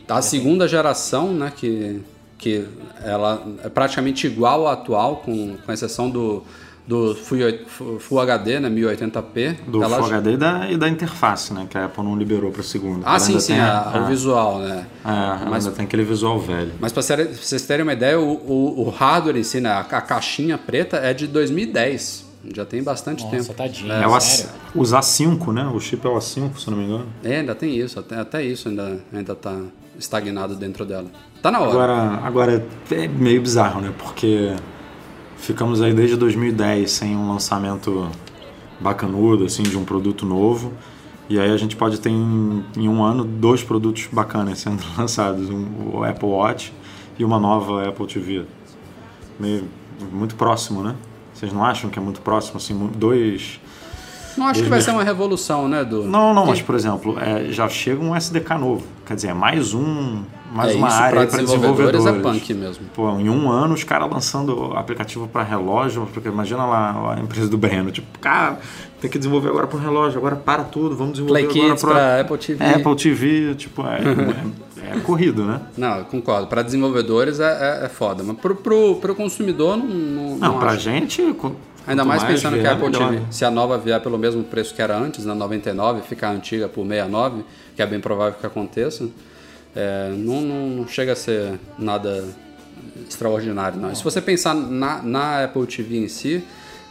a, 0.09 0.17
a 0.17 0.21
segunda 0.21 0.67
geração, 0.67 1.33
né, 1.33 1.53
que, 1.55 2.01
que 2.37 2.67
ela 3.05 3.47
é 3.63 3.69
praticamente 3.69 4.27
igual 4.27 4.67
à 4.67 4.73
atual, 4.73 5.19
com, 5.19 5.57
com 5.65 5.73
exceção 5.73 6.11
do, 6.11 6.43
do 6.85 7.15
Full, 7.15 7.99
Full 8.01 8.19
HD, 8.19 8.59
né, 8.59 8.69
1080p. 8.69 9.59
Do 9.69 9.81
ela... 9.81 9.99
Full 9.99 10.07
HD 10.07 10.33
e 10.33 10.37
da, 10.37 10.71
e 10.73 10.77
da 10.77 10.89
interface, 10.89 11.55
né, 11.55 11.69
que 11.71 11.79
a 11.79 11.85
Apple 11.85 12.03
não 12.03 12.17
liberou 12.17 12.51
para 12.51 12.63
o 12.63 12.65
segundo. 12.65 13.03
Ah, 13.07 13.21
sim, 13.21 13.39
sim, 13.39 13.57
a, 13.57 13.81
a, 13.81 14.03
o 14.03 14.07
visual, 14.07 14.59
né. 14.59 14.87
É, 15.05 15.49
mas 15.49 15.67
ainda 15.67 15.77
tem 15.77 15.85
aquele 15.85 16.03
visual 16.03 16.41
velho. 16.41 16.73
Mas 16.81 16.91
para 16.91 17.01
vocês 17.01 17.63
terem 17.63 17.85
uma 17.85 17.93
ideia, 17.93 18.19
o, 18.19 18.33
o, 18.33 18.87
o 18.87 18.91
hardware 18.91 19.37
em 19.37 19.45
si, 19.45 19.61
né, 19.61 19.71
a, 19.71 19.83
a 19.83 20.01
caixinha 20.01 20.59
preta 20.59 20.97
é 20.97 21.15
de 21.15 21.29
2010. 21.29 22.24
Já 22.53 22.65
tem 22.65 22.83
bastante 22.83 23.25
Nossa, 23.25 23.37
tempo. 23.37 23.55
Tadinho, 23.55 23.93
é, 23.93 24.07
o 24.07 24.11
A5, 24.11 24.49
os 24.75 24.93
A5, 24.93 25.53
né? 25.53 25.67
O 25.67 25.81
chip 25.81 26.05
é 26.07 26.11
o 26.11 26.17
A5, 26.17 26.59
se 26.59 26.71
não 26.71 26.79
me 26.79 26.85
engano. 26.85 27.07
É, 27.23 27.39
ainda 27.39 27.55
tem 27.55 27.77
isso. 27.77 27.99
Até, 27.99 28.17
até 28.17 28.43
isso 28.43 28.69
ainda, 28.69 29.01
ainda 29.13 29.35
tá 29.35 29.61
estagnado 29.99 30.55
dentro 30.57 30.85
dela. 30.85 31.07
Tá 31.41 31.51
na 31.51 31.61
hora. 31.61 31.71
Agora, 31.71 32.27
agora 32.27 32.67
é 32.91 33.09
meio 33.09 33.41
bizarro, 33.41 33.81
né? 33.81 33.93
Porque 33.97 34.55
ficamos 35.37 35.81
aí 35.81 35.93
desde 35.93 36.17
2010 36.17 36.91
sem 36.91 37.17
um 37.17 37.29
lançamento 37.29 38.11
bacanudo, 38.81 39.45
assim, 39.45 39.63
de 39.63 39.77
um 39.77 39.85
produto 39.85 40.27
novo. 40.27 40.73
E 41.29 41.39
aí 41.39 41.51
a 41.51 41.57
gente 41.57 41.75
pode 41.75 42.01
ter 42.01 42.11
em, 42.11 42.65
em 42.77 42.89
um 42.89 43.03
ano 43.03 43.25
dois 43.25 43.63
produtos 43.63 44.09
bacanas 44.13 44.59
sendo 44.59 44.83
lançados. 44.97 45.49
Um, 45.49 45.67
o 45.95 46.05
Apple 46.05 46.29
Watch 46.29 46.73
e 47.19 47.25
uma 47.25 47.39
nova 47.39 47.89
Apple 47.89 48.07
TV. 48.07 48.45
Meio, 49.39 49.65
muito 50.13 50.35
próximo, 50.35 50.83
né? 50.83 50.95
Vocês 51.35 51.53
não 51.53 51.65
acham 51.65 51.91
que 51.91 51.99
é 51.99 52.03
muito 52.03 52.21
próximo, 52.21 52.57
assim, 52.57 52.91
dois... 52.97 53.61
Não 54.37 54.49
acho 54.49 54.65
que 54.65 54.69
vai 54.69 54.81
ser 54.81 54.91
uma 54.91 55.05
revolução, 55.05 55.69
né, 55.69 55.85
do 55.85 56.03
Não, 56.05 56.35
não, 56.35 56.45
mas 56.45 56.61
por 56.61 56.75
exemplo, 56.75 57.17
é, 57.21 57.53
já 57.53 57.69
chega 57.69 58.03
um 58.03 58.17
SDK 58.17 58.59
novo. 58.59 58.85
Quer 59.07 59.15
dizer, 59.15 59.29
é 59.29 59.35
mais 59.35 59.75
um, 59.75 60.25
mais 60.55 60.73
é, 60.73 60.77
uma 60.77 60.89
área 60.89 61.27
para 61.27 61.43
desenvolvedores. 61.43 61.93
desenvolvedores. 61.93 62.37
É 62.37 62.41
punk 62.41 62.55
mesmo. 62.55 62.85
Pô, 62.95 63.11
em 63.19 63.29
um 63.29 63.51
ano 63.51 63.75
os 63.75 63.83
caras 63.83 64.09
lançando 64.09 64.73
aplicativo 64.77 65.27
para 65.27 65.43
relógio, 65.43 66.09
porque 66.15 66.29
imagina 66.29 66.65
lá 66.65 67.17
a 67.17 67.21
empresa 67.21 67.49
do 67.49 67.59
Breno, 67.59 67.91
tipo, 67.91 68.19
cara, 68.21 68.61
tem 69.01 69.11
que 69.11 69.19
desenvolver 69.19 69.49
agora 69.49 69.67
para 69.67 69.81
relógio, 69.81 70.17
agora 70.19 70.37
para 70.37 70.63
tudo, 70.63 70.97
vamos 70.97 71.15
desenvolver 71.15 71.49
Play 71.49 71.73
agora 71.73 71.81
para 71.81 72.21
Apple 72.21 72.39
TV. 72.39 72.65
Apple 72.65 72.97
TV, 72.97 73.55
tipo, 73.57 73.83
é, 73.83 73.99
é, 74.95 74.97
é 74.97 75.01
corrido, 75.01 75.45
né? 75.45 75.61
Não, 75.77 75.99
eu 75.99 76.05
concordo. 76.05 76.47
Para 76.47 76.63
desenvolvedores 76.63 77.41
é, 77.41 77.81
é, 77.83 77.87
é, 77.87 77.89
foda, 77.89 78.23
mas 78.23 78.37
pro, 78.37 78.55
pro, 78.55 78.95
pro 78.97 79.15
consumidor 79.17 79.77
não. 79.77 79.87
Não, 79.87 80.37
não, 80.37 80.59
pra 80.61 80.77
gente 80.77 81.21
Ainda 81.87 82.05
mais, 82.05 82.23
mais 82.23 82.35
pensando 82.35 82.59
que 82.59 82.67
a 82.67 82.73
Apple 82.73 82.91
TV, 82.91 83.21
se 83.31 83.45
a 83.45 83.51
nova 83.51 83.77
vier 83.77 84.01
pelo 84.01 84.17
mesmo 84.17 84.43
preço 84.43 84.75
que 84.75 84.81
era 84.81 84.97
antes, 84.97 85.27
na 85.27 85.35
99, 85.35 86.01
ficar 86.03 86.31
antiga 86.31 86.67
por 86.67 86.87
69, 86.87 87.45
que 87.77 87.83
é 87.83 87.87
bem 87.87 88.01
provável 88.01 88.39
que 88.41 88.47
aconteça, 88.47 89.07
é, 89.75 90.11
não, 90.17 90.41
não, 90.41 90.89
chega 90.89 91.13
a 91.13 91.17
ser 91.17 91.59
nada 91.79 92.25
extraordinário, 93.09 93.79
não. 93.81 93.91
E 93.91 93.97
se 93.97 94.05
você 94.05 94.21
pensar 94.21 94.55
na, 94.55 95.03
na 95.03 95.45
Apple 95.45 95.67
TV 95.67 95.99
em 95.99 96.09
si, 96.09 96.45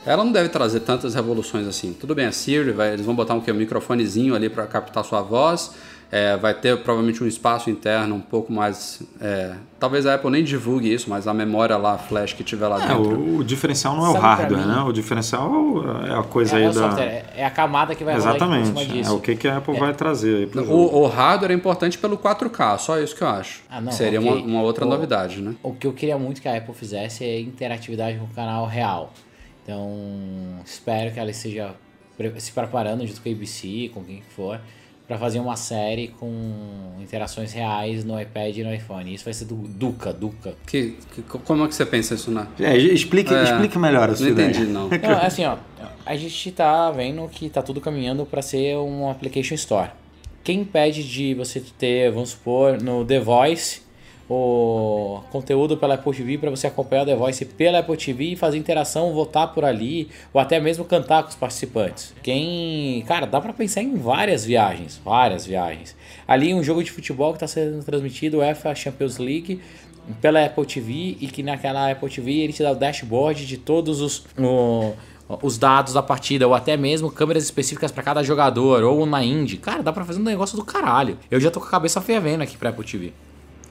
ela 0.05 0.23
não 0.23 0.31
deve 0.31 0.49
trazer 0.49 0.81
tantas 0.81 1.15
revoluções 1.15 1.65
assim. 1.67 1.93
Tudo 1.93 2.13
bem, 2.13 2.25
a 2.25 2.31
Siri, 2.31 2.71
vai, 2.71 2.93
eles 2.93 3.05
vão 3.05 3.15
botar 3.15 3.35
um, 3.35 3.43
um 3.45 3.53
microfonezinho 3.53 4.35
ali 4.35 4.49
para 4.49 4.67
captar 4.67 5.03
sua 5.05 5.21
voz, 5.21 5.71
é, 6.11 6.37
vai 6.37 6.53
ter 6.53 6.77
provavelmente 6.77 7.23
um 7.23 7.27
espaço 7.27 7.69
interno 7.69 8.15
um 8.15 8.21
pouco 8.21 8.53
mais. 8.53 9.01
É, 9.19 9.55
talvez 9.79 10.05
a 10.05 10.13
Apple 10.13 10.29
nem 10.29 10.43
divulgue 10.43 10.93
isso, 10.93 11.09
mas 11.09 11.27
a 11.27 11.33
memória 11.33 11.75
lá, 11.75 11.93
a 11.93 11.97
flash 11.97 12.33
que 12.33 12.43
tiver 12.43 12.67
lá 12.67 12.83
é, 12.83 12.87
dentro. 12.87 13.19
O, 13.19 13.37
o, 13.37 13.43
diferencial 13.43 13.95
não 13.95 14.03
é 14.03 14.11
Sabe 14.11 14.17
o 14.17 14.21
hardware, 14.21 14.67
né? 14.67 14.81
O 14.81 14.91
diferencial 14.91 15.51
é 16.05 16.19
a 16.19 16.23
coisa 16.23 16.59
é, 16.59 16.67
aí 16.67 16.73
da. 16.73 17.01
é 17.01 17.45
a 17.45 17.49
camada 17.49 17.95
que 17.95 18.03
vai 18.03 18.15
Exatamente. 18.15 18.69
rolar 18.69 18.81
em 18.81 18.85
cima 18.85 18.85
disso. 18.85 19.09
É 19.09 19.13
o 19.13 19.19
que, 19.19 19.35
que 19.35 19.47
a 19.47 19.57
Apple 19.57 19.79
vai 19.79 19.93
trazer 19.93 20.35
aí 20.53 20.63
o, 20.65 21.01
o, 21.01 21.07
hardware 21.07 21.51
é 21.51 21.55
importante 21.55 21.97
pelo 21.97 22.17
4K, 22.17 22.77
só 22.77 22.99
isso 22.99 23.15
que 23.15 23.23
eu 23.23 23.27
acho. 23.29 23.63
Ah, 23.69 23.81
não, 23.81 23.91
Seria 23.91 24.21
uma, 24.21 24.35
uma, 24.35 24.61
outra 24.61 24.85
o, 24.85 24.89
novidade, 24.89 25.41
né? 25.41 25.55
O 25.63 25.73
que 25.73 25.87
eu 25.87 25.93
queria 25.93 26.17
muito 26.17 26.41
que 26.41 26.47
a 26.47 26.57
Apple 26.57 26.75
fizesse 26.75 27.23
é 27.23 27.39
interatividade 27.39 28.19
com 28.19 28.25
o 28.25 28.35
canal 28.35 28.67
real. 28.67 29.11
Então, 29.63 29.89
espero 30.63 31.11
que 31.11 31.19
ela 31.19 31.31
esteja 31.31 31.73
se 32.37 32.51
preparando 32.51 33.05
junto 33.07 33.19
com 33.19 33.29
a 33.29 33.31
ABC, 33.31 33.89
com 33.93 34.03
quem 34.03 34.21
for 34.35 34.59
para 35.07 35.17
fazer 35.17 35.39
uma 35.39 35.55
série 35.55 36.07
com 36.19 36.31
interações 37.01 37.51
reais 37.51 38.05
no 38.05 38.19
iPad 38.19 38.57
e 38.57 38.63
no 38.63 38.73
iPhone. 38.73 39.13
Isso 39.13 39.25
vai 39.25 39.33
ser 39.33 39.45
do 39.45 39.55
Duca, 39.55 40.13
Duca. 40.13 40.55
Que, 40.65 40.95
que 41.13 41.21
como 41.21 41.65
é 41.65 41.67
que 41.67 41.75
você 41.75 41.85
pensa 41.85 42.15
isso, 42.15 42.31
né? 42.31 42.47
É, 42.59 42.75
explique, 42.77 43.33
é, 43.33 43.43
explique 43.43 43.77
melhor 43.77 44.09
a 44.09 44.15
sua 44.15 44.25
Não 44.27 44.33
ideia. 44.33 44.49
entendi, 44.49 44.65
não. 44.67 44.87
não. 44.89 45.17
Assim, 45.21 45.45
ó, 45.45 45.57
a 46.05 46.15
gente 46.15 46.51
tá 46.51 46.89
vendo 46.91 47.27
que 47.27 47.49
tá 47.49 47.61
tudo 47.61 47.81
caminhando 47.81 48.25
para 48.25 48.41
ser 48.41 48.77
um 48.77 49.09
application 49.09 49.55
store. 49.55 49.91
Quem 50.43 50.61
impede 50.61 51.03
de 51.03 51.33
você 51.33 51.61
ter, 51.77 52.11
vamos 52.11 52.29
supor, 52.29 52.81
no 52.81 53.05
The 53.05 53.19
Voice 53.19 53.81
o 54.29 55.21
conteúdo 55.31 55.77
pela 55.77 55.95
Apple 55.95 56.13
TV 56.13 56.37
para 56.37 56.49
você 56.49 56.67
acompanhar 56.67 57.03
o 57.03 57.05
The 57.05 57.15
Voice 57.15 57.45
pela 57.45 57.79
Apple 57.79 57.97
TV 57.97 58.23
e 58.25 58.35
fazer 58.35 58.57
interação, 58.57 59.13
votar 59.13 59.53
por 59.53 59.65
ali 59.65 60.09
ou 60.33 60.39
até 60.39 60.59
mesmo 60.59 60.85
cantar 60.85 61.23
com 61.23 61.29
os 61.29 61.35
participantes. 61.35 62.13
Quem, 62.23 63.03
cara, 63.07 63.25
dá 63.25 63.41
para 63.41 63.53
pensar 63.53 63.81
em 63.81 63.95
várias 63.95 64.45
viagens, 64.45 64.99
várias 65.03 65.45
viagens. 65.45 65.95
Ali 66.27 66.53
um 66.53 66.63
jogo 66.63 66.83
de 66.83 66.91
futebol 66.91 67.33
que 67.33 67.43
está 67.43 67.47
sendo 67.47 67.83
transmitido, 67.83 68.37
UEFA 68.37 68.73
Champions 68.75 69.17
League 69.17 69.59
pela 70.21 70.43
Apple 70.45 70.65
TV 70.65 71.17
e 71.19 71.27
que 71.27 71.43
naquela 71.43 71.91
Apple 71.91 72.09
TV 72.09 72.31
ele 72.31 72.53
te 72.53 72.61
dá 72.61 72.71
o 72.71 72.75
dashboard 72.75 73.45
de 73.45 73.57
todos 73.57 74.01
os 74.01 74.25
o, 74.37 74.93
os 75.41 75.57
dados 75.57 75.93
da 75.93 76.03
partida, 76.03 76.47
ou 76.47 76.53
até 76.53 76.75
mesmo 76.75 77.09
câmeras 77.09 77.43
específicas 77.43 77.91
para 77.91 78.03
cada 78.03 78.23
jogador, 78.23 78.83
ou 78.83 79.05
na 79.05 79.23
Indy. 79.23 79.57
Cara, 79.57 79.81
dá 79.81 79.91
pra 79.91 80.03
fazer 80.03 80.19
um 80.19 80.23
negócio 80.23 80.57
do 80.57 80.65
caralho. 80.65 81.17
Eu 81.31 81.39
já 81.39 81.49
tô 81.49 81.59
com 81.59 81.67
a 81.67 81.69
cabeça 81.69 82.01
fervendo 82.01 82.43
aqui 82.43 82.57
pra 82.57 82.69
Apple 82.69 82.85
TV. 82.85 83.13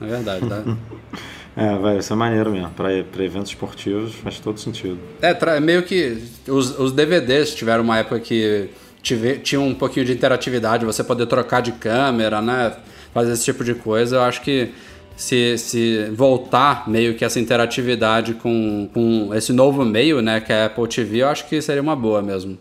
É 0.01 0.05
verdade, 0.05 0.47
tá? 0.47 0.63
é, 1.55 1.77
vai 1.77 2.01
ser 2.01 2.15
maneiro 2.15 2.51
mesmo. 2.51 2.71
Para 2.71 2.93
eventos 2.93 3.49
esportivos 3.49 4.15
faz 4.15 4.39
todo 4.39 4.59
sentido. 4.59 4.99
É, 5.21 5.59
meio 5.59 5.83
que 5.83 6.17
os, 6.47 6.77
os 6.79 6.91
DVDs 6.91 7.53
tiveram 7.53 7.83
uma 7.83 7.97
época 7.99 8.19
que 8.19 8.69
tive, 9.01 9.39
tinha 9.39 9.61
um 9.61 9.73
pouquinho 9.73 10.05
de 10.05 10.13
interatividade, 10.13 10.85
você 10.85 11.03
poder 11.03 11.25
trocar 11.27 11.61
de 11.61 11.73
câmera, 11.73 12.41
né? 12.41 12.73
Fazer 13.13 13.33
esse 13.33 13.43
tipo 13.43 13.63
de 13.63 13.75
coisa. 13.75 14.15
Eu 14.15 14.21
acho 14.23 14.41
que 14.41 14.71
se, 15.15 15.57
se 15.57 16.09
voltar 16.11 16.89
meio 16.89 17.15
que 17.15 17.23
essa 17.23 17.39
interatividade 17.39 18.33
com, 18.35 18.89
com 18.93 19.33
esse 19.33 19.53
novo 19.53 19.85
meio, 19.85 20.21
né, 20.21 20.41
que 20.41 20.51
é 20.51 20.63
a 20.63 20.65
Apple 20.65 20.87
TV, 20.87 21.21
eu 21.21 21.27
acho 21.27 21.47
que 21.47 21.61
seria 21.61 21.81
uma 21.81 21.95
boa 21.95 22.21
mesmo. 22.21 22.57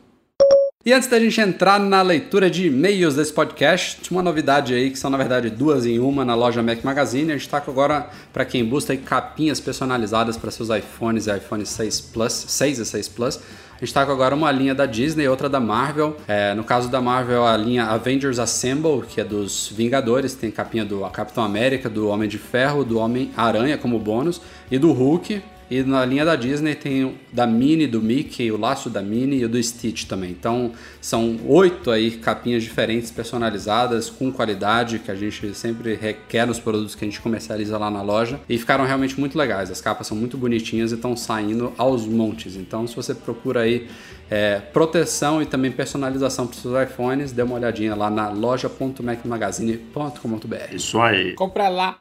E 0.85 0.93
antes 0.93 1.09
da 1.09 1.21
gente 1.21 1.41
entrar 1.41 1.79
na 1.79 2.03
leitura 2.03 2.51
de 2.51 2.67
e-mails 2.67 3.15
desse 3.15 3.33
podcast, 3.33 4.01
uma 4.11 4.21
novidade 4.21 4.75
aí, 4.75 4.91
que 4.91 4.99
são 4.99 5.09
na 5.09 5.17
verdade 5.17 5.49
duas 5.49 5.87
em 5.87 6.01
uma 6.01 6.25
na 6.25 6.35
loja 6.35 6.61
Mac 6.61 6.83
Magazine. 6.83 7.31
A 7.31 7.35
gente 7.35 7.47
está 7.47 7.59
agora, 7.59 8.11
para 8.33 8.45
quem 8.45 8.65
busca, 8.65 8.97
capinhas 8.97 9.61
personalizadas 9.61 10.37
para 10.37 10.51
seus 10.51 10.71
iPhones 10.71 11.29
e 11.29 11.37
iPhone 11.37 11.65
6 11.65 12.01
Plus, 12.01 12.33
6 12.33 12.81
e 12.81 12.85
6 12.85 13.09
Plus. 13.11 13.37
A 13.37 13.79
gente 13.79 13.91
está 13.91 14.05
com 14.05 14.11
agora 14.11 14.35
uma 14.35 14.51
linha 14.51 14.75
da 14.75 14.85
Disney 14.85 15.23
e 15.23 15.29
outra 15.29 15.49
da 15.49 15.61
Marvel. 15.61 16.17
É, 16.27 16.53
no 16.53 16.65
caso 16.65 16.89
da 16.89 17.01
Marvel, 17.01 17.47
a 17.47 17.57
linha 17.57 17.85
Avengers 17.85 18.41
Assemble, 18.41 19.03
que 19.09 19.21
é 19.21 19.25
dos 19.25 19.73
Vingadores, 19.73 20.35
tem 20.35 20.51
capinha 20.51 20.85
do 20.85 21.09
Capitão 21.11 21.45
América, 21.45 21.89
do 21.89 22.09
Homem 22.09 22.29
de 22.29 22.39
Ferro, 22.39 22.85
do 22.85 22.99
Homem-Aranha 22.99 23.79
como 23.79 24.01
bônus, 24.01 24.41
e 24.69 24.79
do 24.79 24.91
Hulk, 24.91 25.43
E 25.73 25.83
na 25.83 26.05
linha 26.05 26.23
da 26.23 26.37
Disney 26.37 26.75
tem 26.75 27.03
o 27.03 27.15
da 27.33 27.47
Minnie, 27.47 27.87
do 27.87 28.03
Mickey, 28.03 28.53
o 28.53 28.59
laço 28.59 28.91
da 28.91 29.01
Minnie 29.01 29.41
e 29.41 29.47
o 29.47 29.49
do 29.49 29.63
Stitch 29.63 30.05
também. 30.05 30.31
Então 30.31 30.73
são 31.01 31.41
oito 31.47 31.91
aí 31.91 32.11
capinhas 32.11 32.63
diferentes, 32.63 33.11
personalizadas, 33.11 34.11
com 34.11 34.31
qualidade, 34.31 34.99
que 34.99 35.11
a 35.11 35.15
gente 35.15 35.55
sempre 35.55 35.95
requer 35.95 36.45
nos 36.45 36.61
produtos 36.61 36.95
que 36.95 37.03
a 37.03 37.09
gente 37.09 37.23
comercializa 37.23 37.79
lá 37.79 37.91
na 37.91 38.03
loja. 38.03 38.39
E 38.51 38.59
ficaram 38.59 38.85
realmente 38.85 39.19
muito 39.19 39.39
legais. 39.39 39.71
As 39.71 39.81
capas 39.81 40.07
são 40.07 40.15
muito 40.15 40.37
bonitinhas 40.37 40.93
e 40.93 40.95
estão 40.95 41.17
saindo 41.17 41.73
aos 41.79 42.05
montes. 42.05 42.55
Então 42.55 42.87
se 42.87 42.95
você 42.95 43.15
procura 43.15 43.61
aí 43.61 43.89
é, 44.31 44.59
proteção 44.59 45.41
e 45.41 45.47
também 45.47 45.73
personalização 45.73 46.47
para 46.47 46.55
os 46.55 46.61
seus 46.61 46.83
iPhones, 46.83 47.33
dê 47.33 47.41
uma 47.41 47.55
olhadinha 47.55 47.95
lá 47.95 48.11
na 48.11 48.29
loja.macmagazine.com.br. 48.29 50.75
Isso 50.75 51.01
aí. 51.01 51.33
Compra 51.33 51.71
lá. 51.71 51.97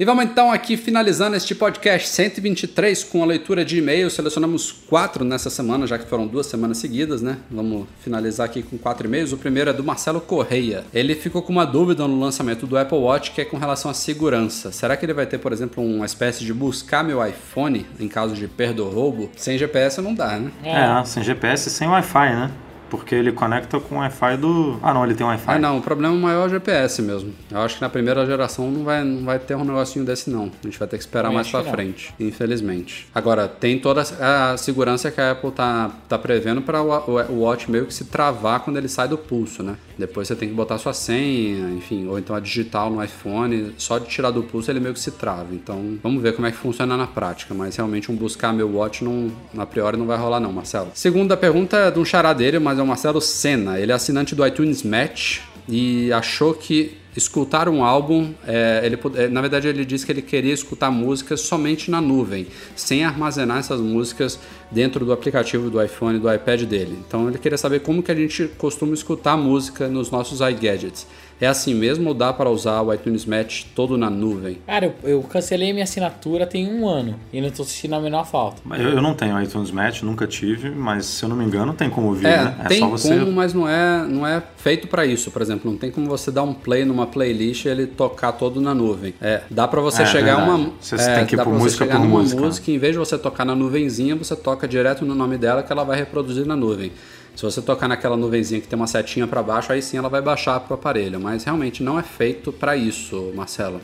E 0.00 0.06
vamos 0.06 0.24
então 0.24 0.50
aqui 0.50 0.78
finalizando 0.78 1.36
este 1.36 1.54
podcast 1.54 2.08
123 2.08 3.04
com 3.04 3.22
a 3.22 3.26
leitura 3.26 3.62
de 3.62 3.76
e-mails. 3.76 4.14
Selecionamos 4.14 4.72
quatro 4.72 5.22
nessa 5.22 5.50
semana, 5.50 5.86
já 5.86 5.98
que 5.98 6.06
foram 6.06 6.26
duas 6.26 6.46
semanas 6.46 6.78
seguidas, 6.78 7.20
né? 7.20 7.36
Vamos 7.50 7.86
finalizar 8.00 8.46
aqui 8.46 8.62
com 8.62 8.78
quatro 8.78 9.06
e-mails. 9.06 9.32
O 9.32 9.36
primeiro 9.36 9.68
é 9.68 9.72
do 9.72 9.84
Marcelo 9.84 10.18
Correia. 10.18 10.82
Ele 10.94 11.14
ficou 11.14 11.42
com 11.42 11.52
uma 11.52 11.66
dúvida 11.66 12.08
no 12.08 12.18
lançamento 12.18 12.66
do 12.66 12.78
Apple 12.78 12.96
Watch, 12.96 13.32
que 13.32 13.42
é 13.42 13.44
com 13.44 13.58
relação 13.58 13.90
à 13.90 13.94
segurança. 13.94 14.72
Será 14.72 14.96
que 14.96 15.04
ele 15.04 15.12
vai 15.12 15.26
ter, 15.26 15.36
por 15.36 15.52
exemplo, 15.52 15.84
uma 15.84 16.06
espécie 16.06 16.42
de 16.42 16.54
buscar 16.54 17.04
meu 17.04 17.24
iPhone 17.24 17.86
em 18.00 18.08
caso 18.08 18.34
de 18.34 18.48
perda 18.48 18.82
ou 18.82 18.90
roubo? 18.90 19.30
Sem 19.36 19.58
GPS 19.58 20.00
não 20.00 20.14
dá, 20.14 20.38
né? 20.38 20.50
É, 20.64 21.04
sem 21.04 21.22
GPS 21.22 21.68
e 21.68 21.70
sem 21.70 21.86
Wi-Fi, 21.86 22.34
né? 22.34 22.50
Porque 22.92 23.14
ele 23.14 23.32
conecta 23.32 23.80
com 23.80 23.94
o 23.94 23.98
Wi-Fi 24.00 24.36
do. 24.36 24.78
Ah, 24.82 24.92
não, 24.92 25.02
ele 25.02 25.14
tem 25.14 25.26
Wi-Fi. 25.26 25.52
Ah, 25.52 25.58
não, 25.58 25.78
o 25.78 25.80
problema 25.80 26.14
maior 26.14 26.42
é 26.42 26.46
o 26.46 26.48
GPS 26.50 27.00
mesmo. 27.00 27.32
Eu 27.50 27.60
acho 27.60 27.76
que 27.76 27.80
na 27.80 27.88
primeira 27.88 28.26
geração 28.26 28.70
não 28.70 28.84
vai, 28.84 29.02
não 29.02 29.24
vai 29.24 29.38
ter 29.38 29.54
um 29.54 29.64
negocinho 29.64 30.04
desse, 30.04 30.28
não. 30.28 30.52
A 30.62 30.66
gente 30.66 30.78
vai 30.78 30.86
ter 30.86 30.98
que 30.98 31.02
esperar 31.02 31.28
Eu 31.30 31.32
mais 31.32 31.48
pra 31.48 31.64
frente, 31.64 32.12
infelizmente. 32.20 33.08
Agora, 33.14 33.48
tem 33.48 33.78
toda 33.78 34.02
a 34.02 34.58
segurança 34.58 35.10
que 35.10 35.18
a 35.22 35.30
Apple 35.30 35.52
tá, 35.52 35.90
tá 36.06 36.18
prevendo 36.18 36.60
para 36.60 36.82
o, 36.82 37.40
Watch 37.40 37.70
meio 37.70 37.86
que 37.86 37.94
se 37.94 38.04
travar 38.04 38.60
quando 38.60 38.76
ele 38.76 38.88
sai 38.88 39.08
do 39.08 39.16
pulso, 39.16 39.62
né? 39.62 39.76
Depois 39.96 40.28
você 40.28 40.36
tem 40.36 40.50
que 40.50 40.54
botar 40.54 40.76
sua 40.76 40.92
senha, 40.92 41.70
enfim, 41.70 42.06
ou 42.06 42.18
então 42.18 42.36
a 42.36 42.40
digital 42.40 42.90
no 42.90 43.02
iPhone. 43.02 43.72
Só 43.78 43.96
de 43.96 44.06
tirar 44.06 44.32
do 44.32 44.42
pulso 44.42 44.70
ele 44.70 44.80
meio 44.80 44.92
que 44.92 45.00
se 45.00 45.12
trava. 45.12 45.48
Então, 45.52 45.98
vamos 46.02 46.22
ver 46.22 46.34
como 46.34 46.46
é 46.46 46.50
que 46.50 46.58
funciona 46.58 46.94
na 46.94 47.06
prática. 47.06 47.54
Mas 47.54 47.74
realmente 47.74 48.12
um 48.12 48.16
buscar 48.16 48.52
meu 48.52 48.70
Watch 48.70 49.02
não, 49.02 49.32
a 49.56 49.64
priori 49.64 49.96
não 49.96 50.04
vai 50.04 50.18
rolar, 50.18 50.40
não, 50.40 50.52
Marcelo. 50.52 50.90
Segunda 50.92 51.38
pergunta 51.38 51.78
é 51.78 51.90
de 51.90 51.98
um 51.98 52.04
xará 52.04 52.34
dele, 52.34 52.58
mas 52.58 52.78
é 52.78 52.81
o 52.82 52.86
Marcelo 52.86 53.20
Senna. 53.20 53.78
Ele 53.78 53.92
é 53.92 53.94
assinante 53.94 54.34
do 54.34 54.46
iTunes 54.46 54.82
Match 54.82 55.40
e 55.68 56.12
achou 56.12 56.54
que 56.54 56.96
escutar 57.16 57.68
um 57.68 57.84
álbum, 57.84 58.32
é, 58.46 58.80
ele, 58.84 58.98
é, 59.16 59.28
na 59.28 59.40
verdade 59.40 59.68
ele 59.68 59.84
disse 59.84 60.04
que 60.06 60.12
ele 60.12 60.22
queria 60.22 60.52
escutar 60.52 60.90
músicas 60.90 61.42
somente 61.42 61.90
na 61.90 62.00
nuvem, 62.00 62.46
sem 62.74 63.04
armazenar 63.04 63.58
essas 63.58 63.80
músicas 63.80 64.38
dentro 64.70 65.04
do 65.04 65.12
aplicativo 65.12 65.68
do 65.68 65.82
iPhone 65.82 66.16
e 66.16 66.20
do 66.20 66.32
iPad 66.32 66.62
dele. 66.62 66.98
Então 67.06 67.28
ele 67.28 67.38
queria 67.38 67.58
saber 67.58 67.80
como 67.80 68.02
que 68.02 68.10
a 68.10 68.14
gente 68.14 68.48
costuma 68.56 68.94
escutar 68.94 69.36
música 69.36 69.88
nos 69.88 70.10
nossos 70.10 70.40
iGadgets. 70.40 71.06
É 71.42 71.48
assim 71.48 71.74
mesmo 71.74 72.06
ou 72.08 72.14
dá 72.14 72.32
para 72.32 72.48
usar 72.48 72.80
o 72.82 72.94
iTunes 72.94 73.26
Match 73.26 73.64
todo 73.74 73.98
na 73.98 74.08
nuvem? 74.08 74.58
Cara, 74.64 74.94
eu, 75.02 75.10
eu 75.10 75.22
cancelei 75.24 75.72
minha 75.72 75.82
assinatura 75.82 76.46
tem 76.46 76.72
um 76.72 76.86
ano 76.86 77.16
e 77.32 77.40
não 77.40 77.50
tô 77.50 77.64
sentindo 77.64 77.96
a 77.96 78.00
menor 78.00 78.24
falta. 78.24 78.62
Eu, 78.78 78.90
eu 78.90 79.02
não 79.02 79.12
tenho 79.12 79.42
iTunes 79.42 79.72
Match, 79.72 80.02
nunca 80.02 80.24
tive, 80.24 80.70
mas 80.70 81.04
se 81.04 81.24
eu 81.24 81.28
não 81.28 81.34
me 81.34 81.44
engano, 81.44 81.72
tem 81.74 81.90
como 81.90 82.06
ouvir, 82.06 82.26
É, 82.28 82.44
né? 82.44 82.56
É 82.64 82.68
tem 82.68 82.78
só 82.78 82.86
você. 82.88 83.18
como, 83.18 83.32
mas 83.32 83.52
não 83.52 83.68
é, 83.68 84.06
não 84.06 84.24
é 84.24 84.40
feito 84.56 84.86
para 84.86 85.04
isso. 85.04 85.32
Por 85.32 85.42
exemplo, 85.42 85.68
não 85.68 85.76
tem 85.76 85.90
como 85.90 86.06
você 86.08 86.30
dar 86.30 86.44
um 86.44 86.54
play 86.54 86.84
numa 86.84 87.08
playlist 87.08 87.64
e 87.64 87.68
ele 87.68 87.88
tocar 87.88 88.30
todo 88.30 88.60
na 88.60 88.72
nuvem. 88.72 89.12
É, 89.20 89.42
dá 89.50 89.66
para 89.66 89.80
você 89.80 90.02
É, 90.02 90.06
chegar 90.06 90.34
a 90.34 90.36
verdade. 90.36 90.60
uma, 90.62 90.72
Você 90.80 90.94
é, 90.94 91.14
tem 91.16 91.26
que 91.26 91.34
ir 91.34 91.38
dá 91.38 91.44
por 91.44 91.54
música 91.54 91.84
chegar 91.84 91.98
por 91.98 92.06
numa 92.06 92.20
música. 92.20 92.40
música, 92.40 92.70
em 92.70 92.78
vez 92.78 92.92
de 92.92 92.98
você 93.00 93.18
tocar 93.18 93.44
na 93.44 93.56
nuvenzinha, 93.56 94.14
você 94.14 94.36
toca 94.36 94.68
direto 94.68 95.04
no 95.04 95.14
nome 95.16 95.36
dela 95.36 95.60
que 95.64 95.72
ela 95.72 95.82
vai 95.82 95.96
reproduzir 95.98 96.46
na 96.46 96.54
nuvem. 96.54 96.92
Se 97.34 97.42
você 97.42 97.62
tocar 97.62 97.88
naquela 97.88 98.16
nuvenzinha 98.16 98.60
que 98.60 98.68
tem 98.68 98.76
uma 98.76 98.86
setinha 98.86 99.26
para 99.26 99.42
baixo, 99.42 99.72
aí 99.72 99.80
sim 99.80 99.96
ela 99.96 100.08
vai 100.08 100.20
baixar 100.20 100.60
pro 100.60 100.74
aparelho. 100.74 101.20
Mas 101.20 101.44
realmente 101.44 101.82
não 101.82 101.98
é 101.98 102.02
feito 102.02 102.52
para 102.52 102.76
isso, 102.76 103.32
Marcelo. 103.34 103.80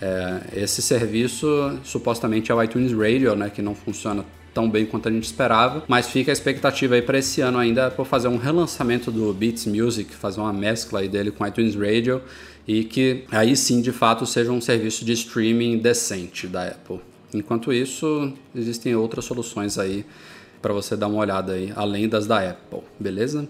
É, 0.00 0.40
esse 0.62 0.82
serviço 0.82 1.46
supostamente 1.84 2.50
é 2.50 2.54
o 2.54 2.62
iTunes 2.62 2.92
Radio, 2.92 3.34
né, 3.36 3.50
que 3.50 3.62
não 3.62 3.74
funciona 3.74 4.24
tão 4.52 4.68
bem 4.68 4.84
quanto 4.84 5.08
a 5.08 5.12
gente 5.12 5.24
esperava, 5.24 5.84
mas 5.88 6.08
fica 6.08 6.30
a 6.30 6.34
expectativa 6.34 6.94
aí 6.94 7.02
para 7.02 7.18
esse 7.18 7.40
ano 7.40 7.58
ainda 7.58 7.90
por 7.90 8.06
fazer 8.06 8.28
um 8.28 8.36
relançamento 8.36 9.10
do 9.10 9.32
Beats 9.32 9.64
Music, 9.66 10.14
fazer 10.14 10.40
uma 10.40 10.52
mescla 10.52 11.00
aí 11.00 11.08
dele 11.08 11.30
com 11.30 11.42
o 11.42 11.46
iTunes 11.46 11.74
Radio 11.74 12.20
e 12.66 12.84
que 12.84 13.24
aí 13.30 13.56
sim 13.56 13.80
de 13.80 13.92
fato 13.92 14.26
seja 14.26 14.52
um 14.52 14.60
serviço 14.60 15.04
de 15.04 15.12
streaming 15.12 15.78
decente 15.78 16.46
da 16.46 16.66
Apple. 16.66 17.00
Enquanto 17.32 17.72
isso, 17.72 18.32
existem 18.54 18.94
outras 18.94 19.24
soluções 19.24 19.78
aí 19.78 20.04
para 20.62 20.72
você 20.72 20.96
dar 20.96 21.08
uma 21.08 21.18
olhada 21.18 21.52
aí, 21.52 21.72
além 21.76 22.08
das 22.08 22.26
da 22.26 22.38
Apple, 22.38 22.80
beleza? 22.98 23.46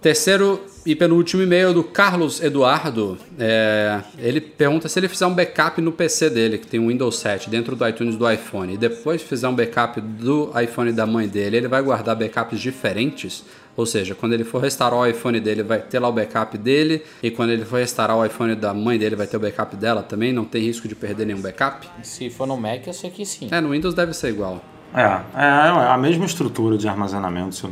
Terceiro 0.00 0.64
e 0.84 0.94
penúltimo 0.94 1.42
e-mail 1.42 1.74
do 1.74 1.82
Carlos 1.82 2.40
Eduardo. 2.40 3.18
É, 3.38 4.00
ele 4.18 4.40
pergunta 4.40 4.88
se 4.88 4.98
ele 5.00 5.08
fizer 5.08 5.26
um 5.26 5.34
backup 5.34 5.80
no 5.80 5.90
PC 5.90 6.30
dele, 6.30 6.58
que 6.58 6.66
tem 6.66 6.78
um 6.78 6.88
Windows 6.88 7.18
7, 7.18 7.50
dentro 7.50 7.74
do 7.74 7.88
iTunes 7.88 8.14
do 8.16 8.30
iPhone, 8.30 8.74
e 8.74 8.76
depois 8.76 9.20
fizer 9.20 9.48
um 9.48 9.54
backup 9.54 10.00
do 10.00 10.52
iPhone 10.60 10.92
da 10.92 11.06
mãe 11.06 11.26
dele, 11.26 11.56
ele 11.56 11.68
vai 11.68 11.82
guardar 11.82 12.14
backups 12.14 12.60
diferentes? 12.60 13.44
Ou 13.76 13.84
seja, 13.84 14.14
quando 14.14 14.32
ele 14.32 14.44
for 14.44 14.62
restaurar 14.62 15.00
o 15.00 15.06
iPhone 15.06 15.40
dele, 15.40 15.62
vai 15.62 15.80
ter 15.80 15.98
lá 15.98 16.08
o 16.08 16.12
backup 16.12 16.56
dele, 16.56 17.02
e 17.22 17.30
quando 17.30 17.50
ele 17.50 17.64
for 17.64 17.78
restaurar 17.78 18.16
o 18.16 18.24
iPhone 18.24 18.54
da 18.54 18.72
mãe 18.72 18.98
dele, 18.98 19.16
vai 19.16 19.26
ter 19.26 19.36
o 19.36 19.40
backup 19.40 19.74
dela 19.76 20.02
também? 20.02 20.32
Não 20.32 20.44
tem 20.44 20.62
risco 20.62 20.86
de 20.86 20.94
perder 20.94 21.26
nenhum 21.26 21.40
backup? 21.40 21.88
Se 22.02 22.30
for 22.30 22.46
no 22.46 22.56
Mac, 22.56 22.86
eu 22.86 22.92
sei 22.92 23.10
que 23.10 23.26
sim. 23.26 23.48
É, 23.50 23.60
no 23.60 23.70
Windows 23.70 23.94
deve 23.94 24.14
ser 24.14 24.28
igual. 24.28 24.62
É, 24.94 25.20
é 25.34 25.68
a 25.88 25.98
mesma 25.98 26.24
estrutura 26.24 26.78
de 26.78 26.88
armazenamento. 26.88 27.70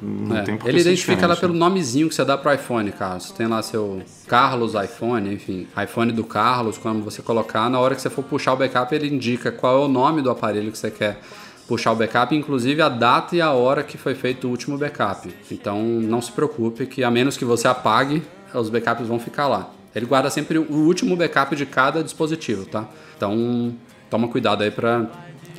Não 0.00 0.36
É, 0.36 0.42
tem 0.42 0.56
por 0.56 0.68
Ele 0.68 0.80
identifica 0.80 1.24
ela 1.24 1.34
diferente, 1.34 1.40
pelo 1.40 1.52
né? 1.54 1.58
nomezinho 1.58 2.08
que 2.08 2.14
você 2.14 2.24
dá 2.24 2.36
pro 2.36 2.52
iPhone, 2.52 2.92
Carlos. 2.92 3.30
Tem 3.30 3.46
lá 3.46 3.62
seu 3.62 4.02
Carlos 4.26 4.74
iPhone, 4.74 5.32
enfim, 5.32 5.66
iPhone 5.82 6.12
do 6.12 6.22
Carlos, 6.22 6.76
quando 6.76 7.02
você 7.02 7.22
colocar, 7.22 7.70
na 7.70 7.80
hora 7.80 7.94
que 7.94 8.02
você 8.02 8.10
for 8.10 8.22
puxar 8.22 8.52
o 8.52 8.56
backup, 8.56 8.94
ele 8.94 9.08
indica 9.08 9.50
qual 9.50 9.82
é 9.82 9.84
o 9.86 9.88
nome 9.88 10.20
do 10.20 10.30
aparelho 10.30 10.70
que 10.70 10.76
você 10.76 10.90
quer 10.90 11.18
puxar 11.66 11.92
o 11.92 11.96
backup, 11.96 12.34
inclusive 12.34 12.80
a 12.82 12.88
data 12.88 13.34
e 13.34 13.40
a 13.40 13.52
hora 13.52 13.82
que 13.82 13.96
foi 13.96 14.14
feito 14.14 14.46
o 14.46 14.50
último 14.50 14.76
backup. 14.76 15.34
Então 15.50 15.82
não 15.82 16.20
se 16.20 16.30
preocupe 16.30 16.86
que 16.86 17.02
a 17.02 17.10
menos 17.10 17.36
que 17.36 17.44
você 17.44 17.66
apague, 17.66 18.22
os 18.54 18.68
backups 18.68 19.08
vão 19.08 19.18
ficar 19.18 19.48
lá. 19.48 19.70
Ele 19.94 20.04
guarda 20.06 20.28
sempre 20.28 20.58
o 20.58 20.74
último 20.74 21.16
backup 21.16 21.56
de 21.56 21.64
cada 21.64 22.04
dispositivo, 22.04 22.66
tá? 22.66 22.86
Então 23.16 23.74
toma 24.10 24.28
cuidado 24.28 24.62
aí 24.62 24.70
para 24.70 25.06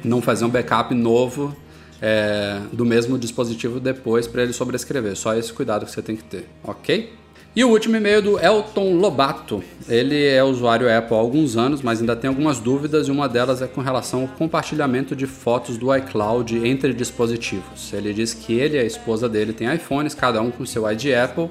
não 0.03 0.21
fazer 0.21 0.45
um 0.45 0.49
backup 0.49 0.93
novo 0.93 1.55
é, 2.01 2.59
do 2.71 2.85
mesmo 2.85 3.17
dispositivo 3.17 3.79
depois 3.79 4.27
para 4.27 4.43
ele 4.43 4.53
sobrescrever. 4.53 5.15
Só 5.15 5.35
esse 5.35 5.51
cuidado 5.51 5.85
que 5.85 5.91
você 5.91 6.01
tem 6.01 6.15
que 6.15 6.23
ter, 6.23 6.47
ok? 6.63 7.13
E 7.55 7.63
o 7.63 7.69
último 7.69 7.95
e-mail 7.95 8.21
do 8.21 8.39
Elton 8.39 8.93
Lobato. 8.97 9.63
Ele 9.89 10.27
é 10.27 10.43
usuário 10.43 10.95
Apple 10.95 11.15
há 11.15 11.19
alguns 11.19 11.57
anos, 11.57 11.81
mas 11.81 11.99
ainda 11.99 12.15
tem 12.15 12.27
algumas 12.27 12.59
dúvidas 12.59 13.07
e 13.07 13.11
uma 13.11 13.27
delas 13.27 13.63
é 13.63 13.67
com 13.67 13.81
relação 13.81 14.21
ao 14.21 14.27
compartilhamento 14.27 15.15
de 15.15 15.25
fotos 15.25 15.75
do 15.75 15.95
iCloud 15.95 16.55
entre 16.67 16.93
dispositivos. 16.93 17.91
Ele 17.93 18.13
diz 18.13 18.31
que 18.31 18.53
ele 18.53 18.77
e 18.77 18.79
a 18.79 18.83
esposa 18.83 19.27
dele 19.27 19.53
têm 19.53 19.73
iPhones, 19.73 20.13
cada 20.13 20.39
um 20.39 20.51
com 20.51 20.67
seu 20.67 20.87
ID 20.91 21.05
Apple. 21.15 21.49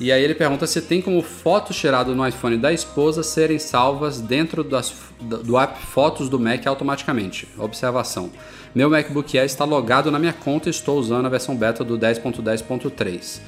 E 0.00 0.12
aí 0.12 0.22
ele 0.22 0.34
pergunta 0.34 0.66
se 0.66 0.80
tem 0.80 1.02
como 1.02 1.20
fotos 1.22 1.76
tiradas 1.76 2.14
no 2.14 2.26
iPhone 2.26 2.56
da 2.56 2.72
esposa 2.72 3.22
serem 3.22 3.58
salvas 3.58 4.20
dentro 4.20 4.62
das, 4.62 4.94
do 5.20 5.58
app 5.58 5.80
Fotos 5.80 6.28
do 6.28 6.38
Mac 6.38 6.66
automaticamente. 6.66 7.48
Observação. 7.58 8.30
Meu 8.74 8.88
MacBook 8.88 9.36
Air 9.36 9.46
está 9.46 9.64
logado 9.64 10.10
na 10.10 10.18
minha 10.18 10.32
conta 10.32 10.68
e 10.68 10.70
estou 10.70 10.98
usando 10.98 11.26
a 11.26 11.28
versão 11.28 11.56
beta 11.56 11.82
do 11.82 11.98
10.10.3. 11.98 13.40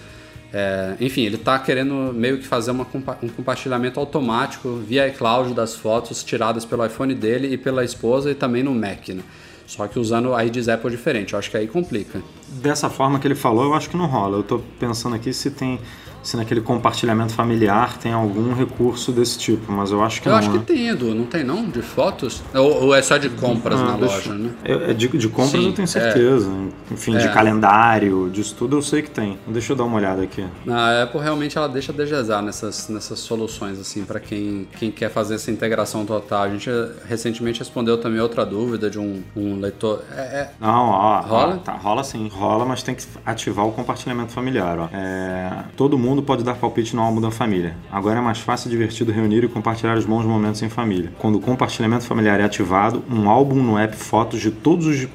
É, 0.53 0.97
enfim, 1.01 1.23
ele 1.23 1.37
está 1.37 1.57
querendo 1.59 2.13
meio 2.13 2.39
que 2.39 2.47
fazer 2.47 2.73
uma 2.73 2.85
um 3.23 3.29
compartilhamento 3.29 4.01
automático 4.01 4.77
via 4.85 5.07
iCloud 5.07 5.55
das 5.55 5.77
fotos 5.77 6.25
tiradas 6.25 6.65
pelo 6.65 6.85
iPhone 6.85 7.15
dele 7.15 7.53
e 7.53 7.57
pela 7.57 7.85
esposa 7.85 8.31
e 8.33 8.35
também 8.35 8.63
no 8.63 8.75
Mac, 8.75 9.09
né? 9.11 9.23
Só 9.71 9.87
que 9.87 10.01
usando 10.01 10.37
IDs 10.41 10.69
Apple 10.69 10.91
diferente. 10.91 11.33
Eu 11.33 11.39
acho 11.39 11.49
que 11.49 11.57
aí 11.57 11.69
complica. 11.69 12.21
Dessa 12.49 12.91
forma 12.91 13.21
que 13.21 13.29
ele 13.29 13.37
falou, 13.37 13.67
eu 13.67 13.75
acho 13.75 13.89
que 13.89 13.97
não 13.97 14.07
rola. 14.07 14.39
Eu 14.39 14.43
tô 14.43 14.59
pensando 14.81 15.15
aqui 15.15 15.33
se 15.33 15.49
tem. 15.53 15.79
Se 16.23 16.37
naquele 16.37 16.61
compartilhamento 16.61 17.33
familiar 17.33 17.97
tem 17.99 18.13
algum 18.13 18.53
recurso 18.53 19.11
desse 19.11 19.39
tipo, 19.39 19.73
mas 19.73 19.91
eu 19.91 20.03
acho 20.03 20.21
que 20.21 20.29
Eu 20.29 20.33
não. 20.33 20.39
acho 20.39 20.51
que 20.51 20.59
né? 20.59 20.65
tem, 20.67 20.89
Edu, 20.89 21.15
não 21.15 21.25
tem 21.25 21.43
não? 21.43 21.65
De 21.69 21.81
fotos? 21.81 22.43
Ou, 22.55 22.85
ou 22.87 22.95
é 22.95 23.01
só 23.01 23.17
de 23.17 23.31
compras 23.31 23.81
Ah, 23.81 23.85
na 23.85 23.97
loja, 23.97 24.35
né? 24.35 24.51
É, 24.65 24.91
é 24.91 24.95
de, 24.95 25.09
de 25.09 25.29
compras 25.29 25.51
Sim, 25.53 25.67
eu 25.69 25.73
tenho 25.73 25.85
é. 25.85 25.87
certeza. 25.89 26.51
Enfim, 26.91 27.17
de 27.17 27.27
É. 27.27 27.29
calendário, 27.33 28.29
disso 28.31 28.55
tudo 28.59 28.77
eu 28.77 28.83
sei 28.83 29.01
que 29.03 29.11
tem. 29.11 29.39
Deixa 29.47 29.73
eu 29.73 29.77
dar 29.77 29.85
uma 29.85 29.97
olhada 29.97 30.23
aqui. 30.23 30.45
A 30.69 31.05
Apple 31.05 31.21
realmente 31.21 31.57
ela 31.57 31.69
deixa 31.69 31.93
desejar 31.93 32.43
nessas, 32.43 32.89
nessas 32.89 33.19
soluções, 33.21 33.79
assim, 33.79 34.05
para 34.05 34.21
quem, 34.21 34.69
quem 34.79 34.91
quer 34.91 35.11
fazer 35.11 35.37
essa 35.37 35.51
integração 35.51 36.05
total. 36.05 36.43
A 36.43 36.49
gente 36.51 36.69
eh, 36.69 36.89
recentemente 37.09 37.59
respondeu 37.61 37.97
também 37.99 38.21
outra 38.21 38.45
dúvida 38.45 38.91
de 38.91 38.99
um, 38.99 39.23
um 39.35 39.59
leitor. 39.59 40.03
É, 40.15 40.21
é- 40.21 40.51
Não, 40.61 40.89
ó, 40.91 41.21
Rola? 41.21 41.55
ó, 41.55 41.57
tá, 41.59 41.73
rola 41.73 42.05
sim, 42.05 42.29
rola, 42.29 42.65
mas 42.67 42.83
tem 42.83 42.95
que 42.95 43.05
ativar 43.25 43.67
o 43.67 43.73
compartilhamento 43.73 44.33
familiar, 44.33 44.79
ó. 44.79 44.89
É, 44.93 45.65
todo 45.77 45.97
mundo 45.99 46.10
mundo 46.11 46.23
pode 46.25 46.43
dar 46.43 46.57
palpite 46.57 46.97
no 46.97 47.03
álbum 47.03 47.21
da 47.21 47.31
família. 47.31 47.77
Agora 47.91 48.19
é 48.19 48.23
mais 48.23 48.41
fácil 48.41 48.67
e 48.67 48.71
divertido 48.71 49.13
reunir 49.13 49.45
e 49.45 49.49
compartilhar 49.49 49.97
os 49.97 50.05
bons 50.05 50.25
momentos 50.25 50.61
em 50.61 50.69
família. 50.69 51.13
Quando 51.19 51.37
o 51.37 51.41
compartilhamento 51.41 52.05
familiar 52.05 52.41
é 52.41 52.43
ativado, 52.43 53.05
um 53.09 53.31
álbum 53.31 53.63
no 53.63 53.79
app 53.79 53.95
Fotos 53.95 54.41
de 54.41 54.51
todos 54.51 54.87
os, 54.87 55.09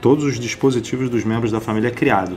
todos 0.00 0.24
os 0.24 0.40
dispositivos 0.40 1.08
dos 1.08 1.24
membros 1.24 1.52
da 1.52 1.60
família 1.60 1.88
é 1.88 1.90
criado. 1.92 2.36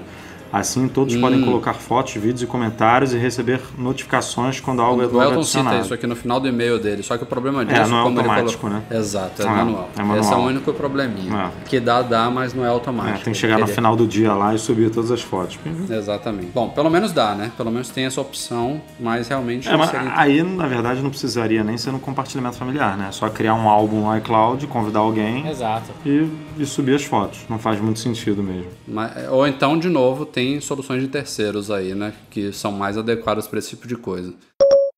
Assim, 0.52 0.88
todos 0.88 1.16
hum. 1.16 1.22
podem 1.22 1.42
colocar 1.42 1.74
fotos, 1.74 2.14
vídeos 2.14 2.42
e 2.42 2.46
comentários 2.46 3.14
e 3.14 3.18
receber 3.18 3.62
notificações 3.78 4.60
quando 4.60 4.82
algo 4.82 5.02
é 5.02 5.06
novo 5.06 5.20
adicionado. 5.20 5.38
O 5.38 5.40
Elton 5.40 5.74
cita 5.74 5.86
isso 5.86 5.94
aqui 5.94 6.08
no 6.08 6.16
final 6.16 6.40
do 6.40 6.48
e-mail 6.48 6.80
dele, 6.80 7.04
só 7.04 7.18
que 7.18 7.24
o 7.24 7.28
problema 7.28 7.66
disso... 7.66 7.82
É, 7.82 7.88
não 7.88 7.98
é 7.98 8.02
automático, 8.02 8.62
colocou... 8.62 8.70
né? 8.70 8.98
Exato, 8.98 9.42
é, 9.42 9.46
ah, 9.46 9.52
manual. 9.52 9.90
é 9.96 10.00
manual. 10.00 10.20
Esse 10.20 10.34
é 10.34 10.36
o 10.36 10.40
único 10.40 10.74
probleminha. 10.74 11.52
É. 11.66 11.70
Que 11.70 11.80
dá, 11.80 12.02
dá, 12.02 12.30
mas 12.30 12.54
não 12.54 12.66
é 12.66 12.70
automático. 12.70 13.20
É, 13.20 13.24
tem 13.24 13.34
que 13.34 13.40
chegar 13.40 13.60
no 13.60 13.68
final 13.68 13.96
do 13.96 14.08
dia 14.08 14.34
lá 14.34 14.54
e 14.54 14.60
subir 14.60 14.90
todas 14.90 15.12
as 15.12 15.22
fotos. 15.22 15.58
Exatamente. 15.90 16.52
Bom, 16.54 16.70
pelo 16.70 16.90
menos 16.90 17.12
dá, 17.12 17.36
né? 17.36 17.52
Pelo 17.58 17.72
menos 17.72 17.90
tem 17.90 18.06
essa 18.06 18.22
opção, 18.22 18.82
mas 19.00 19.28
realmente... 19.28 19.68
É, 19.68 19.76
mas 19.76 19.90
seria... 19.90 20.12
Aí, 20.16 20.44
na 20.44 20.68
verdade, 20.68 21.02
não 21.02 21.10
precisaria 21.10 21.64
nem 21.64 21.78
ser 21.78 21.92
no 21.92 22.00
compartilhamento 22.00 22.58
familiar, 22.58 22.98
né? 22.98 23.08
É 23.10 23.12
só 23.12 23.30
criar 23.30 23.54
um 23.54 23.68
álbum 23.70 24.02
no 24.02 24.18
iCloud, 24.18 24.66
convidar 24.68 25.00
alguém... 25.00 25.48
Exato. 25.48 25.92
E, 26.06 26.28
e 26.58 26.66
subir 26.66 26.96
as 26.96 27.04
fotos. 27.04 27.40
Não 27.50 27.60
faz 27.60 27.80
muito 27.80 28.00
sentido 28.00 28.44
mesmo. 28.44 28.68
Mas, 28.88 29.12
ou 29.30 29.48
então, 29.48 29.78
de 29.78 29.90
novo, 29.90 30.26
tem 30.38 30.62
soluções 30.62 31.02
de 31.02 31.08
terceiros 31.08 31.72
aí, 31.72 31.96
né? 31.96 32.14
Que 32.30 32.54
são 32.54 32.72
mais 32.72 32.96
adequados 32.96 33.48
para 33.48 33.58
esse 33.58 33.70
tipo 33.70 33.88
de 33.88 33.96
coisa. 33.96 34.36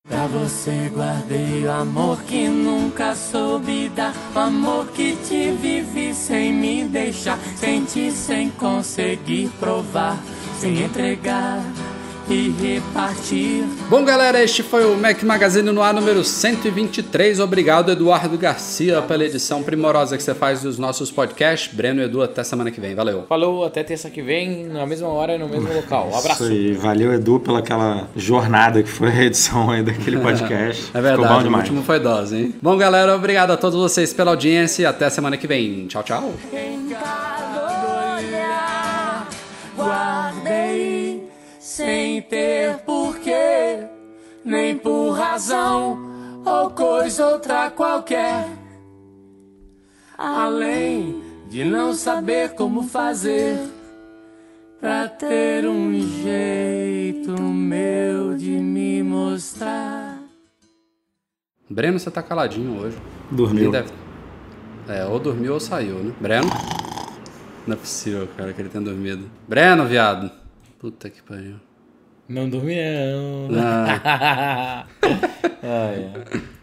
Pra 0.06 0.26
você 0.26 0.90
guardei 0.94 1.64
o 1.64 1.72
amor 1.72 2.20
que 2.24 2.46
nunca 2.48 3.14
soube 3.14 3.88
dar 3.90 4.12
O 4.34 4.38
amor 4.38 4.88
que 4.88 5.14
te 5.16 5.52
vivi 5.52 6.12
sem 6.12 6.52
me 6.52 6.84
deixar 6.84 7.38
Senti 7.56 8.10
sem 8.10 8.50
conseguir 8.50 9.48
provar 9.60 10.18
Sem 10.58 10.82
entregar 10.82 11.62
e 12.30 12.48
repartir. 12.50 13.64
Bom, 13.88 14.04
galera, 14.04 14.42
este 14.42 14.62
foi 14.62 14.84
o 14.84 14.96
Mac 14.96 15.20
Magazine 15.24 15.70
no 15.72 15.82
ar 15.82 15.92
número 15.92 16.22
123. 16.22 17.40
Obrigado, 17.40 17.90
Eduardo 17.90 18.38
Garcia, 18.38 19.02
pela 19.02 19.24
edição 19.24 19.62
primorosa 19.64 20.16
que 20.16 20.22
você 20.22 20.32
faz 20.34 20.62
dos 20.62 20.78
nossos 20.78 21.10
podcasts. 21.10 21.74
Breno 21.74 22.00
e 22.00 22.04
Edu, 22.04 22.22
até 22.22 22.44
semana 22.44 22.70
que 22.70 22.80
vem. 22.80 22.94
Valeu. 22.94 23.24
Falou, 23.28 23.64
até 23.64 23.82
terça 23.82 24.08
que 24.08 24.22
vem, 24.22 24.66
na 24.66 24.86
mesma 24.86 25.08
hora 25.08 25.34
e 25.34 25.38
no 25.38 25.48
mesmo 25.48 25.72
local. 25.74 26.08
Um 26.12 26.16
abraço. 26.16 26.44
Isso 26.44 26.52
aí. 26.52 26.72
Valeu, 26.74 27.12
Edu, 27.12 27.40
pela 27.40 27.58
aquela 27.58 28.08
jornada 28.14 28.82
que 28.82 28.88
foi 28.88 29.08
a 29.10 29.24
edição 29.24 29.68
aí 29.70 29.82
daquele 29.82 30.18
podcast. 30.22 30.90
é 30.94 31.00
verdade, 31.00 31.22
Ficou 31.22 31.36
bom 31.36 31.42
demais. 31.42 31.64
o 31.64 31.66
último 31.66 31.82
foi 31.82 31.98
dose, 31.98 32.36
hein? 32.36 32.54
Bom, 32.62 32.76
galera, 32.76 33.14
obrigado 33.16 33.50
a 33.50 33.56
todos 33.56 33.76
vocês 33.78 34.12
pela 34.12 34.30
audiência 34.30 34.82
e 34.82 34.86
até 34.86 35.10
semana 35.10 35.36
que 35.36 35.46
vem. 35.48 35.86
Tchau, 35.88 36.02
tchau. 36.04 36.32
Sem 41.80 42.20
ter 42.20 42.76
porquê, 42.80 43.86
nem 44.44 44.76
por 44.76 45.12
razão 45.12 45.98
ou 46.44 46.68
coisa 46.72 47.26
outra 47.26 47.70
qualquer. 47.70 48.46
Além 50.18 51.22
de 51.48 51.64
não 51.64 51.94
saber 51.94 52.50
como 52.50 52.82
fazer 52.82 53.58
pra 54.78 55.08
ter 55.08 55.66
um 55.66 55.98
jeito 56.22 57.32
meu 57.40 58.36
de 58.36 58.50
me 58.50 59.02
mostrar. 59.02 60.18
Breno, 61.70 61.98
você 61.98 62.10
tá 62.10 62.22
caladinho 62.22 62.78
hoje. 62.78 62.98
Dormiu. 63.30 63.70
Deve... 63.70 63.90
É, 64.86 65.06
ou 65.06 65.18
dormiu 65.18 65.54
ou 65.54 65.60
saiu, 65.60 65.94
né? 65.94 66.12
Breno? 66.20 66.50
Não 67.66 67.72
é 67.72 67.78
possível, 67.78 68.28
cara, 68.36 68.52
que 68.52 68.60
ele 68.60 68.68
tenha 68.68 68.84
dormido. 68.84 69.30
Breno, 69.48 69.86
viado. 69.86 70.30
Puta 70.78 71.08
que 71.08 71.22
pariu. 71.22 71.69
Não 72.30 72.48
dormi 72.48 72.76
não. 72.76 73.48
Ah. 73.60 74.86
ah, 75.64 75.90
é. 75.92 76.59